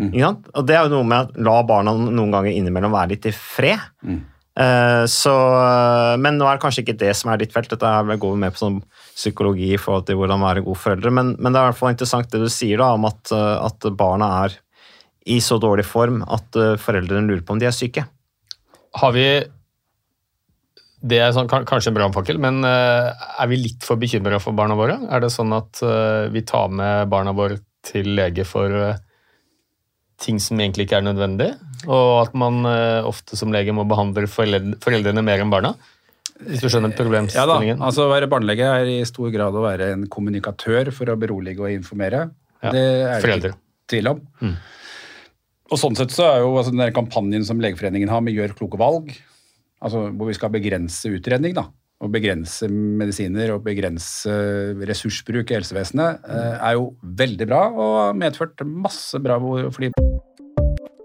Ikke 0.00 0.24
sant? 0.24 0.50
Og 0.56 0.66
det 0.68 0.76
er 0.76 0.86
jo 0.86 0.94
noe 0.96 1.08
med 1.08 1.28
at 1.28 1.40
la 1.48 1.56
barna 1.68 1.92
noen 2.00 2.32
ganger 2.32 2.52
innimellom 2.52 2.94
være 2.94 3.14
litt 3.14 3.28
i 3.28 3.34
fred. 3.36 3.82
Eh, 4.52 5.04
så, 5.08 5.34
men 6.20 6.36
nå 6.36 6.44
er 6.48 6.58
det 6.58 6.62
kanskje 6.64 6.82
ikke 6.84 6.98
det 7.00 7.12
som 7.16 7.30
er 7.32 7.40
ditt 7.40 7.54
felt. 7.54 7.70
Dette 7.72 7.88
er 7.88 8.20
går 8.20 8.34
mer 8.34 8.48
med 8.48 8.56
på 8.56 8.62
sånn 8.64 8.80
psykologi 9.12 9.70
i 9.74 9.80
forhold 9.80 10.08
til 10.08 10.18
hvordan 10.20 10.44
være 10.44 10.64
god 10.66 10.80
foreldre. 10.80 11.14
Men, 11.14 11.34
men 11.38 11.52
det 11.52 11.60
er 11.60 11.68
i 11.68 11.72
hvert 11.72 11.80
fall 11.80 11.94
interessant 11.94 12.32
det 12.32 12.42
du 12.42 12.50
sier 12.52 12.82
da, 12.82 12.92
om 12.96 13.08
at, 13.08 13.32
eh, 13.36 13.56
at 13.68 13.88
barna 13.96 14.30
er 14.44 14.58
i 15.32 15.38
så 15.40 15.58
dårlig 15.62 15.86
form 15.86 16.22
at 16.26 16.58
eh, 16.58 16.76
foreldrene 16.80 17.28
lurer 17.28 17.44
på 17.46 17.54
om 17.54 17.62
de 17.62 17.68
er 17.68 17.76
syke. 17.76 18.06
Har 19.00 19.12
vi 19.14 19.26
Det 21.02 21.18
er 21.18 21.32
sånn, 21.34 21.48
kanskje 21.50 21.90
en 21.90 21.96
brannfakkel, 21.96 22.38
men 22.38 22.62
eh, 22.66 23.08
er 23.42 23.48
vi 23.50 23.58
litt 23.58 23.86
for 23.86 23.98
bekymra 23.98 24.38
for 24.42 24.54
barna 24.54 24.76
våre? 24.78 25.00
Er 25.10 25.22
det 25.24 25.32
sånn 25.34 25.52
at 25.56 25.80
eh, 25.82 26.28
vi 26.30 26.44
tar 26.46 26.68
med 26.70 27.08
barna 27.10 27.32
våre 27.34 27.58
til 27.82 28.12
lege 28.14 28.44
for 28.46 28.70
eh, 28.70 29.00
ting 30.22 30.38
som 30.42 30.60
egentlig 30.60 30.86
ikke 30.88 31.00
er 31.00 31.06
nødvendig? 31.06 31.50
Og 31.88 32.22
at 32.22 32.36
man 32.38 32.62
eh, 32.68 33.06
ofte 33.06 33.38
som 33.38 33.52
lege 33.54 33.74
må 33.74 33.84
behandle 33.90 34.28
foreldrene 34.30 35.24
mer 35.26 35.42
enn 35.42 35.52
barna? 35.52 35.74
Hvis 36.42 36.62
du 36.62 36.68
skjønner 36.70 36.94
problemstillingen? 36.96 37.76
Ja 37.76 37.78
da, 37.78 37.86
altså 37.86 38.06
Å 38.06 38.12
være 38.12 38.30
barnelege 38.30 38.68
er 38.80 38.90
i 38.90 39.00
stor 39.06 39.30
grad 39.34 39.54
å 39.54 39.64
være 39.64 39.92
en 39.94 40.06
kommunikatør 40.10 40.90
for 40.94 41.12
å 41.12 41.18
berolige 41.18 41.62
og 41.62 41.74
informere. 41.74 42.28
Ja, 42.62 42.72
Det 42.74 42.86
er 42.86 43.26
det 43.26 43.36
ikke 43.36 43.58
tvil 43.90 44.10
om. 44.14 44.22
Mm. 44.42 44.56
Og 45.72 45.80
sånn 45.80 45.96
sett 45.98 46.14
så 46.14 46.26
er 46.28 46.42
jo 46.42 46.56
altså, 46.56 46.72
den 46.74 46.82
der 46.82 46.94
kampanjen 46.94 47.46
som 47.48 47.62
Legeforeningen 47.62 48.10
har 48.12 48.24
med 48.24 48.36
Gjør 48.36 48.56
kloke 48.58 48.80
valg, 48.80 49.12
altså 49.82 50.08
hvor 50.10 50.28
vi 50.28 50.36
skal 50.36 50.52
begrense 50.54 51.10
utredning, 51.10 51.54
da, 51.56 51.66
og 52.02 52.10
begrense 52.10 52.68
medisiner 52.68 53.54
og 53.54 53.62
begrense 53.66 54.32
ressursbruk 54.88 55.52
i 55.52 55.58
helsevesenet, 55.60 56.24
eh, 56.26 56.56
er 56.58 56.78
jo 56.78 56.92
veldig 57.02 57.48
bra 57.48 57.62
og 57.70 57.98
har 58.00 58.18
medført 58.18 58.66
masse 58.66 59.22
bra 59.22 59.38
fordi 59.42 59.92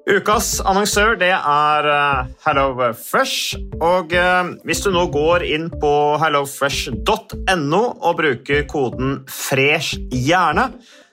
Ukas 0.08 0.62
annonsør 0.64 1.18
det 1.20 1.34
er 1.36 1.88
eh, 1.92 2.28
HelloFresh. 2.46 3.58
Og 3.84 4.14
eh, 4.16 4.54
hvis 4.64 4.80
du 4.86 4.88
nå 4.96 5.04
går 5.12 5.44
inn 5.44 5.66
på 5.82 5.92
hellofresh.no 6.22 7.82
og 7.92 8.14
bruker 8.22 8.64
koden 8.72 9.18
'fresh 9.28 10.00
hjerne', 10.16 10.70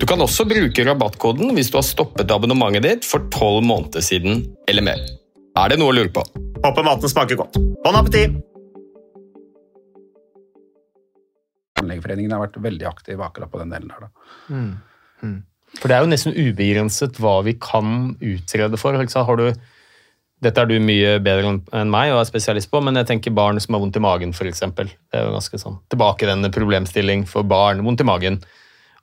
Du 0.00 0.06
kan 0.08 0.20
også 0.24 0.46
bruke 0.48 0.84
rabattkoden 0.88 1.52
hvis 1.56 1.68
du 1.72 1.76
har 1.78 1.84
stoppet 1.86 2.30
abonnementet 2.32 2.84
ditt 2.86 3.04
for 3.08 3.26
tolv 3.34 3.62
måneder 3.68 4.02
siden 4.04 4.46
eller 4.70 4.84
mer. 4.86 5.02
Er 5.60 5.68
det 5.72 5.78
noe 5.82 5.92
å 5.92 5.96
lure 5.96 6.10
på? 6.14 6.24
Håper 6.64 6.86
maten 6.86 7.10
smaker 7.12 7.38
godt. 7.42 7.58
Bon 7.84 7.98
appétit! 7.98 8.38
Tannlegeforeningen 11.78 12.32
har 12.34 12.44
vært 12.46 12.56
veldig 12.62 12.88
aktiv 12.88 13.20
akkurat 13.24 13.50
på 13.52 13.60
den 13.62 13.72
delen 13.74 13.92
her. 13.92 14.06
da. 14.06 15.32
For 15.80 15.88
det 15.88 15.96
er 15.96 16.04
jo 16.04 16.10
nesten 16.12 16.34
ubegrenset 16.36 17.20
hva 17.22 17.38
vi 17.46 17.54
kan 17.60 18.14
utrede 18.20 18.78
for. 18.80 18.96
Har 18.96 19.40
du, 19.40 19.46
dette 20.44 20.60
er 20.64 20.68
du 20.68 20.76
mye 20.84 21.14
bedre 21.24 21.48
enn- 21.52 21.62
enn 21.82 21.92
meg 21.92 22.12
og 22.12 22.20
er 22.22 22.28
spesialist 22.28 22.70
på, 22.72 22.80
men 22.84 22.98
jeg 23.00 23.08
tenker 23.12 23.34
barn 23.36 23.60
som 23.62 23.76
har 23.76 23.84
vondt 23.84 23.96
i 23.96 24.04
magen, 24.04 24.34
f.eks. 24.36 24.60
Det 24.76 24.88
er 25.16 25.26
jo 25.28 25.36
ganske 25.36 25.60
sånn 25.62 25.78
tilbakevendende 25.92 26.52
problemstilling 26.54 27.24
for 27.28 27.44
barn. 27.48 27.84
Vondt 27.86 28.04
i 28.04 28.08
magen. 28.08 28.40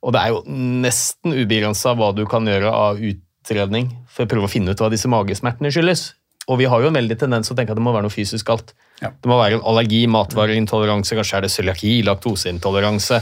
Og 0.06 0.16
det 0.16 0.22
er 0.22 0.34
jo 0.34 0.44
nesten 0.86 1.36
ubegrensa 1.36 1.96
hva 1.98 2.14
du 2.16 2.24
kan 2.30 2.48
gjøre 2.48 2.72
av 2.72 3.02
utredning 3.04 3.92
for 4.08 4.26
å 4.26 4.32
prøve 4.32 4.48
å 4.48 4.52
finne 4.52 4.72
ut 4.74 4.82
hva 4.82 4.92
disse 4.94 5.12
magesmertene 5.12 5.72
skyldes. 5.74 6.14
Og 6.50 6.58
vi 6.62 6.70
har 6.72 6.82
jo 6.82 6.90
en 6.90 6.98
veldig 6.98 7.18
tendens 7.20 7.50
til 7.50 7.54
å 7.54 7.60
tenke 7.60 7.76
at 7.76 7.78
det 7.78 7.84
må 7.86 7.94
være 7.94 8.08
noe 8.08 8.14
fysisk 8.14 8.48
galt. 8.48 8.74
Ja. 9.04 9.12
Det 9.12 9.30
må 9.30 9.38
være 9.38 9.60
en 9.60 9.66
allergi, 9.70 10.06
matvareintoleranse, 10.10 11.18
kanskje 11.20 11.38
er 11.38 11.46
det 11.46 11.52
cøliaki, 11.54 12.00
laktoseintoleranse. 12.08 13.20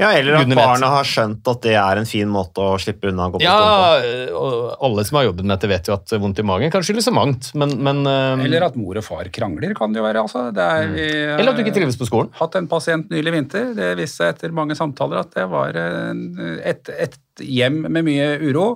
Ja, 0.00 0.10
Eller 0.16 0.38
at 0.40 0.48
barna 0.56 0.88
har 0.94 1.04
skjønt 1.04 1.44
at 1.52 1.58
det 1.66 1.74
er 1.76 1.98
en 2.00 2.06
fin 2.08 2.28
måte 2.32 2.62
å 2.64 2.78
slippe 2.80 3.10
unna 3.10 3.26
å 3.28 3.34
gå 3.34 3.40
på 3.40 3.44
skolen 3.44 4.06
Ja, 4.24 4.36
og 4.40 4.84
alle 4.86 5.04
som 5.04 5.18
har 5.18 5.26
jobbet 5.26 5.44
med 5.44 5.52
dette, 5.52 5.68
vet 5.68 5.90
jo 5.90 5.96
at 5.98 6.14
vondt 6.22 6.40
i 6.40 6.44
magen 6.48 6.72
kan 6.72 6.84
skyldes 6.86 7.04
så 7.10 7.12
mangt, 7.12 7.50
men, 7.60 7.74
men 7.84 8.00
eh, 8.08 8.44
Eller 8.46 8.64
at 8.70 8.78
mor 8.80 8.96
og 8.96 9.04
far 9.04 9.28
krangler, 9.34 9.74
kan 9.76 9.92
det 9.92 10.00
jo 10.00 10.06
være. 10.06 10.22
altså. 10.24 10.46
Det 10.56 10.64
er, 10.64 10.88
vi, 10.94 11.08
Eller 11.34 11.52
at 11.52 11.58
du 11.58 11.64
ikke 11.66 11.74
trives 11.76 11.98
på 12.00 12.08
skolen. 12.08 12.30
hatt 12.40 12.56
en 12.56 12.68
pasient 12.70 13.12
nylig 13.12 13.34
vinter. 13.36 13.74
Det 13.76 13.90
viste 14.00 14.22
seg 14.22 14.32
etter 14.34 14.56
mange 14.56 14.76
samtaler 14.78 15.20
at 15.20 15.36
det 15.36 15.44
var 15.52 15.76
en, 15.76 16.22
et, 16.64 16.88
et 16.96 17.18
hjem 17.44 17.82
med 17.90 18.06
mye 18.08 18.30
uro 18.40 18.70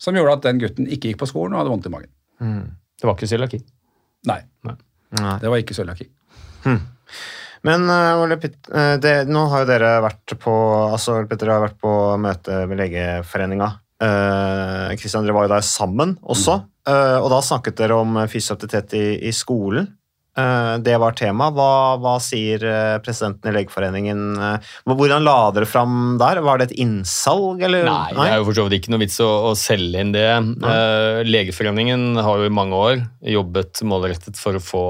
som 0.00 0.16
gjorde 0.16 0.38
at 0.38 0.46
den 0.48 0.62
gutten 0.62 0.88
ikke 0.88 1.10
gikk 1.12 1.20
på 1.20 1.28
skolen 1.28 1.52
og 1.52 1.60
hadde 1.60 1.74
vondt 1.74 1.90
i 1.90 1.92
magen. 1.92 2.10
Det 2.96 3.04
var 3.08 3.18
ikke 3.18 3.28
cøliaki. 3.28 3.60
Nei, 4.28 4.40
Nei. 4.64 4.76
det 5.40 5.48
var 5.52 5.60
ikke 5.60 5.76
cøliaki. 5.76 6.08
Men 7.66 7.84
Ole 7.90 8.38
eh, 8.40 8.96
det, 9.02 9.14
nå 9.28 9.44
har 9.52 9.64
jo 9.64 9.68
dere 9.68 9.92
vært 10.04 10.34
på 10.40 10.54
altså 10.86 11.18
Petter 11.28 11.52
har 11.52 11.64
vært 11.64 11.80
på 11.82 11.92
møte 12.20 12.64
med 12.70 12.80
Legeforeninga. 12.80 13.70
Uh, 14.00 14.96
Kristian, 14.96 15.26
dere 15.26 15.36
var 15.36 15.44
jo 15.44 15.52
der 15.52 15.64
sammen 15.66 16.14
også. 16.24 16.62
Eh, 16.88 17.16
og 17.20 17.28
da 17.32 17.40
snakket 17.44 17.76
dere 17.82 17.98
om 18.00 18.16
fysisk 18.30 18.56
aktivitet 18.56 18.94
i, 18.96 19.06
i 19.28 19.32
skolen. 19.36 19.90
Eh, 20.38 20.74
det 20.86 20.94
var 21.02 21.16
tema. 21.18 21.48
Hva, 21.50 21.96
hva 21.98 22.14
sier 22.22 22.62
eh, 22.62 22.98
presidenten 23.02 23.50
i 23.50 23.54
Legeforeningen? 23.56 24.20
eh, 24.38 24.68
hvordan 24.86 25.26
la 25.26 25.36
dere 25.56 25.66
fram 25.66 26.18
der? 26.20 26.42
Var 26.46 26.60
det 26.60 26.68
et 26.68 26.76
innsalg, 26.84 27.64
eller? 27.66 27.88
Nei, 27.88 28.12
det 28.14 28.28
er 28.28 28.38
jo 28.38 28.46
for 28.50 28.60
så 28.60 28.66
vidt 28.68 28.78
ikke 28.78 28.94
noe 28.94 29.02
vits 29.02 29.18
å, 29.24 29.30
å 29.50 29.56
selge 29.58 30.04
inn 30.04 30.14
det. 30.14 30.28
Eh, 30.30 31.22
Legeforeningen 31.26 32.20
har 32.22 32.42
jo 32.42 32.46
i 32.46 32.54
mange 32.60 32.78
år 32.78 33.02
jobbet 33.38 33.82
målrettet 33.86 34.38
for 34.40 34.58
å 34.58 34.62
få 34.62 34.84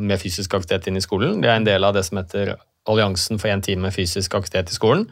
mer 0.00 0.20
fysisk 0.22 0.56
aktivitet 0.56 0.88
inn 0.88 1.00
i 1.00 1.04
skolen. 1.04 1.42
Det 1.44 1.52
er 1.52 1.60
en 1.60 1.68
del 1.68 1.86
av 1.86 1.96
det 1.96 2.06
som 2.08 2.22
heter 2.22 2.56
Alliansen 2.88 3.38
for 3.38 3.52
én 3.52 3.62
time 3.64 3.92
fysisk 3.94 4.34
aktivitet 4.38 4.72
i 4.72 4.78
skolen. 4.78 5.04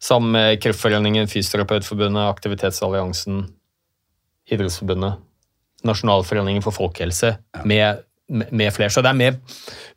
Sammen 0.00 0.32
med 0.32 0.62
Kreftforeningen, 0.62 1.28
Fysioterapeutforbundet, 1.28 2.30
Aktivitetsalliansen, 2.30 3.42
Idrettsforbundet, 4.48 5.18
Nasjonalforeningen 5.84 6.64
for 6.64 6.72
folkehelse, 6.72 7.34
med, 7.64 7.66
med, 7.68 8.06
med 8.30 8.70
flere. 8.74 8.92
Så 8.94 9.02
det 9.04 9.10
er 9.10 9.18
med 9.18 9.40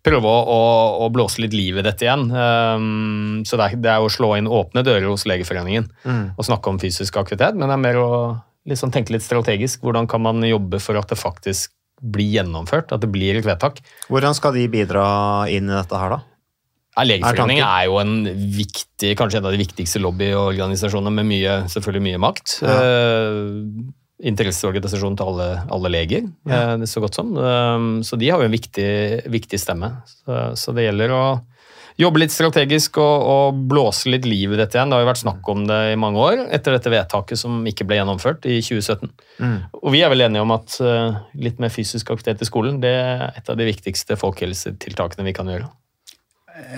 prøve 0.03 0.29
å, 0.29 0.39
å, 0.53 0.63
å 1.05 1.11
blåse 1.13 1.43
litt 1.43 1.53
liv 1.55 1.79
i 1.79 1.85
dette 1.85 2.07
igjen. 2.07 2.25
Um, 2.33 3.43
så 3.47 3.59
det 3.59 3.67
er, 3.67 3.77
det 3.83 3.93
er 3.93 4.03
å 4.03 4.11
slå 4.11 4.33
inn 4.39 4.49
åpne 4.49 4.83
dører 4.85 5.07
hos 5.11 5.27
Legeforeningen 5.29 5.87
og 6.33 6.43
snakke 6.47 6.73
om 6.73 6.81
fysisk 6.81 7.21
aktivitet, 7.21 7.55
men 7.55 7.69
det 7.69 7.77
er 7.77 7.85
mer 7.85 8.01
å 8.01 8.09
liksom 8.69 8.91
tenke 8.95 9.15
litt 9.15 9.25
strategisk. 9.25 9.81
Hvordan 9.83 10.09
kan 10.09 10.23
man 10.23 10.43
jobbe 10.47 10.81
for 10.83 10.99
at 10.99 11.11
det 11.11 11.19
faktisk 11.19 11.73
blir 12.03 12.39
gjennomført, 12.39 12.91
at 12.91 13.03
det 13.03 13.11
blir 13.11 13.39
et 13.39 13.47
vedtak? 13.47 13.79
Hvordan 14.11 14.35
skal 14.35 14.55
de 14.57 14.67
bidra 14.71 15.05
inn 15.51 15.69
i 15.69 15.75
dette 15.75 15.99
her, 15.99 16.17
da? 16.17 16.21
Ja, 16.93 17.05
Legeforeningen 17.09 17.63
tanken? 17.63 17.79
er 17.79 17.89
jo 17.89 17.97
en 17.97 18.49
viktig, 18.53 19.15
kanskje 19.17 19.39
en 19.39 19.47
av 19.49 19.55
de 19.55 19.61
viktigste 19.63 20.01
lobbyorganisasjonene 20.03 21.15
med 21.15 21.29
mye, 21.31 21.55
selvfølgelig 21.73 22.05
mye 22.11 22.21
makt. 22.21 22.57
Ja. 22.61 22.75
Eh, 22.77 23.93
interesseorganisasjon 24.23 25.15
til 25.17 25.31
alle, 25.31 25.47
alle 25.73 25.89
leger, 25.91 26.27
ja. 26.47 26.75
det 26.77 26.85
er 26.85 26.91
så 26.91 27.01
godt 27.03 27.17
som. 27.17 27.33
Eh, 27.37 27.87
så 28.05 28.19
de 28.19 28.29
har 28.29 28.43
jo 28.43 28.49
en 28.51 28.53
viktig, 28.59 28.91
viktig 29.33 29.59
stemme. 29.59 29.89
Så, 30.05 30.43
så 30.59 30.75
det 30.77 30.85
gjelder 30.89 31.15
å 31.15 31.23
jobbe 31.99 32.23
litt 32.23 32.33
strategisk 32.33 32.97
og, 32.97 33.25
og 33.29 33.57
blåse 33.69 34.09
litt 34.09 34.25
liv 34.25 34.55
i 34.55 34.57
dette 34.57 34.77
igjen. 34.79 34.89
Det 34.89 34.97
har 34.97 35.03
jo 35.03 35.09
vært 35.11 35.21
snakk 35.21 35.49
om 35.53 35.65
det 35.69 35.79
i 35.91 35.99
mange 35.99 36.17
år, 36.23 36.39
etter 36.55 36.73
dette 36.73 36.89
vedtaket 36.89 37.37
som 37.37 37.59
ikke 37.69 37.85
ble 37.85 37.99
gjennomført 37.99 38.47
i 38.49 38.55
2017. 38.65 39.11
Og 39.81 39.93
vi 39.93 40.01
er 40.01 40.09
vel 40.13 40.25
enige 40.25 40.41
om 40.45 40.53
at 40.55 40.77
eh, 40.81 41.19
litt 41.45 41.61
mer 41.61 41.73
fysisk 41.73 42.09
aktivitet 42.15 42.41
i 42.41 42.49
skolen 42.49 42.79
det 42.81 42.93
er 42.97 43.27
et 43.37 43.49
av 43.53 43.59
de 43.59 43.67
viktigste 43.69 44.17
folkehelsetiltakene 44.17 45.27
vi 45.29 45.35
kan 45.37 45.49
gjøre. 45.53 45.69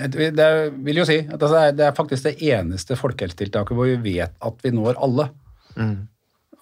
Det 0.08 0.40
er, 0.40 0.70
vil 0.84 1.02
jo 1.02 1.04
si 1.08 1.18
at 1.20 1.36
altså, 1.36 1.64
det 1.76 1.84
er- 1.84 1.96
faktisk 1.96 2.24
det 2.28 2.36
eneste 2.48 2.96
folkehelsetiltaket 2.96 3.76
hvor 3.76 3.88
vi 3.88 3.96
vet 4.16 4.32
at 4.40 4.62
vi 4.64 4.72
når 4.72 4.96
alle. 5.04 5.30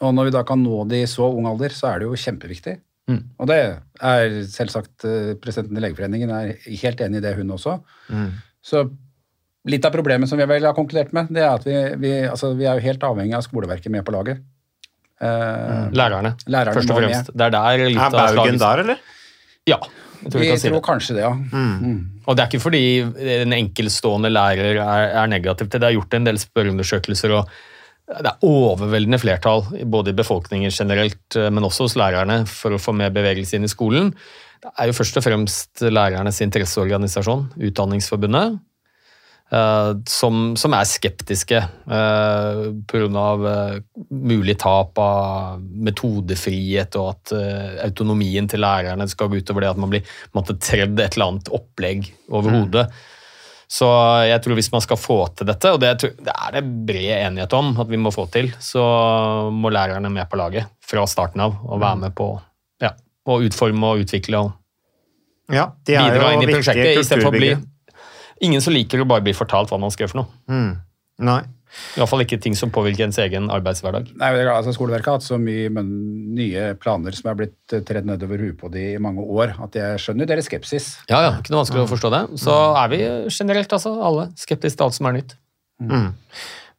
Og 0.05 0.13
når 0.17 0.29
vi 0.29 0.35
da 0.35 0.43
kan 0.47 0.61
nå 0.61 0.83
de 0.91 1.05
i 1.05 1.11
så 1.11 1.29
ung 1.33 1.49
alder, 1.49 1.73
så 1.75 1.93
er 1.93 2.03
det 2.03 2.11
jo 2.11 2.19
kjempeviktig. 2.19 2.77
Og 3.13 3.49
det 3.51 3.59
er 4.01 4.37
selvsagt 4.49 5.05
eh, 5.05 5.33
presidenten 5.41 5.77
i 5.77 5.83
Legeforeningen 5.85 6.31
er 6.33 6.55
helt 6.81 7.03
enig 7.05 7.21
i 7.21 7.25
det, 7.25 7.35
hun 7.37 7.53
også. 7.57 7.79
Så 8.65 8.87
litt 9.69 9.85
av 9.85 9.93
problemet 9.93 10.29
som 10.29 10.41
vi 10.41 10.47
vel 10.49 10.65
har 10.65 10.77
konkludert 10.77 11.13
med, 11.17 11.29
det 11.33 11.45
er 11.45 11.53
at 11.53 11.67
vi, 11.69 11.77
vi, 12.01 12.15
altså, 12.29 12.55
vi 12.57 12.69
er 12.69 12.79
jo 12.79 12.87
helt 12.87 13.05
avhengig 13.05 13.37
av 13.37 13.45
skoleverket 13.45 13.93
med 13.93 14.05
på 14.07 14.15
laget. 14.15 14.41
Eh, 15.21 15.93
Lærerne, 15.95 16.35
Lærerne 16.49 16.79
først 16.79 16.95
og 16.95 16.99
må 16.99 17.11
Med. 17.11 17.29
Det 17.33 17.47
er 17.47 17.53
der 17.55 17.85
litt 17.85 18.01
Er 18.01 18.17
Baugen 18.17 18.59
der, 18.61 18.83
eller? 18.85 19.05
Ja, 19.69 19.79
jeg 20.25 20.33
tror 20.33 20.41
vi, 20.41 20.47
vi 20.47 20.51
kan 20.51 20.61
si 20.61 20.69
tror 20.69 20.79
det. 20.79 20.87
kanskje 20.89 21.15
det, 21.17 21.23
ja. 21.25 21.93
Og 22.25 22.37
det 22.37 22.43
er 22.43 22.51
ikke 22.51 22.65
fordi 22.65 22.85
en 23.45 23.55
enkeltstående 23.57 24.33
lærer 24.33 24.81
er, 24.81 25.07
er 25.23 25.31
negativ 25.33 25.69
til 25.69 25.77
det. 25.77 25.85
Det 25.85 25.91
er 25.91 25.97
gjort 25.99 26.17
en 26.17 26.29
del 26.29 26.41
spørreundersøkelser, 26.41 27.37
og 27.37 27.55
det 28.05 28.29
er 28.29 28.45
overveldende 28.45 29.21
flertall 29.21 29.65
både 29.89 30.13
i 30.13 30.19
befolkningen 30.19 30.73
generelt, 30.75 31.25
eh, 31.39 31.49
men 31.51 31.65
også 31.65 31.89
hos 31.89 31.97
lærerne, 32.01 32.43
for 32.49 32.77
å 32.77 32.83
få 32.83 32.93
mer 32.97 33.15
bevegelse 33.15 33.57
inn 33.57 33.65
i 33.65 33.73
skolen. 33.73 34.13
Det 34.65 34.73
er 34.79 34.89
jo 34.89 34.97
først 34.97 35.19
og 35.21 35.25
fremst 35.27 35.83
lærernes 35.85 36.41
interesseorganisasjon, 36.45 37.47
Utdanningsforbundet, 37.69 38.59
eh, 39.53 39.91
som, 40.09 40.53
som 40.61 40.77
er 40.77 40.89
skeptiske 40.89 41.63
uh, 41.65 42.63
pga. 42.89 43.09
Uh, 43.41 44.05
mulig 44.13 44.57
tap 44.61 45.01
av 45.01 45.61
metodefrihet 45.61 46.97
og 47.01 47.11
at 47.11 47.35
eh, 47.37 47.75
autonomien 47.85 48.49
til 48.49 48.65
lærerne 48.65 49.09
skal 49.11 49.31
gå 49.31 49.41
utover 49.43 49.65
det 49.65 49.73
at 49.75 49.81
man 49.81 49.93
blir 49.93 50.57
tredd 50.61 51.01
et 51.01 51.17
eller 51.17 51.33
annet 51.33 51.53
opplegg 51.57 52.09
over 52.33 52.57
hodet. 52.57 52.87
Så 53.75 53.87
jeg 54.29 54.39
tror 54.45 54.59
hvis 54.59 54.71
man 54.71 54.83
skal 54.85 54.99
få 55.01 55.17
til 55.35 55.49
dette, 55.49 55.73
og 55.75 55.81
det, 55.83 55.91
er 56.31 56.55
det 56.55 56.63
bred 56.87 57.11
enighet 57.17 57.55
om 57.59 57.73
at 57.83 57.89
vi 57.91 57.99
må 57.99 58.13
få 58.15 58.29
til, 58.31 58.53
så 58.63 58.85
må 59.51 59.73
lærerne 59.75 60.13
med 60.15 60.29
på 60.31 60.39
laget 60.39 60.71
fra 60.85 61.03
starten 61.11 61.43
av 61.43 61.57
og 61.65 61.81
være 61.83 62.03
med 62.05 62.15
på 62.15 62.29
ja, 62.85 62.93
å 63.27 63.41
utforme 63.43 63.95
og 63.95 64.05
utvikle 64.05 64.45
og 64.45 64.53
Ja, 65.53 65.67
bidra 65.85 66.31
inn 66.33 66.47
i 66.47 66.49
prosjektet, 66.49 67.03
istedenfor 67.03 67.35
å 67.35 67.37
bli. 67.37 67.51
Ingen 68.47 68.63
som 68.65 68.73
liker 68.73 69.03
å 69.03 69.09
bare 69.09 69.21
bli 69.27 69.35
fortalt 69.37 69.69
hva 69.69 69.77
man 69.81 69.93
skal 69.93 70.07
gjøre 70.07 70.13
for 70.15 70.21
noe. 70.23 70.31
Mm. 70.49 70.71
Nei. 71.23 71.43
Iallfall 71.99 72.23
ikke 72.25 72.39
ting 72.43 72.55
som 72.59 72.71
påvirker 72.75 73.07
ens 73.07 73.19
egen 73.23 73.49
arbeidshverdag. 73.53 74.13
Nei, 74.21 74.31
det 74.37 74.45
er 74.45 74.51
altså 74.53 74.75
Skoleverket 74.75 75.11
har 75.11 75.19
hatt 75.19 75.27
så 75.27 75.39
mye 75.43 75.71
nye 75.83 76.67
planer 76.79 77.17
som 77.19 77.31
er 77.33 77.39
blitt 77.41 77.75
eh, 77.75 77.83
tredd 77.87 78.07
nedover 78.09 78.43
huet 78.43 78.59
på 78.61 78.71
de 78.75 78.93
i 78.95 79.01
mange 79.03 79.25
år, 79.25 79.57
at 79.65 79.79
jeg 79.79 80.03
skjønner 80.05 80.31
deres 80.31 80.47
skepsis. 80.51 80.93
Ja, 81.11 81.23
ja, 81.27 81.33
ikke 81.41 81.55
noe 81.55 81.65
vanskelig 81.65 81.85
å 81.85 81.91
forstå 81.91 82.13
det. 82.15 82.23
Så 82.43 82.55
er 82.79 82.93
vi 82.93 83.01
generelt, 83.27 83.75
altså, 83.75 83.95
alle 84.11 84.29
skeptiske 84.39 84.79
til 84.79 84.87
alt 84.87 84.99
som 84.99 85.11
er 85.11 85.19
nytt. 85.19 85.35
Mm. 85.83 86.13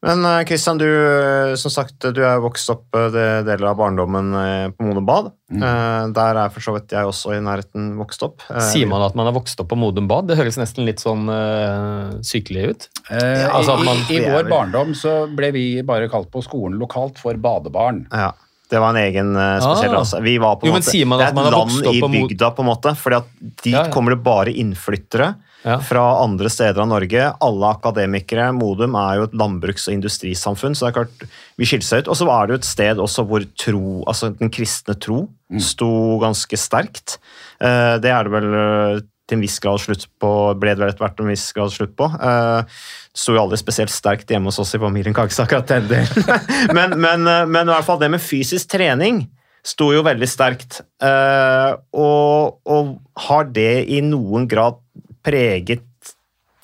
Men 0.04 0.22
Kristian, 0.46 0.78
du, 0.78 0.86
eh, 0.86 1.54
som 1.58 1.72
sagt, 1.72 1.96
du 2.14 2.20
er 2.22 2.38
vokst 2.44 2.68
opp 2.70 2.94
eh, 2.94 3.06
det 3.14 3.24
deler 3.48 3.70
av 3.72 3.78
barndommen 3.80 4.28
eh, 4.38 4.66
på 4.76 4.84
Modum 4.86 5.06
Bad. 5.08 5.30
Mm. 5.50 6.12
Der 6.14 6.38
er 6.42 6.50
for 6.52 6.60
så 6.64 6.74
vidt 6.76 6.92
jeg 6.92 7.06
også 7.08 7.32
i 7.36 7.40
nærheten 7.42 7.92
vokst 7.98 8.22
opp. 8.26 8.44
Eh, 8.52 8.60
Sier 8.68 8.86
man 8.90 9.02
at 9.06 9.16
man 9.18 9.30
er 9.30 9.34
vokst 9.36 9.58
opp 9.62 9.70
på 9.72 9.78
Modum 9.80 10.06
Bad? 10.10 10.28
Det 10.30 10.36
høres 10.38 10.58
nesten 10.60 10.84
litt 10.86 11.00
sånn 11.02 11.24
uh, 11.30 12.18
sykelig 12.26 12.66
ut. 12.74 12.88
Eh, 13.10 13.46
altså 13.48 13.78
man- 13.82 14.04
i, 14.12 14.20
I 14.20 14.24
vår 14.36 14.50
barndom 14.52 14.92
så 14.98 15.22
ble 15.32 15.50
vi 15.56 15.66
bare 15.86 16.10
kalt 16.12 16.28
på 16.34 16.44
skolen 16.44 16.76
lokalt 16.82 17.18
for 17.22 17.38
badebarn. 17.40 18.04
Ja, 18.12 18.32
det 18.70 18.82
var 18.82 18.92
en 18.94 19.00
egen 19.00 19.32
eh, 19.38 19.56
spesiell 19.64 19.94
Ah. 19.94 20.00
rase. 20.02 20.20
Vi 20.26 20.36
var 20.42 20.56
på 20.60 20.66
en 20.66 20.72
Jo, 20.74 20.78
måte, 20.78 20.92
det 20.92 21.24
er 21.24 21.32
et 21.32 21.52
land 21.56 21.90
i 21.94 22.00
bygda, 22.18 22.52
på 22.54 22.62
en 22.66 22.70
måte, 22.74 22.94
fordi 22.98 23.16
at 23.22 23.28
dit 23.62 23.72
Ja, 23.72 23.86
ja. 23.86 23.92
kommer 23.94 24.14
det 24.14 24.22
bare 24.26 24.52
innflyttere 24.52 25.34
Ja. 25.64 25.78
fra 25.82 26.02
andre 26.22 26.46
steder 26.52 26.78
av 26.84 26.86
Norge. 26.86 27.24
Alle 27.42 27.70
akademikere. 27.74 28.52
Modum 28.54 28.94
er 28.94 29.16
jo 29.18 29.24
et 29.26 29.32
landbruks- 29.34 29.88
og 29.88 29.96
industrisamfunn, 29.96 30.76
så 30.78 30.86
det 30.86 30.92
er 30.92 30.96
klart 31.00 31.24
vi 31.58 31.66
skilte 31.66 31.88
seg 31.88 32.04
ut. 32.04 32.10
Og 32.12 32.18
så 32.20 32.28
var 32.28 32.46
det 32.46 32.54
jo 32.54 32.60
et 32.60 32.68
sted 32.68 33.00
også 33.02 33.24
hvor 33.26 33.42
tro, 33.58 34.04
altså 34.06 34.30
den 34.38 34.52
kristne 34.54 34.94
tro 35.02 35.24
sto 35.58 35.88
ganske 36.22 36.58
sterkt. 36.58 37.16
Eh, 37.60 37.98
Det 37.98 38.10
er 38.14 38.28
det 38.28 38.32
vel 38.36 38.48
eh, 38.54 39.00
til 39.26 39.38
en 39.38 39.42
viss 39.42 39.58
grad 39.58 39.82
slutt 39.82 40.06
på, 40.22 40.30
ble 40.54 40.76
det 40.76 40.84
vel 40.84 40.92
etter 40.92 41.02
hvert 41.02 41.20
en 41.24 41.32
viss 41.34 41.48
grad 41.56 41.74
slutt 41.74 41.96
på. 41.98 42.12
Eh, 42.14 42.62
Det 43.10 43.18
sto 43.24 43.34
jo 43.34 43.42
aldri 43.42 43.58
spesielt 43.58 43.90
sterkt 43.90 44.30
hjemme 44.30 44.52
hos 44.52 44.60
oss 44.62 44.74
i 44.76 44.78
familien, 44.78 45.14
kan 45.16 45.26
akkurat 45.26 45.66
den 45.66 45.88
delen. 45.90 46.30
men, 46.78 46.94
men, 47.00 47.26
men 47.50 47.66
i 47.66 47.72
hvert 47.74 47.88
fall 47.88 47.98
det 47.98 48.12
med 48.14 48.22
fysisk 48.22 48.70
trening 48.76 49.24
sto 49.66 49.90
jo 49.90 50.04
veldig 50.06 50.28
sterkt. 50.30 50.82
Og, 51.02 52.58
og 52.70 52.90
har 53.26 53.48
det 53.50 53.88
i 53.90 53.98
noen 54.04 54.46
grad 54.46 54.78
preget 55.26 56.14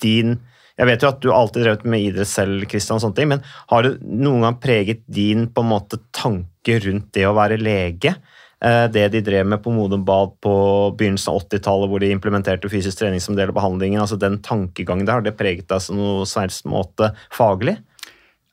din 0.03 0.37
Jeg 0.73 0.89
vet 0.89 1.03
jo 1.03 1.09
at 1.11 1.19
du 1.21 1.27
alltid 1.29 1.61
har 1.61 1.67
drevet 1.67 1.83
med 1.85 2.01
idrett 2.07 2.31
selv, 2.31 2.63
Christian, 2.65 2.97
og 2.97 3.03
sånne 3.03 3.17
ting, 3.19 3.27
men 3.29 3.43
har 3.69 3.85
det 3.85 3.91
noen 4.01 4.41
gang 4.41 4.55
preget 4.63 5.03
din 5.05 5.45
på 5.53 5.61
en 5.61 5.69
måte 5.69 5.99
tanke 6.15 6.79
rundt 6.81 7.11
det 7.13 7.27
å 7.29 7.35
være 7.37 7.59
lege? 7.61 8.15
Eh, 8.63 8.87
Det 8.89 9.03
de 9.13 9.21
drev 9.21 9.45
med 9.45 9.61
på 9.61 9.73
Modum 9.75 10.05
Bad 10.07 10.33
på 10.41 10.55
begynnelsen 10.97 11.29
av 11.29 11.43
80-tallet, 11.43 11.91
hvor 11.91 12.01
de 12.01 12.09
implementerte 12.15 12.71
fysisk 12.71 12.97
trening 13.03 13.21
som 13.21 13.37
del 13.37 13.51
av 13.51 13.57
behandlingen, 13.59 14.01
altså 14.01 14.17
den 14.17 14.39
tankegangen 14.41 15.05
der, 15.05 15.19
har 15.19 15.25
det 15.25 15.37
preget 15.37 15.67
deg 15.67 15.83
på 15.83 15.97
noe 15.99 16.25
svært 16.25 16.57
måte 16.65 17.11
faglig? 17.29 17.77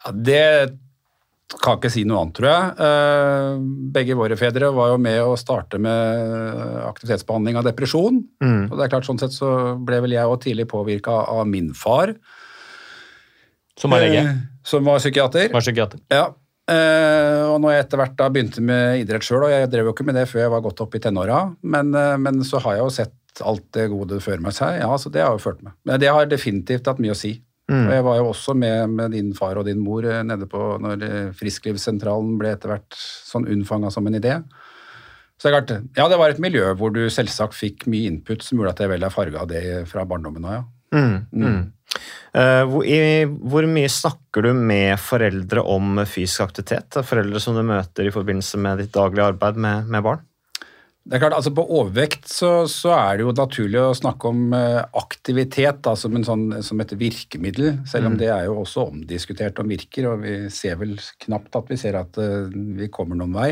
Ja, 0.05 0.13
det 0.13 0.45
kan 1.59 1.79
ikke 1.81 1.91
si 1.91 2.05
noe 2.07 2.21
annet, 2.23 2.35
tror 2.39 2.47
jeg. 2.47 2.75
Eh, 2.87 3.63
Begge 3.97 4.15
våre 4.19 4.37
fedre 4.39 4.69
var 4.75 4.93
jo 4.93 4.99
med 5.03 5.19
å 5.25 5.33
starte 5.41 5.81
med 5.83 6.85
aktivitetsbehandling 6.87 7.59
av 7.59 7.67
depresjon. 7.67 8.21
Mm. 8.43 8.69
Og 8.71 8.77
det 8.79 8.85
er 8.87 8.93
klart, 8.93 9.09
sånn 9.09 9.19
sett 9.19 9.35
så 9.35 9.51
ble 9.83 9.99
vel 10.05 10.15
jeg 10.15 10.31
òg 10.31 10.39
tidlig 10.45 10.69
påvirka 10.71 11.17
av 11.27 11.49
min 11.51 11.73
far, 11.75 12.15
Som 13.81 13.91
var 13.91 14.01
lege. 14.05 14.23
eh, 14.29 14.37
som 14.63 14.85
var 14.85 14.99
psykiater. 15.03 15.51
Var 15.53 15.61
psykiater. 15.65 16.01
Ja. 16.13 16.29
Eh, 16.71 17.43
og 17.51 17.59
når 17.65 17.73
jeg 17.75 17.85
etter 17.87 17.99
hvert 17.99 18.17
da 18.17 18.29
begynte 18.31 18.63
med 18.63 19.01
idrett 19.03 19.25
sjøl, 19.27 19.43
og 19.49 19.51
jeg 19.51 19.71
drev 19.73 19.89
jo 19.89 19.93
ikke 19.95 20.05
med 20.07 20.15
det 20.21 20.29
før 20.31 20.45
jeg 20.45 20.51
var 20.55 20.61
godt 20.63 20.81
opp 20.85 20.95
i 20.95 21.01
tenåra, 21.03 21.57
men, 21.63 21.95
eh, 21.95 22.17
men 22.17 22.45
så 22.47 22.61
har 22.63 22.77
jeg 22.77 22.85
jo 22.85 22.91
sett 22.95 23.43
alt 23.43 23.65
det 23.73 23.89
gode 23.91 24.15
det 24.15 24.23
fører 24.23 24.41
med 24.45 24.53
seg. 24.55 24.79
Ja, 24.83 24.91
så 25.01 25.11
det 25.11 25.23
har 25.25 25.33
jo 25.35 25.43
ført 25.43 25.63
med. 25.63 25.73
Men 25.85 25.99
det 25.99 26.09
har 26.13 26.27
definitivt 26.27 26.87
hatt 26.87 26.99
mye 27.03 27.15
å 27.15 27.17
si. 27.17 27.41
Mm. 27.71 27.85
Og 27.85 27.93
jeg 27.95 28.05
var 28.07 28.17
jo 28.19 28.31
også 28.33 28.55
med, 28.59 28.97
med 28.99 29.15
din 29.15 29.31
far 29.37 29.61
og 29.61 29.69
din 29.69 29.79
mor 29.83 30.07
eh, 30.07 30.25
nede 30.27 30.49
på 30.51 30.61
når 30.83 31.05
eh, 31.07 31.29
Frisklivssentralen 31.39 32.35
ble 32.41 32.57
etter 32.57 32.73
hvert 32.73 32.99
sånn 32.99 33.47
unnfanga 33.51 33.93
som 33.95 34.09
en 34.11 34.19
idé. 34.19 34.41
Så 35.39 35.47
det 35.47 35.51
er 35.51 35.57
klart, 35.57 35.87
ja, 35.97 36.09
det 36.11 36.19
var 36.21 36.35
et 36.35 36.43
miljø 36.43 36.67
hvor 36.77 36.93
du 36.93 37.05
selvsagt 37.13 37.57
fikk 37.57 37.87
mye 37.89 38.11
input 38.11 38.43
som 38.45 38.59
gjorde 38.59 38.75
at 38.75 38.83
jeg 38.85 38.93
vel 38.93 39.07
er 39.07 39.15
farga 39.15 39.45
av 39.45 39.53
det 39.53 39.63
fra 39.89 40.05
barndommen 40.09 40.45
av, 40.45 40.59
ja. 40.59 40.65
Mm, 40.91 41.15
mm. 41.31 41.61
Uh, 42.35 42.65
hvor, 42.67 42.83
i, 42.83 43.23
hvor 43.23 43.67
mye 43.71 43.91
snakker 43.91 44.47
du 44.47 44.51
med 44.59 44.99
foreldre 44.99 45.63
om 45.63 46.03
fysisk 46.03 46.43
aktivitet? 46.49 46.99
Foreldre 47.07 47.43
som 47.43 47.55
du 47.55 47.63
møter 47.67 48.09
i 48.09 48.13
forbindelse 48.15 48.59
med 48.63 48.83
ditt 48.83 48.93
daglige 48.95 49.31
arbeid 49.31 49.61
med, 49.63 49.87
med 49.91 50.05
barn? 50.07 50.27
Det 51.11 51.17
er 51.17 51.25
klart, 51.25 51.35
altså 51.35 51.51
På 51.51 51.65
overvekt 51.75 52.29
så, 52.31 52.51
så 52.71 52.93
er 52.95 53.19
det 53.19 53.25
jo 53.25 53.35
naturlig 53.35 53.81
å 53.83 53.97
snakke 53.99 54.31
om 54.31 54.53
eh, 54.55 54.79
aktivitet 55.01 55.81
da, 55.83 55.97
som, 55.99 56.15
en 56.15 56.27
sånn, 56.27 56.45
som 56.63 56.83
et 56.85 56.95
virkemiddel, 56.95 57.81
selv 57.91 58.13
om 58.13 58.19
det 58.21 58.29
er 58.31 58.47
jo 58.47 58.61
også 58.61 58.87
omdiskutert 58.93 59.59
om 59.59 59.73
virker, 59.75 60.07
og 60.13 60.23
vi 60.23 60.37
ser 60.55 60.79
vel 60.79 60.95
knapt 61.27 61.59
at 61.59 61.73
vi 61.73 61.81
ser 61.83 61.99
at 61.99 62.21
eh, 62.23 62.55
vi 62.79 62.87
kommer 62.95 63.19
noen 63.19 63.35
vei. 63.35 63.51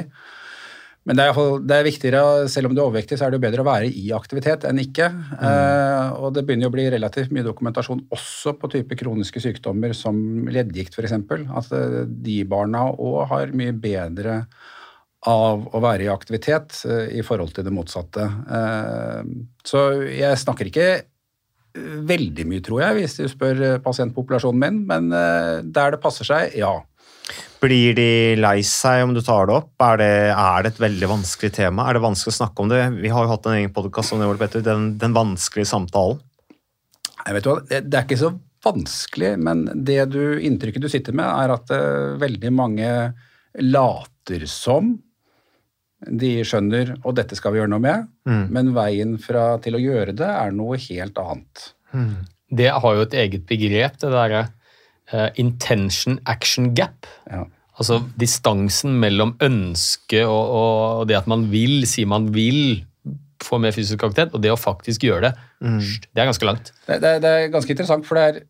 Men 1.09 1.19
det 1.19 1.25
er, 1.25 1.43
det 1.65 1.75
er 1.75 1.87
viktigere, 1.89 2.23
selv 2.53 2.69
om 2.69 2.75
du 2.77 2.83
er 2.83 2.85
overvektig, 2.85 3.17
så 3.19 3.27
er 3.27 3.33
det 3.33 3.39
jo 3.41 3.45
bedre 3.49 3.63
å 3.65 3.67
være 3.67 3.91
i 3.91 4.11
aktivitet 4.15 4.67
enn 4.69 4.79
ikke. 4.83 5.11
Eh, 5.41 6.17
og 6.21 6.35
det 6.37 6.47
begynner 6.47 6.69
jo 6.69 6.71
å 6.71 6.79
bli 6.79 6.89
relativt 6.93 7.35
mye 7.35 7.47
dokumentasjon 7.47 8.07
også 8.15 8.55
på 8.61 8.71
type 8.77 9.03
kroniske 9.03 9.41
sykdommer 9.43 9.97
som 9.97 10.47
leddgikt 10.53 10.95
f.eks. 10.95 11.17
At 11.59 11.73
eh, 11.75 12.03
de 12.07 12.43
barna 12.47 12.91
òg 12.93 13.23
har 13.33 13.55
mye 13.57 13.73
bedre 13.75 14.45
av 15.27 15.65
å 15.75 15.81
være 15.83 16.07
i 16.07 16.13
aktivitet 16.13 16.83
eh, 16.87 17.09
i 17.19 17.25
forhold 17.27 17.55
til 17.57 17.67
det 17.67 17.75
motsatte. 17.75 18.23
Eh, 18.25 19.31
så 19.67 19.87
jeg 20.07 20.39
snakker 20.39 20.71
ikke 20.71 20.87
eh, 20.95 21.97
veldig 22.07 22.47
mye, 22.47 22.63
tror 22.65 22.85
jeg, 22.85 22.99
hvis 23.01 23.19
du 23.19 23.25
spør 23.31 23.81
pasientpopulasjonen 23.83 24.63
min, 24.63 24.79
men 24.87 25.11
der 25.75 25.97
det 25.97 26.03
passer 26.03 26.29
seg, 26.29 26.55
ja. 26.59 26.77
Blir 27.59 27.97
de 27.99 28.39
lei 28.39 28.61
seg 28.63 29.03
om 29.03 29.13
du 29.17 29.21
tar 29.25 29.49
det 29.51 29.57
opp? 29.57 29.73
Er 29.83 29.99
det, 29.99 30.13
er 30.31 30.63
det 30.63 30.71
et 30.73 30.83
veldig 30.85 31.09
vanskelig 31.11 31.51
tema? 31.57 31.89
Er 31.89 31.99
det 31.99 32.05
vanskelig 32.07 32.37
å 32.37 32.39
snakke 32.39 32.63
om 32.63 32.71
det? 32.71 32.83
Vi 33.03 33.11
har 33.11 33.27
jo 33.27 33.33
hatt 33.33 33.49
en 33.51 33.59
egen 33.59 33.75
podkast 33.75 34.15
om 34.15 34.23
det, 34.23 34.31
Petter, 34.39 34.63
den, 34.65 34.93
den 35.01 35.17
vanskelige 35.17 35.73
samtalen. 35.73 36.23
Jeg 37.27 37.35
vet 37.35 37.49
hva, 37.51 37.57
det, 37.67 37.83
det 37.91 37.99
er 37.99 38.07
ikke 38.07 38.21
så 38.23 38.31
vanskelig, 38.65 39.33
men 39.43 39.67
det 39.75 40.01
du, 40.15 40.23
inntrykket 40.47 40.87
du 40.87 40.89
sitter 40.91 41.17
med, 41.19 41.27
er 41.27 41.53
at 41.59 41.75
uh, 41.75 42.15
veldig 42.23 42.55
mange 42.55 42.89
later 43.59 44.47
som 44.51 44.95
de 46.07 46.31
skjønner, 46.47 46.95
og 47.03 47.17
dette 47.19 47.35
skal 47.35 47.55
vi 47.55 47.59
gjøre 47.61 47.73
noe 47.73 47.83
med, 47.83 48.07
men 48.55 48.73
veien 48.77 49.17
fra, 49.19 49.57
til 49.63 49.75
å 49.75 49.83
gjøre 49.83 50.15
det 50.17 50.29
er 50.31 50.53
noe 50.55 50.79
helt 50.79 51.19
annet. 51.19 51.65
Det 52.49 52.69
har 52.71 52.95
jo 52.95 53.07
et 53.07 53.17
eget 53.19 53.47
begrep, 53.49 53.97
det 53.99 54.13
derre 54.13 54.45
uh, 55.13 55.29
intention 55.41 56.21
action 56.31 56.71
gap. 56.79 57.09
Ja. 57.27 57.43
Altså 57.79 58.01
distansen 58.19 58.97
mellom 58.99 59.37
ønske 59.45 60.25
og, 60.27 60.55
og 60.61 61.03
det 61.11 61.19
at 61.19 61.29
man 61.31 61.49
vil, 61.53 61.83
sier 61.87 62.09
man 62.11 62.31
vil 62.35 62.85
få 63.43 63.61
mer 63.63 63.75
fysisk 63.75 64.03
aktivitet, 64.03 64.35
og 64.35 64.43
det 64.43 64.51
å 64.51 64.59
faktisk 64.59 65.07
gjøre 65.07 65.29
det, 65.29 65.35
det 66.11 66.23
er 66.23 66.27
ganske 66.27 66.47
langt. 66.47 66.73
Det, 66.89 66.97
det, 67.03 67.13
det 67.23 67.35
er 67.35 67.53
ganske 67.55 67.71
interessant, 67.71 68.07
for 68.07 68.19
det 68.19 68.25
er, 68.27 68.41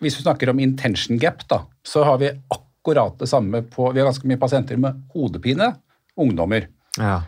hvis 0.00 0.16
vi 0.16 0.24
snakker 0.24 0.52
om 0.52 0.60
intention 0.60 1.20
gap, 1.20 1.44
da, 1.48 1.62
så 1.84 2.04
har 2.08 2.20
vi 2.22 2.30
akkurat 2.32 3.16
det 3.20 3.28
samme 3.28 3.60
på 3.68 3.90
Vi 3.92 4.00
har 4.00 4.08
ganske 4.08 4.28
mye 4.28 4.40
pasienter 4.40 4.80
med 4.80 5.02
hodepine, 5.12 5.74
ungdommer. 6.16 6.68
Ja. 6.96 7.20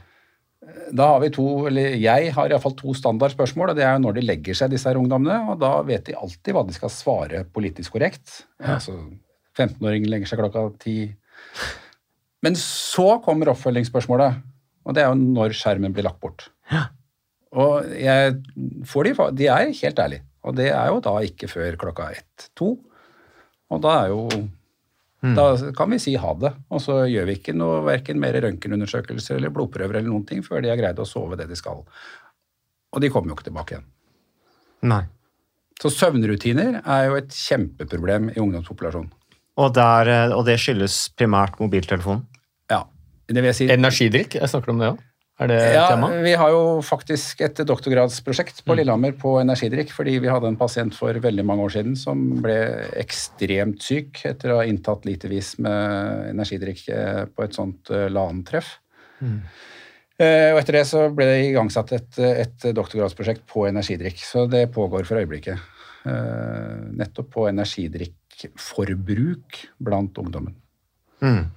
Da 0.93 1.07
har 1.13 1.23
vi 1.23 1.31
to, 1.33 1.47
eller 1.69 1.95
jeg 2.01 2.33
har 2.35 2.51
iallfall 2.51 2.75
to 2.77 2.93
standardspørsmål, 2.97 3.73
og 3.73 3.79
det 3.79 3.87
er 3.87 3.95
jo 3.95 4.03
når 4.05 4.19
de 4.19 4.27
legger 4.27 4.59
seg, 4.59 4.73
disse 4.73 4.89
her 4.91 4.99
ungdommene, 5.01 5.39
og 5.53 5.61
da 5.63 5.79
vet 5.87 6.09
de 6.09 6.17
alltid 6.19 6.57
hva 6.57 6.65
de 6.67 6.77
skal 6.77 6.93
svare 6.93 7.45
politisk 7.55 7.95
korrekt. 7.97 8.43
Altså, 8.61 8.97
15-åringen 9.57 10.11
legger 10.13 10.31
seg 10.31 10.43
klokka 10.43 10.67
ti. 10.83 10.99
Men 12.45 12.59
så 12.61 13.19
kommer 13.25 13.53
oppfølgingsspørsmålet, 13.55 14.43
og 14.85 14.97
det 14.97 15.05
er 15.05 15.11
jo 15.11 15.33
når 15.39 15.57
skjermen 15.57 15.95
blir 15.97 16.07
lagt 16.07 16.21
bort. 16.23 16.49
Og 17.59 17.89
jeg 17.97 18.37
får 18.89 19.09
de, 19.09 19.15
de 19.41 19.49
er 19.49 19.73
helt 19.81 20.05
ærlige, 20.05 20.25
og 20.45 20.59
det 20.59 20.69
er 20.73 20.93
jo 20.93 21.01
da 21.05 21.17
ikke 21.25 21.49
før 21.51 21.81
klokka 21.81 22.11
ett-to. 22.19 22.75
Og 23.69 23.83
da 23.85 23.95
er 24.03 24.13
jo 24.13 24.29
Da 25.19 25.73
kan 25.75 25.91
vi 25.91 25.99
si 25.99 26.15
ha 26.21 26.33
det, 26.39 26.53
og 26.71 26.83
så 26.83 27.01
gjør 27.11 27.25
vi 27.27 27.39
ikke 27.41 27.55
noe 27.57 27.81
verken 27.89 28.21
mer 28.23 28.37
røntgenundersøkelser 28.45 29.41
eller 29.41 29.51
blodprøver 29.55 29.99
eller 29.99 30.11
noen 30.13 30.27
ting 30.29 30.45
før 30.47 30.63
de 30.63 30.71
har 30.71 30.79
greid 30.79 31.01
å 31.03 31.07
sove 31.09 31.39
det 31.41 31.49
de 31.51 31.59
skal. 31.59 31.83
Og 32.95 33.03
de 33.03 33.11
kommer 33.11 33.33
jo 33.33 33.39
ikke 33.39 33.49
tilbake 33.49 33.75
igjen. 33.75 33.89
Nei. 34.87 35.03
Så 35.83 35.91
søvnrutiner 35.95 36.81
er 36.85 37.09
jo 37.09 37.19
et 37.19 37.35
kjempeproblem 37.35 38.31
i 38.35 38.39
ungdomspopulasjonen. 38.43 39.11
Og, 39.59 39.73
der, 39.75 40.11
eh, 40.11 40.35
og 40.35 40.45
det 40.47 40.55
skyldes 40.63 41.09
primært 41.19 41.59
mobiltelefonen? 41.59 42.23
Ja, 42.71 42.85
det 43.27 43.43
vil 43.43 43.51
jeg 43.51 43.59
si. 43.59 43.69
Energidrikk, 43.75 44.39
jeg 44.39 44.51
snakker 44.51 44.75
om 44.75 44.83
det 44.83 44.93
òg. 44.93 45.03
Er 45.39 45.47
det 45.47 45.59
Ja, 45.75 45.87
tema? 45.93 46.09
vi 46.25 46.33
har 46.35 46.51
jo 46.51 46.81
faktisk 46.83 47.41
et 47.47 47.61
doktorgradsprosjekt 47.63 48.65
på 48.67 48.75
Lillehammer 48.75 49.13
på 49.15 49.37
energidrikk, 49.39 49.93
fordi 49.95 50.17
vi 50.19 50.31
hadde 50.33 50.51
en 50.51 50.59
pasient 50.59 50.95
for 50.95 51.15
veldig 51.15 51.45
mange 51.47 51.63
år 51.63 51.75
siden 51.77 51.95
som 51.97 52.43
ble 52.43 52.59
ekstremt 52.99 53.83
syk 53.83 54.25
etter 54.27 54.51
å 54.51 54.59
ha 54.59 54.67
inntatt 54.67 55.07
litervis 55.07 55.55
med 55.63 56.33
energidrikk 56.33 56.89
eh, 56.91 57.25
på 57.31 57.47
et 57.47 57.55
sånt 57.55 57.91
eh, 57.95 58.09
LAN-treff. 58.11 58.79
Mm. 59.23 59.41
Og 60.19 60.57
etter 60.59 60.75
det 60.75 60.87
så 60.91 61.05
ble 61.15 61.29
det 61.29 61.43
igangsatt 61.53 61.93
et, 61.95 62.17
et 62.19 62.65
doktorgradsprosjekt 62.75 63.45
på 63.47 63.69
energidrikk, 63.69 64.19
så 64.27 64.49
det 64.51 64.65
pågår 64.75 65.07
for 65.07 65.23
øyeblikket. 65.23 65.63
Eh, 66.11 66.89
Nettopp 66.99 67.31
på 67.37 67.45
energidrikk 67.47 68.17
energidrikkforbruk 68.39 69.69
blant 69.79 70.19
ungdommen. 70.19 70.55
Mm. 71.21 71.51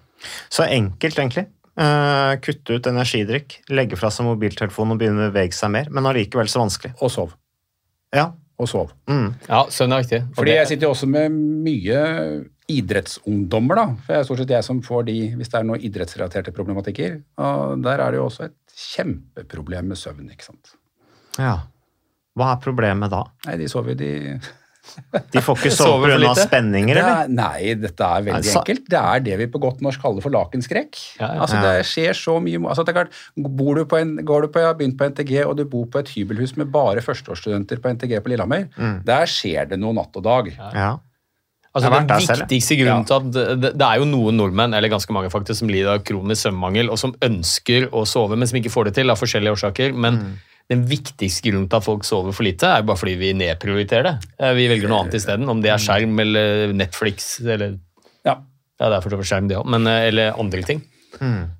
Så 0.50 0.64
enkelt, 0.64 1.20
egentlig. 1.20 1.46
Eh, 1.82 2.34
kutte 2.46 2.76
ut 2.78 2.88
energidrikk, 2.92 3.56
legge 3.74 3.98
fra 3.98 4.12
seg 4.14 4.28
mobiltelefonen 4.28 4.94
og 4.94 5.00
begynne 5.02 5.24
å 5.26 5.32
bevege 5.32 5.56
seg 5.58 5.72
mer, 5.74 5.88
men 5.90 6.06
allikevel 6.06 6.50
så 6.52 6.62
vanskelig. 6.62 6.94
Og 7.02 7.10
sov. 7.14 7.34
Ja. 8.14 8.28
Og 8.62 8.68
sov. 8.70 8.92
Mm. 9.10 9.32
Ja, 9.48 9.64
søvn 9.74 9.96
er 9.96 10.04
riktig. 10.04 10.20
Fordi 10.38 10.52
det- 10.52 10.58
jeg 10.60 10.68
sitter 10.68 10.86
jo 10.88 10.94
også 10.94 11.08
med 11.10 11.32
mye 11.32 12.46
idrettsungdommer, 12.70 13.76
da. 13.76 13.86
For 14.06 14.14
det 14.14 14.20
er 14.20 14.24
stort 14.28 14.38
sett 14.44 14.54
jeg 14.54 14.64
som 14.64 14.82
får 14.86 15.06
de 15.06 15.16
hvis 15.36 15.50
det 15.50 15.56
er 15.60 15.64
noen 15.64 15.82
idrettsrelaterte 15.82 16.54
problematikker. 16.54 17.24
Og 17.40 17.82
der 17.82 18.00
er 18.00 18.12
det 18.12 18.20
jo 18.20 18.28
også 18.28 18.46
et 18.46 18.56
kjempeproblem 18.78 19.88
med 19.88 19.98
søvn, 19.98 20.30
ikke 20.32 20.44
sant. 20.52 20.76
ja. 21.40 21.60
Hva 22.38 22.54
er 22.54 22.62
problemet 22.64 23.10
da? 23.12 23.26
Nei, 23.46 23.58
de 23.58 23.66
sover, 23.68 23.94
de 23.98 24.40
De 25.34 25.42
får 25.44 25.58
ikke 25.62 25.72
sove 25.82 26.08
pga. 26.10 26.18
spenninger, 26.18 26.48
spenninger, 26.48 26.96
det 26.96 27.04
eller? 27.04 27.22
er, 27.26 27.34
Nei, 27.38 27.74
dette 27.82 28.08
er 28.08 28.26
veldig 28.28 28.38
Altså- 28.42 28.62
enkelt. 28.64 28.84
Det 28.92 29.02
er 29.02 29.20
det 29.28 29.38
vi 29.42 29.48
på 29.54 29.62
godt 29.64 29.82
norsk 29.86 30.02
kaller 30.02 30.22
for 30.26 30.32
lakenskrekk. 30.36 31.00
Ja, 31.20 31.30
ja. 31.36 31.42
Altså, 31.46 31.62
det 31.64 31.86
skjer 31.90 32.18
så 32.18 32.38
mye 32.44 32.60
altså, 32.68 32.84
det 32.88 32.96
er 32.96 33.00
klart, 33.02 33.22
bor 33.62 33.76
du 33.80 33.86
på 33.86 34.00
en, 34.02 34.16
Går 34.26 34.42
du 34.42 34.48
på, 34.54 34.60
jeg 34.64 34.68
har 34.72 34.80
begynt 34.80 34.98
på 35.00 35.10
NTG, 35.12 35.38
og 35.46 35.56
du 35.58 35.66
bor 35.66 35.86
på 35.94 36.00
et 36.04 36.10
hybelhus 36.16 36.56
med 36.58 36.72
bare 36.74 37.02
førsteårsstudenter 37.06 37.80
på 37.84 37.94
NTG 37.96 38.18
på 38.22 38.30
Lillehammer, 38.34 38.68
der 39.08 39.26
skjer 39.32 39.70
det 39.72 39.80
noe 39.82 39.94
natt 39.98 40.16
og 40.20 40.24
dag. 40.28 40.52
Ja. 40.76 40.92
Altså, 41.72 41.88
den 41.88 42.10
viktigste 42.12 42.76
grunnen 42.76 43.06
til 43.08 43.16
at 43.16 43.28
det, 43.62 43.70
det 43.80 43.86
er 43.88 44.02
jo 44.02 44.06
noen 44.10 44.36
nordmenn, 44.36 44.74
eller 44.76 44.92
ganske 44.92 45.14
mange 45.16 45.30
faktisk, 45.32 45.62
som 45.64 45.70
lider 45.72 45.94
av 45.94 46.02
kronisk 46.04 46.44
søvnmangel, 46.50 46.90
og 46.92 47.00
som 47.00 47.14
ønsker 47.24 47.86
å 47.96 48.04
sove, 48.04 48.36
men 48.36 48.50
som 48.50 48.60
ikke 48.60 48.74
får 48.74 48.90
det 48.90 48.98
til 49.00 49.14
av 49.14 49.20
forskjellige 49.22 49.56
årsaker. 49.56 49.94
Men 49.96 50.18
Mm. 50.22 50.34
Den 50.72 50.86
viktigste 50.88 51.50
grunnen 51.50 51.68
til 51.70 51.82
at 51.82 51.86
folk 51.86 52.06
sover 52.08 52.32
for 52.36 52.48
lite, 52.48 52.64
er 52.72 52.80
jo 52.82 52.88
bare 52.90 53.00
fordi 53.02 53.18
vi 53.20 53.34
nedprioriterer 53.36 54.08
det. 54.08 54.14
Eh, 54.40 54.54
Vi 54.56 54.70
velger 54.72 54.88
noe 54.92 55.02
annet 55.04 55.18
isteden, 55.20 55.50
om 55.52 55.60
det 55.64 55.74
er 55.74 55.82
skjerm 55.84 56.16
eller 56.24 56.72
Netflix 56.74 57.34
eller 57.44 57.76
Ja. 58.26 58.38
Ja, 58.80 58.88
det 58.90 58.96
er 58.98 59.02
for 59.04 59.14
så 59.14 59.18
vidt 59.20 59.30
skjerm, 59.30 59.50
det 59.52 59.58
òg, 59.60 59.68
men 59.70 59.86
eh, 59.92 60.08
eller 60.10 60.40
andre 60.40 60.64
ting. 60.64 60.80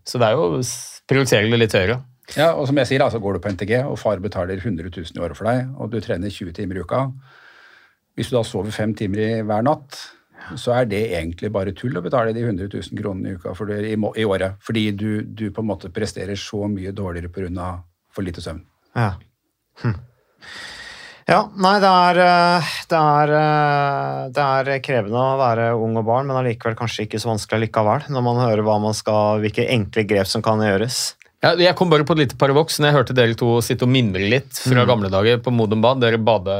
Så 0.08 0.18
det 0.18 0.30
er 0.32 0.40
jo 0.40 0.62
prioriterer 1.12 1.52
litt 1.60 1.76
høyere. 1.76 2.00
Ja, 2.38 2.54
og 2.56 2.66
som 2.70 2.78
jeg 2.80 2.88
sier, 2.88 3.04
altså 3.04 3.20
går 3.20 3.36
du 3.36 3.40
på 3.44 3.52
NTG, 3.52 3.74
og 3.84 3.98
far 4.00 4.22
betaler 4.24 4.56
100 4.62 4.88
000 4.88 5.18
i 5.20 5.22
året 5.22 5.36
for 5.38 5.50
deg, 5.50 5.68
og 5.78 5.92
du 5.92 6.00
trener 6.00 6.32
20 6.32 6.54
timer 6.56 6.80
i 6.80 6.86
uka 6.86 7.02
Hvis 8.16 8.32
du 8.32 8.38
da 8.38 8.44
sover 8.48 8.72
fem 8.72 8.94
timer 8.96 9.20
i 9.20 9.42
hver 9.44 9.64
natt, 9.68 9.98
så 10.56 10.74
er 10.80 10.88
det 10.90 11.04
egentlig 11.12 11.52
bare 11.52 11.74
tull 11.76 11.98
å 12.00 12.02
betale 12.02 12.34
de 12.34 12.42
100 12.42 12.72
000 12.72 12.98
kronene 12.98 13.30
i 13.30 13.36
uka 13.36 13.54
for 13.56 13.68
det, 13.70 13.84
i, 13.92 13.94
i 13.96 14.26
året. 14.26 14.56
Fordi 14.64 14.92
du, 14.96 15.22
du 15.24 15.50
på 15.52 15.62
en 15.62 15.70
måte 15.70 15.92
presterer 15.94 16.40
så 16.40 16.64
mye 16.72 16.92
dårligere 16.96 17.30
pga. 17.30 17.84
for 18.12 18.24
lite 18.24 18.42
søvn. 18.42 18.64
Ja. 18.98 19.14
Hm. 19.84 19.98
Ja, 21.30 21.46
nei, 21.64 21.78
det 21.80 21.88
er, 21.88 22.18
eh, 22.26 22.70
det 22.92 22.98
er 23.00 23.32
eh, 23.38 24.24
Det 24.36 24.44
er 24.44 24.84
krevende 24.84 25.22
å 25.22 25.40
være 25.40 25.70
ung 25.80 25.96
og 26.02 26.06
barn, 26.10 26.28
men 26.28 26.40
allikevel 26.42 26.76
kanskje 26.80 27.06
ikke 27.06 27.22
så 27.22 27.32
vanskelig 27.32 27.70
likevel, 27.70 28.10
når 28.12 28.26
man 28.26 28.42
hører 28.42 28.68
man 28.68 28.98
skal, 28.98 29.40
hvilke 29.44 29.68
enkle 29.70 30.04
grep 30.10 30.28
som 30.28 30.44
kan 30.44 30.60
gjøres. 30.60 31.14
Ja, 31.42 31.56
jeg 31.58 31.74
kom 31.78 31.90
bare 31.90 32.06
på 32.06 32.14
et 32.14 32.28
lite 32.28 32.38
paradoks 32.38 32.78
når 32.78 32.92
jeg 32.92 32.96
hørte 33.00 33.16
dere 33.18 33.38
to 33.38 33.56
sitte 33.66 33.88
og 33.88 33.90
mimre 33.90 34.28
litt 34.30 34.60
fra 34.62 34.84
gamle 34.86 35.10
dager 35.10 35.40
på 35.42 35.54
Modum 35.56 35.82
Bad. 35.82 35.98
Dere 36.04 36.20
bade, 36.22 36.58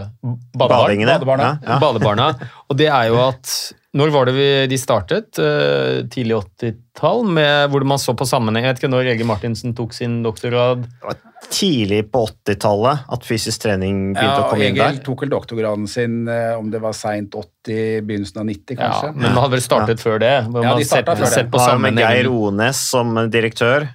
badebarn. 0.58 1.04
Badebarna. 1.06 1.50
Ja, 1.62 1.76
ja. 1.76 1.78
Badebarna. 1.84 2.30
Og 2.66 2.80
det 2.80 2.88
er 2.90 3.12
jo 3.12 3.20
at 3.28 3.52
Når 3.98 4.12
var 4.14 4.30
det 4.30 4.34
vi, 4.38 4.48
de 4.72 4.78
startet? 4.80 5.36
Uh, 5.36 6.06
tidlig 6.08 6.38
80-tall, 6.38 7.26
hvor 7.74 7.84
man 7.84 8.00
så 8.00 8.14
på 8.16 8.24
sammenheng 8.28 8.64
Jeg 8.64 8.76
vet 8.76 8.80
ikke 8.80 8.90
når 8.94 9.10
Egil 9.12 9.28
Martinsen 9.28 9.74
tok 9.76 9.92
sin 9.98 10.22
doktorgrad. 10.24 10.86
Det 10.88 11.10
var 11.10 11.18
tidlig 11.52 12.00
på 12.14 12.22
80-tallet 12.30 13.10
at 13.12 13.26
fysisk 13.28 13.66
trening 13.66 14.14
begynte 14.14 14.30
Ja, 14.30 14.38
å 14.38 14.46
komme 14.46 14.54
komme 14.54 14.70
inn 14.70 14.78
der. 14.80 14.94
Egil 14.94 15.02
tok 15.10 15.26
vel 15.26 15.34
doktorgraden 15.34 15.90
sin 15.92 16.22
eh, 16.32 16.54
om 16.56 16.70
det 16.72 16.80
var 16.84 16.96
seint 16.96 17.36
80, 17.36 18.06
begynnelsen 18.08 18.40
av 18.44 18.48
90, 18.48 18.78
kanskje. 18.80 19.10
Ja, 19.10 19.16
men 19.18 19.28
man 19.28 19.42
hadde 19.44 19.58
vel 19.58 19.66
startet 19.66 20.04
før 20.06 20.22
det. 20.24 20.34
Hvor 20.48 20.64
Ja, 20.64 20.72
man 20.72 20.80
de 20.80 20.88
sett, 20.88 21.12
før 21.12 21.26
det. 21.26 21.34
sett 21.34 21.52
på 21.52 21.66
med 21.84 22.00
Geir. 22.00 22.32
Ones 22.32 22.86
som 22.94 23.12
direktør. 23.34 23.90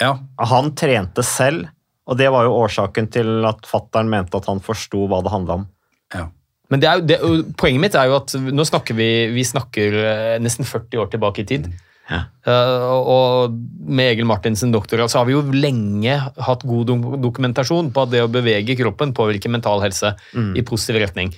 Ja. 0.00 0.14
Han 0.54 0.72
trente 0.78 1.26
selv, 1.26 1.68
og 2.08 2.16
det 2.16 2.30
var 2.32 2.48
jo 2.48 2.56
årsaken 2.62 3.10
til 3.12 3.44
at 3.44 3.68
fattern 3.68 4.08
mente 4.08 4.38
at 4.40 4.48
han 4.48 4.62
forsto 4.64 5.04
hva 5.10 5.20
det 5.26 5.34
handla 5.36 5.60
om. 5.60 5.68
ja. 6.16 6.30
Men 6.68 6.82
det 6.82 6.88
er 6.88 7.04
det, 7.04 7.18
poenget 7.60 7.82
mitt 7.82 7.96
er 7.96 8.10
jo 8.10 8.18
at 8.18 8.34
nå 8.36 8.64
snakker 8.68 8.96
vi, 8.96 9.10
vi 9.32 9.44
snakker 9.46 9.94
eh, 10.02 10.34
nesten 10.42 10.68
40 10.68 11.00
år 11.00 11.12
tilbake 11.12 11.44
i 11.44 11.48
tid. 11.48 11.68
Ja. 12.08 12.22
Uh, 12.48 12.88
og, 13.04 13.56
med 13.84 14.14
Egil 14.14 14.24
Martinsen 14.28 14.72
doktorgrad 14.72 15.12
så 15.12 15.20
har 15.20 15.28
vi 15.28 15.34
jo 15.34 15.42
lenge 15.52 16.14
hatt 16.16 16.64
god 16.64 16.88
dok- 16.88 17.18
dokumentasjon 17.20 17.90
på 17.92 18.04
at 18.04 18.12
det 18.14 18.22
å 18.24 18.30
bevege 18.32 18.78
kroppen 18.80 19.12
påvirker 19.16 19.52
mental 19.52 19.84
helse 19.84 20.14
i 20.32 20.64
positiv 20.64 21.02
retning. 21.04 21.34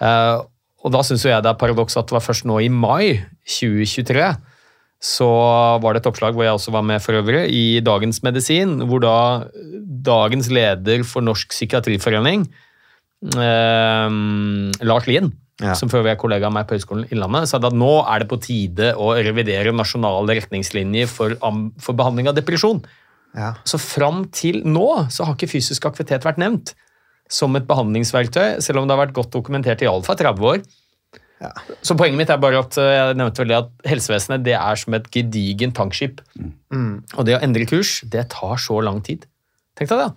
Uh, 0.00 0.44
og 0.84 0.92
da 0.92 1.00
syns 1.04 1.24
jeg 1.24 1.44
det 1.44 1.48
er 1.48 1.60
paradoks 1.60 1.96
at 1.96 2.08
det 2.08 2.16
var 2.16 2.24
først 2.24 2.46
nå 2.48 2.60
i 2.64 2.68
mai 2.72 3.20
2023 3.48 4.28
så 5.00 5.28
var 5.80 5.96
det 5.96 6.02
et 6.02 6.08
oppslag 6.10 6.36
hvor 6.36 6.44
jeg 6.44 6.58
også 6.58 6.74
var 6.74 6.84
med 6.84 7.00
for 7.00 7.16
øvrig, 7.16 7.46
i 7.48 7.80
Dagens 7.80 8.20
Medisin, 8.22 8.76
hvor 8.84 9.00
da 9.00 9.16
dagens 10.04 10.50
leder 10.52 11.04
for 11.08 11.24
Norsk 11.24 11.54
psykiatriforening, 11.54 12.44
Lars 13.22 15.06
Lien, 15.10 15.32
Ja. 15.60 15.74
som 15.76 15.90
før 15.92 16.02
vi 16.06 16.10
er 16.10 16.16
kollega 16.16 16.46
av 16.48 16.54
meg 16.56 16.66
på 16.66 16.72
Høgskolen 16.78 17.10
Innlandet, 17.12 17.48
sa 17.50 17.58
at 17.60 17.74
nå 17.76 17.90
er 18.08 18.22
det 18.22 18.28
på 18.30 18.38
tide 18.40 18.94
å 18.96 19.10
revidere 19.18 19.74
nasjonale 19.76 20.38
retningslinjer 20.38 21.06
for, 21.10 21.34
for 21.78 21.92
behandling 21.98 22.30
av 22.30 22.34
depresjon. 22.38 22.80
Ja. 23.36 23.52
Så 23.68 23.78
fram 23.78 24.24
til 24.32 24.62
nå 24.64 24.86
så 25.12 25.26
har 25.28 25.36
ikke 25.36 25.50
fysisk 25.52 25.84
aktivitet 25.86 26.24
vært 26.24 26.40
nevnt 26.40 26.72
som 27.30 27.54
et 27.60 27.66
behandlingsverktøy, 27.68 28.58
selv 28.64 28.80
om 28.80 28.88
det 28.88 28.96
har 28.96 29.04
vært 29.06 29.14
godt 29.14 29.30
dokumentert 29.36 29.82
i 29.84 29.86
iallfall 29.86 30.16
30 30.18 30.48
år. 30.54 30.64
Så 31.84 31.94
poenget 31.96 32.18
mitt 32.18 32.30
er 32.32 32.40
bare 32.40 32.58
at 32.60 32.76
eh, 32.76 32.88
jeg 32.96 33.16
nevnte 33.20 33.40
vel 33.40 33.52
det 33.52 33.58
at 33.60 33.70
helsevesenet 33.88 34.42
det 34.44 34.56
er 34.58 34.76
som 34.80 34.96
et 34.98 35.06
gedigent 35.14 35.76
tankskip. 35.76 36.18
Og 37.16 37.24
det 37.28 37.36
å 37.36 37.44
endre 37.44 37.68
kurs, 37.70 38.00
det 38.04 38.26
tar 38.34 38.56
så 38.60 38.80
lang 38.84 38.98
tid. 39.06 39.24
Tenk 39.78 39.88
deg 39.92 40.02
det. 40.02 40.10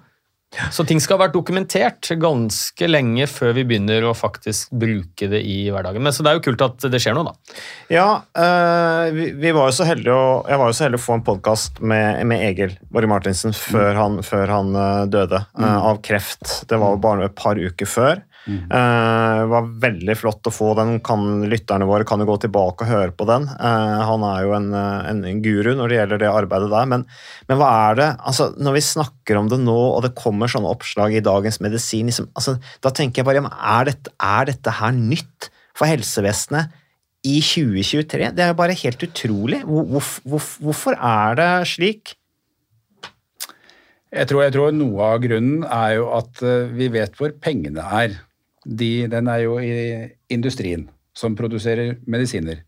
Så 0.74 0.86
ting 0.88 1.02
skal 1.02 1.18
ha 1.18 1.26
vært 1.26 1.36
dokumentert 1.36 2.10
ganske 2.22 2.90
lenge 2.90 3.28
før 3.30 3.56
vi 3.58 3.66
begynner 3.68 4.06
å 4.06 4.14
faktisk 4.18 4.74
bruke 4.80 5.30
det 5.32 5.42
i 5.48 5.58
hverdagen. 5.74 6.04
Men 6.04 6.16
så 6.16 6.26
det 6.26 6.34
er 6.34 6.40
jo 6.40 6.46
kult 6.50 6.66
at 6.66 6.88
det 6.94 7.02
skjer 7.02 7.18
noe, 7.18 7.32
da. 7.32 7.62
Ja, 7.94 8.08
eh, 8.38 9.14
vi, 9.16 9.30
vi 9.40 9.54
var 9.56 9.70
jo 9.70 9.78
så 9.80 9.88
heldige 9.90 10.18
å, 10.18 10.44
jeg 10.50 10.62
var 10.62 10.70
jo 10.70 10.78
så 10.78 10.88
heldig 10.88 11.02
å 11.02 11.06
få 11.06 11.18
en 11.18 11.26
podkast 11.30 11.82
med, 11.82 12.22
med 12.30 12.46
Egil 12.50 12.78
Borre 12.94 13.10
Martinsen 13.10 13.56
før 13.58 13.98
han, 13.98 14.22
før 14.26 14.54
han 14.54 14.76
eh, 14.78 15.02
døde 15.14 15.44
mm. 15.58 15.66
av 15.92 16.04
kreft. 16.06 16.62
Det 16.70 16.80
var 16.82 16.96
jo 16.96 17.04
bare 17.08 17.30
et 17.30 17.38
par 17.40 17.60
uker 17.60 17.90
før. 17.90 18.24
Eh, 18.44 19.38
det 19.40 19.48
var 19.52 19.68
veldig 19.86 20.16
flott 20.20 20.50
å 20.50 20.52
få 20.52 20.74
den. 20.76 20.98
Kan, 21.06 21.46
lytterne 21.48 21.88
våre 21.88 22.04
kan 22.08 22.20
jo 22.20 22.28
gå 22.28 22.36
tilbake 22.44 22.84
og 22.84 22.92
høre 22.92 23.14
på 23.16 23.28
den. 23.30 23.46
Eh, 23.48 24.02
han 24.10 24.26
er 24.28 24.44
jo 24.44 24.52
en, 24.58 24.68
eh, 24.76 25.10
en, 25.12 25.24
en 25.30 25.42
guru 25.46 25.72
når 25.80 25.90
det 25.94 26.00
gjelder 26.00 26.22
det 26.26 26.32
arbeidet 26.34 26.70
der. 26.74 26.90
Men, 26.92 27.06
men 27.48 27.60
hva 27.62 27.70
er 27.90 28.00
det 28.02 28.10
altså, 28.20 28.50
Når 28.60 28.78
vi 28.78 28.84
snakker 28.90 29.40
om 29.40 29.48
det 29.52 29.62
nå, 29.64 29.78
og 29.96 30.04
det 30.04 30.14
kommer 30.20 30.52
sånne 30.52 30.72
oppslag 30.74 31.16
i 31.16 31.24
Dagens 31.24 31.62
Medisin, 31.64 32.12
liksom, 32.12 32.28
altså, 32.36 32.58
da 32.84 32.92
tenker 32.92 33.22
jeg 33.24 33.30
bare 33.32 33.46
er 33.48 33.92
dette, 33.94 34.12
er 34.20 34.52
dette 34.52 34.76
her 34.82 34.92
nytt 34.98 35.50
for 35.78 35.88
helsevesenet? 35.90 36.80
i 37.24 37.38
2023. 37.40 38.34
Det 38.36 38.44
er 38.44 38.50
jo 38.52 38.56
bare 38.60 38.74
helt 38.76 39.04
utrolig. 39.06 39.62
Hvor, 39.64 39.86
hvorf- 40.28 40.58
hvorfor 40.60 40.98
er 41.00 41.38
det 41.40 41.46
slik? 41.72 42.18
Jeg 44.12 44.28
tror, 44.28 44.42
jeg 44.44 44.54
tror 44.58 44.74
noe 44.76 45.08
av 45.08 45.22
grunnen 45.24 45.64
er 45.64 45.94
jo 46.02 46.10
at 46.18 46.42
vi 46.76 46.90
vet 46.92 47.16
hvor 47.16 47.32
pengene 47.42 47.80
er. 48.04 48.18
De, 48.66 49.08
den 49.12 49.28
er 49.28 49.44
jo 49.44 49.58
i 49.60 50.10
industrien, 50.34 50.88
som 51.16 51.36
produserer 51.36 51.98
medisiner. 52.08 52.64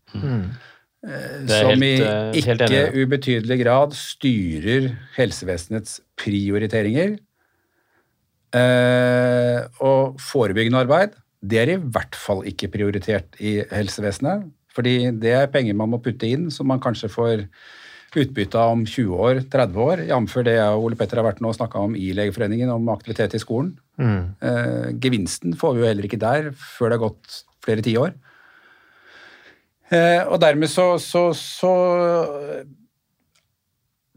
Eh, 1.06 1.44
er 1.46 1.48
som 1.48 1.70
helt, 1.70 1.84
i 1.84 1.92
eh, 2.02 2.48
helt 2.48 2.64
ikke 2.66 2.80
enig, 2.82 3.04
ubetydelig 3.06 3.58
grad 3.62 3.94
styrer 3.96 4.90
helsevesenets 5.16 6.00
prioriteringer. 6.18 7.16
Eh, 8.56 9.60
og 9.84 10.20
forebyggende 10.22 10.82
arbeid, 10.86 11.16
det 11.44 11.62
er 11.62 11.74
i 11.74 11.80
hvert 11.80 12.16
fall 12.18 12.44
ikke 12.48 12.70
prioritert 12.72 13.38
i 13.38 13.58
helsevesenet. 13.72 14.48
Fordi 14.76 15.10
det 15.16 15.32
er 15.32 15.50
penger 15.52 15.76
man 15.78 15.92
må 15.92 16.00
putte 16.04 16.28
inn, 16.28 16.50
som 16.52 16.68
man 16.68 16.82
kanskje 16.82 17.08
får 17.12 17.46
utbytte 18.14 18.60
av 18.60 18.76
om 18.76 18.84
20 18.86 19.18
år, 19.26 19.40
30 19.52 19.82
år, 19.82 20.04
jf. 20.06 20.36
det 20.46 20.54
jeg 20.56 20.76
og 20.76 20.86
Ole 20.86 20.98
Petter 21.00 21.20
har 21.20 21.26
vært 21.26 21.42
nå 21.44 21.50
og 21.50 21.58
snakka 21.58 21.82
om 21.88 21.96
i 21.98 22.12
Legeforeningen, 22.16 22.70
om 22.72 22.88
aktivitet 22.94 23.34
i 23.36 23.42
skolen. 23.42 23.74
Eh, 23.98 24.94
gevinsten 25.02 25.56
får 25.58 25.74
vi 25.74 25.82
jo 25.82 25.90
heller 25.90 26.08
ikke 26.08 26.22
der 26.22 26.50
før 26.54 26.90
det 26.90 26.98
har 26.98 27.04
gått 27.08 27.42
flere 27.66 27.84
tiår. 27.84 28.16
Eh, 29.90 30.22
og 30.26 30.40
dermed 30.42 30.70
så, 30.70 30.94
så, 31.02 31.28
så 31.36 31.74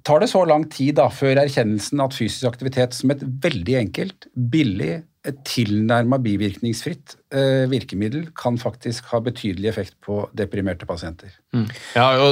tar 0.06 0.24
det 0.24 0.32
så 0.32 0.46
lang 0.48 0.66
tid 0.72 0.98
da, 1.00 1.10
før 1.14 1.42
erkjennelsen 1.44 2.02
at 2.04 2.16
fysisk 2.18 2.50
aktivitet 2.50 2.98
som 2.98 3.14
et 3.14 3.24
veldig 3.44 3.78
enkelt, 3.84 4.30
billig, 4.34 5.04
tilnærma 5.46 6.18
bivirkningsfritt 6.24 7.18
eh, 7.36 7.66
virkemiddel 7.70 8.30
kan 8.40 8.56
faktisk 8.58 9.10
ha 9.12 9.20
betydelig 9.22 9.68
effekt 9.70 9.98
på 10.06 10.22
deprimerte 10.38 10.88
pasienter. 10.90 11.34
Mm. 11.54 11.68
Ja, 11.98 12.08
jo 12.16 12.30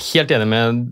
helt 0.00 0.34
enig 0.34 0.48
med 0.50 0.84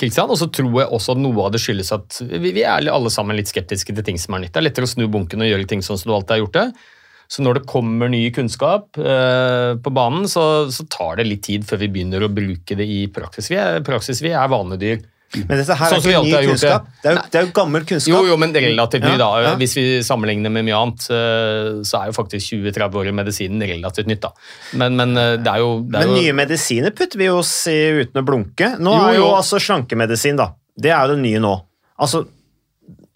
Kristian, 0.00 0.30
og 0.32 0.38
så 0.40 0.48
tror 0.48 0.72
jeg 0.80 0.88
også 0.88 1.14
at 1.14 1.20
noe 1.20 1.44
av 1.44 1.52
det 1.52 1.60
skyldes 1.60 1.92
at 1.94 2.16
vi, 2.24 2.54
vi 2.56 2.64
er 2.64 2.88
alle 2.88 3.12
sammen 3.12 3.36
litt 3.36 3.50
skeptiske 3.50 3.92
til 3.92 4.06
ting 4.06 4.18
som 4.20 4.36
er 4.36 4.44
nytt. 4.44 4.54
Det 4.54 4.62
er 4.62 4.66
lettere 4.70 4.88
å 4.88 4.92
snu 4.92 5.04
bunken 5.12 5.44
og 5.44 5.50
gjøre 5.50 5.68
ting 5.68 5.84
sånn 5.84 6.00
som 6.00 6.10
du 6.10 6.16
alltid 6.16 6.36
har 6.36 6.42
gjort 6.46 6.58
det. 6.58 6.66
Så 7.32 7.44
når 7.44 7.58
det 7.58 7.68
kommer 7.70 8.10
ny 8.12 8.26
kunnskap 8.34 8.98
eh, 9.00 9.72
på 9.80 9.92
banen, 9.94 10.26
så, 10.28 10.68
så 10.72 10.84
tar 10.92 11.20
det 11.20 11.28
litt 11.28 11.44
tid 11.46 11.64
før 11.68 11.80
vi 11.84 11.90
begynner 11.94 12.24
å 12.24 12.32
bruke 12.32 12.76
det 12.76 12.84
i 12.88 13.06
praksis. 13.12 13.48
Vi 13.52 13.56
er, 13.60 13.80
praksis, 13.86 14.20
vi 14.24 14.34
er 14.36 14.50
vanedyr. 14.52 15.00
Men 15.34 15.58
dette 15.62 15.76
her 15.80 15.92
Sånn 15.94 16.02
er 16.04 16.16
ikke 16.18 16.22
ny 16.26 16.46
kunnskap. 16.50 16.84
det. 16.86 17.02
Det 17.02 17.08
er, 17.10 17.14
jo, 17.16 17.22
det 17.32 17.38
er 17.40 17.46
jo 17.46 17.52
gammel 17.56 17.84
kunnskap. 17.88 18.12
Jo, 18.12 18.20
jo, 18.28 18.36
men 18.42 18.52
relativt 18.56 19.04
ny, 19.06 19.12
Ja, 19.14 19.18
da. 19.22 19.28
ja. 19.46 19.52
Hvis 19.60 19.74
vi 19.78 19.84
sammenligner 20.04 20.52
med 20.52 20.66
mye 20.68 20.76
annet, 20.76 21.06
eh, 21.08 21.80
så 21.88 22.02
er 22.02 22.10
jo 22.10 22.16
faktisk 22.18 22.52
20-30 22.52 22.98
år 23.00 23.08
i 23.08 23.14
medisinen 23.16 23.64
relativt 23.72 24.10
nytt, 24.12 24.20
da. 24.26 24.32
Men, 24.80 24.96
men 25.00 25.16
eh, 25.16 25.36
det 25.40 25.54
er 25.54 25.62
jo, 25.64 25.70
det 25.88 26.02
er 26.02 26.06
Men 26.10 26.16
nye 26.20 26.36
medisiner 26.42 26.92
putter 26.96 27.18
vi 27.22 27.30
oss 27.32 27.52
i 27.72 27.78
uten 28.02 28.20
å 28.20 28.26
blunke. 28.28 28.74
Nå 28.78 28.92
Jo, 28.98 29.04
er 29.08 29.16
jo 29.18 29.24
jo. 29.26 29.30
altså 29.40 29.60
slankemedisin, 29.62 30.36
da. 30.40 30.50
Det 30.76 30.92
er 30.92 31.06
jo 31.08 31.16
det 31.16 31.22
nye 31.24 31.40
nå. 31.42 31.54
Altså, 32.02 32.24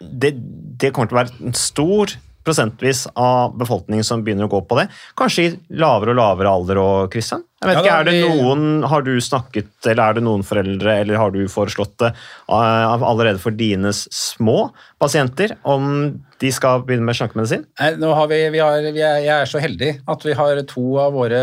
det, 0.01 0.33
det 0.81 0.93
kommer 0.95 1.09
til 1.11 1.17
å 1.17 1.21
være 1.23 1.37
en 1.49 1.55
stor 1.57 2.13
prosentvis 2.47 3.05
av 3.13 3.57
befolkningen 3.59 4.05
som 4.07 4.23
begynner 4.23 4.47
å 4.47 4.53
gå 4.55 4.63
på 4.69 4.79
det. 4.79 4.87
Kanskje 5.19 5.45
i 5.45 5.53
lavere 5.81 6.15
og 6.15 6.19
lavere 6.21 6.53
alder 6.53 6.81
òg, 6.81 7.11
Christian? 7.13 7.43
Jeg 7.57 7.71
vet 7.71 7.77
Ja, 7.77 7.81
ikke, 7.81 7.93
er 7.97 8.05
det 8.05 8.17
noen, 8.21 8.65
Har 8.85 9.01
du 9.01 9.15
snakket, 9.23 9.71
eller 9.89 10.03
er 10.03 10.17
det 10.17 10.23
noen 10.27 10.43
foreldre, 10.45 10.93
eller 11.01 11.17
har 11.17 11.31
du 11.33 11.39
foreslått 11.49 11.95
det 12.03 12.11
eh, 12.13 13.05
allerede 13.09 13.41
for 13.41 13.55
dine 13.57 13.89
små 13.97 14.69
pasienter, 15.01 15.55
om 15.65 16.21
de 16.37 16.51
skal 16.53 16.85
begynne 16.85 17.07
med 17.07 17.17
slankemedisin? 17.17 17.65
Nå 17.97 18.13
har 18.13 18.29
vi, 18.29 18.43
vi 18.53 18.61
har, 18.61 18.85
vi 18.93 19.01
er, 19.01 19.23
jeg 19.25 19.33
er 19.41 19.49
så 19.49 19.61
heldig 19.63 19.95
at 20.05 20.25
vi 20.27 20.37
har 20.37 20.61
to 20.69 20.85
av 21.01 21.17
våre 21.17 21.41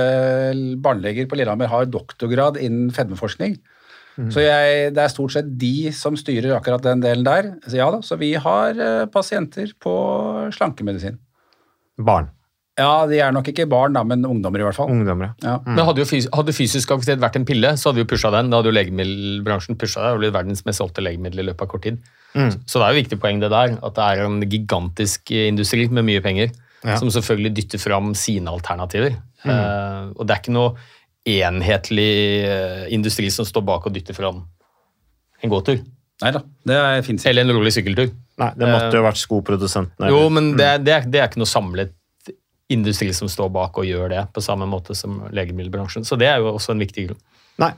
barneleger 0.79 1.27
på 1.27 1.41
Lillehammer 1.41 1.73
har 1.73 1.91
doktorgrad 1.91 2.63
innen 2.63 2.95
fedmeforskning. 2.95 3.59
Så 4.15 4.45
jeg, 4.45 4.93
det 4.95 5.03
er 5.03 5.11
stort 5.11 5.35
sett 5.35 5.49
de 5.59 5.91
som 5.97 6.15
styrer 6.19 6.55
akkurat 6.55 6.85
den 6.87 7.03
delen 7.03 7.27
der. 7.27 7.51
Så 7.67 7.81
ja 7.81 7.89
da, 7.91 7.99
så 8.07 8.19
vi 8.21 8.33
har 8.39 8.79
eh, 8.79 9.05
pasienter 9.11 9.73
på 9.83 9.95
slankemedisin. 10.55 11.19
Barn. 11.99 12.31
Ja, 12.75 13.05
de 13.07 13.21
er 13.23 13.31
nok 13.35 13.47
ikke 13.53 13.69
barn, 13.71 13.95
da, 13.95 14.03
men 14.03 14.25
ungdommer 14.27 14.59
i 14.59 14.65
hvert 14.67 14.75
fall. 14.75 14.89
Ungdommer, 14.91 15.37
ja. 15.45 15.61
Men 15.63 15.85
hadde, 15.87 16.03
jo 16.03 16.09
fys 16.11 16.27
hadde 16.35 16.55
fysisk 16.57 16.91
aktivitet 16.91 17.21
vært 17.23 17.37
en 17.39 17.47
pille, 17.47 17.71
så 17.79 17.91
hadde 17.91 18.03
vi 18.03 18.09
pusha 18.11 18.33
den. 18.35 18.51
Da 18.51 18.59
hadde 18.59 18.73
jo 18.73 18.75
legemiddelbransjen 18.75 19.79
pusha 19.79 20.01
det. 20.03 20.09
Hadde 20.11 20.23
blitt 20.25 20.35
verdens 20.35 20.65
mest 20.67 20.83
solgte 20.83 21.05
legemiddel 21.05 21.45
i 21.45 21.47
løpet 21.53 21.63
av 21.63 21.71
kort 21.71 21.85
tid. 21.87 22.01
Mm. 22.35 22.51
Så 22.67 22.81
det 22.81 22.87
er 22.87 22.89
jo 22.89 22.97
et 22.97 23.05
viktig 23.05 23.21
poeng 23.23 23.43
det 23.45 23.53
der, 23.55 23.77
at 23.79 23.95
det 23.99 24.09
er 24.09 24.25
en 24.25 24.41
gigantisk 24.43 25.31
industri 25.39 25.87
med 25.87 26.07
mye 26.11 26.23
penger, 26.25 26.51
Ja. 26.85 26.99
som 27.01 27.09
selvfølgelig 27.09 27.55
dytter 27.57 27.81
fram 27.81 28.11
sine 28.19 28.51
alternativer. 28.51 29.15
Mm. 29.45 29.51
Uh, 29.55 30.11
og 30.19 30.27
det 30.27 30.35
er 30.35 30.43
ikke 30.43 30.53
noe 30.59 30.75
enhetlig 31.25 32.45
eh, 32.45 32.85
industri 32.95 33.31
som 33.33 33.47
står 33.49 33.65
bak 33.65 33.89
og 33.89 33.95
dytter 33.95 34.17
fram 34.17 34.43
en 35.45 35.53
gåtur. 35.53 35.81
Nei 36.23 36.31
da, 36.31 36.45
det 36.69 36.79
fins 37.09 37.25
Eller 37.27 37.45
en 37.45 37.57
rolig 37.57 37.73
sykkeltur. 37.75 38.13
Nei, 38.41 38.51
det 38.59 38.69
måtte 38.71 38.99
jo 38.99 39.05
vært 39.05 39.21
skoprodusentene. 39.21 40.11
Jo, 40.13 40.27
men 40.33 40.53
det, 40.59 40.69
det, 40.87 40.95
er, 40.95 41.07
det 41.11 41.21
er 41.21 41.31
ikke 41.31 41.43
noe 41.43 41.51
samlet 41.51 41.95
industri 42.73 43.11
som 43.15 43.29
står 43.31 43.51
bak 43.53 43.77
og 43.81 43.87
gjør 43.87 44.13
det, 44.13 44.23
på 44.35 44.43
samme 44.43 44.67
måte 44.69 44.97
som 44.97 45.23
legemiddelbransjen. 45.35 46.07
Så 46.07 46.17
det 46.21 46.31
er 46.31 46.43
jo 46.43 46.55
også 46.55 46.75
en 46.75 46.83
viktig 46.83 47.09
grunn. 47.09 47.21
Nei, 47.61 47.71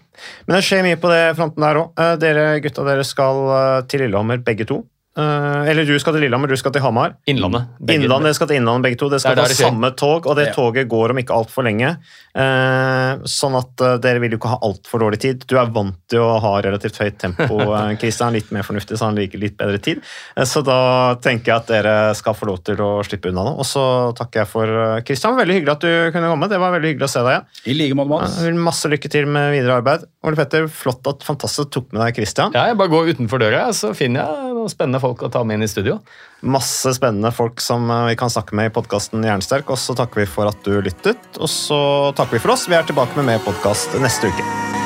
men 0.47 0.57
det 0.57 0.65
skjer 0.65 0.85
mye 0.87 0.99
på 1.01 1.11
det 1.13 1.23
fronten 1.37 1.65
der 1.65 1.81
òg. 1.83 2.05
Dere 2.23 2.45
gutta 2.65 2.85
dere 2.87 3.05
skal 3.05 3.43
eh, 3.57 3.81
til 3.91 4.07
Lillehammer 4.07 4.41
begge 4.45 4.69
to. 4.69 4.83
Eh, 5.17 5.71
Eller 5.71 5.85
du 5.89 5.95
skal 5.99 6.13
til 6.13 6.23
Lillehammer, 6.27 6.49
du 6.49 6.57
skal 6.61 6.73
til 6.73 6.83
Hamar. 6.85 7.15
Innlandet. 7.27 7.67
begge- 7.81 8.03
Innlandet 8.05 8.29
dere 8.29 8.35
skal 8.35 8.47
til 8.51 8.57
Innlandet 8.61 8.83
begge 8.85 8.99
to. 9.01 9.09
Dere 9.09 9.21
skal 9.21 9.35
Det 9.35 9.43
ta 9.45 9.49
det 9.49 9.57
samme 9.57 9.91
tog, 9.97 10.27
og 10.27 10.37
det 10.37 10.49
Ja. 10.49 10.53
toget 10.53 10.89
går 10.89 11.11
om 11.11 11.17
ikke 11.19 11.35
altfor 11.35 11.65
lenge. 11.65 11.97
Eh, 12.37 13.17
sånn 13.25 13.57
at 13.57 13.81
eh, 13.81 13.97
dere 13.99 14.21
vil 14.21 14.31
jo 14.33 14.39
ikke 14.39 14.51
ha 14.53 14.59
altfor 14.63 15.01
dårlig 15.01 15.19
tid. 15.23 15.45
Du 15.49 15.57
er 15.59 15.67
vant 15.73 15.97
til 16.09 16.21
å 16.21 16.39
ha 16.41 16.61
relativt 16.61 16.99
høyt 17.01 17.19
tempo, 17.19 17.47
Kristian. 17.49 17.99
Christian. 18.07 18.33
Litt 18.37 18.53
mer 18.53 18.63
fornuftig, 18.63 18.99
så 19.01 19.07
han 19.09 19.17
liker 19.17 19.39
litt 19.41 19.57
bedre 19.57 19.81
tid. 19.81 20.03
Så 20.45 20.63
da 20.65 21.15
tenker 21.17 21.47
jeg 21.53 21.57
at 21.57 21.67
dere 21.73 22.15
skal 22.15 22.35
få 22.35 22.47
lov 22.47 22.63
til 22.63 22.77
å 22.77 23.03
slippe 23.07 23.31
unna 23.33 23.43
nå. 23.49 23.57
Og 23.59 23.65
så 23.65 24.13
takker 24.15 24.45
jeg 24.45 24.49
for 24.53 24.67
Kristian. 24.67 25.17
Christian. 25.17 25.37
Veldig 25.39 25.55
hyggelig 25.57 25.73
at 25.73 25.81
du 25.81 26.11
kunne 26.13 26.29
komme. 26.29 26.49
Det 26.51 26.59
var 26.61 26.73
veldig 26.75 26.91
hyggelig 26.93 27.07
å 27.07 27.09
se 27.09 27.21
deg 27.25 27.33
igjen. 27.33 27.47
I 27.73 27.75
like 27.79 27.95
måte, 27.97 28.09
Mats. 28.11 28.37
Masse 28.67 28.91
lykke 28.93 29.09
til 29.09 29.25
med 29.25 29.53
videre 29.55 29.79
arbeid. 29.81 30.05
Ole 30.27 30.37
Petter, 30.37 30.67
flott 30.69 31.07
at 31.09 31.23
fantastisk 31.25 31.71
tok 31.73 31.93
med 31.95 32.03
deg 32.05 32.17
Christian. 32.19 32.53
Ja, 32.53 32.67
jeg 32.67 32.77
bare 32.77 32.91
går 32.93 33.15
utenfor 33.15 33.39
døra, 33.41 33.63
så 33.73 33.95
finner 33.97 34.27
jeg 34.27 34.53
noen 34.53 34.69
spennende 34.69 35.01
folk 35.01 35.06
å 35.07 35.31
ta 35.33 35.45
med 35.47 35.59
inn 35.59 35.67
i 35.67 35.71
studio. 35.71 35.99
Masse 36.47 36.93
spennende 36.97 37.33
folk 37.35 37.63
som 37.65 37.89
eh, 37.91 38.09
vi 38.13 38.19
kan 38.21 38.33
snakke 38.33 38.57
med 38.59 38.71
i 38.71 38.75
podkasten 38.75 39.25
Jernsterk. 39.27 39.71
Og 39.73 39.81
så 39.81 39.97
takker 39.99 40.25
vi 40.25 40.31
for 40.31 40.51
at 40.51 40.61
du 40.67 40.77
lyttet. 40.81 41.31
Og 41.41 41.51
så 41.53 41.81
takker 42.19 42.39
vi 42.39 42.45
for 42.47 42.57
oss. 42.57 42.69
Vi 42.71 42.79
er 42.79 42.87
tilbake 42.87 43.19
med 43.19 43.33
mer 43.35 43.47
podkast 43.47 43.99
neste 44.03 44.33
uke. 44.33 44.86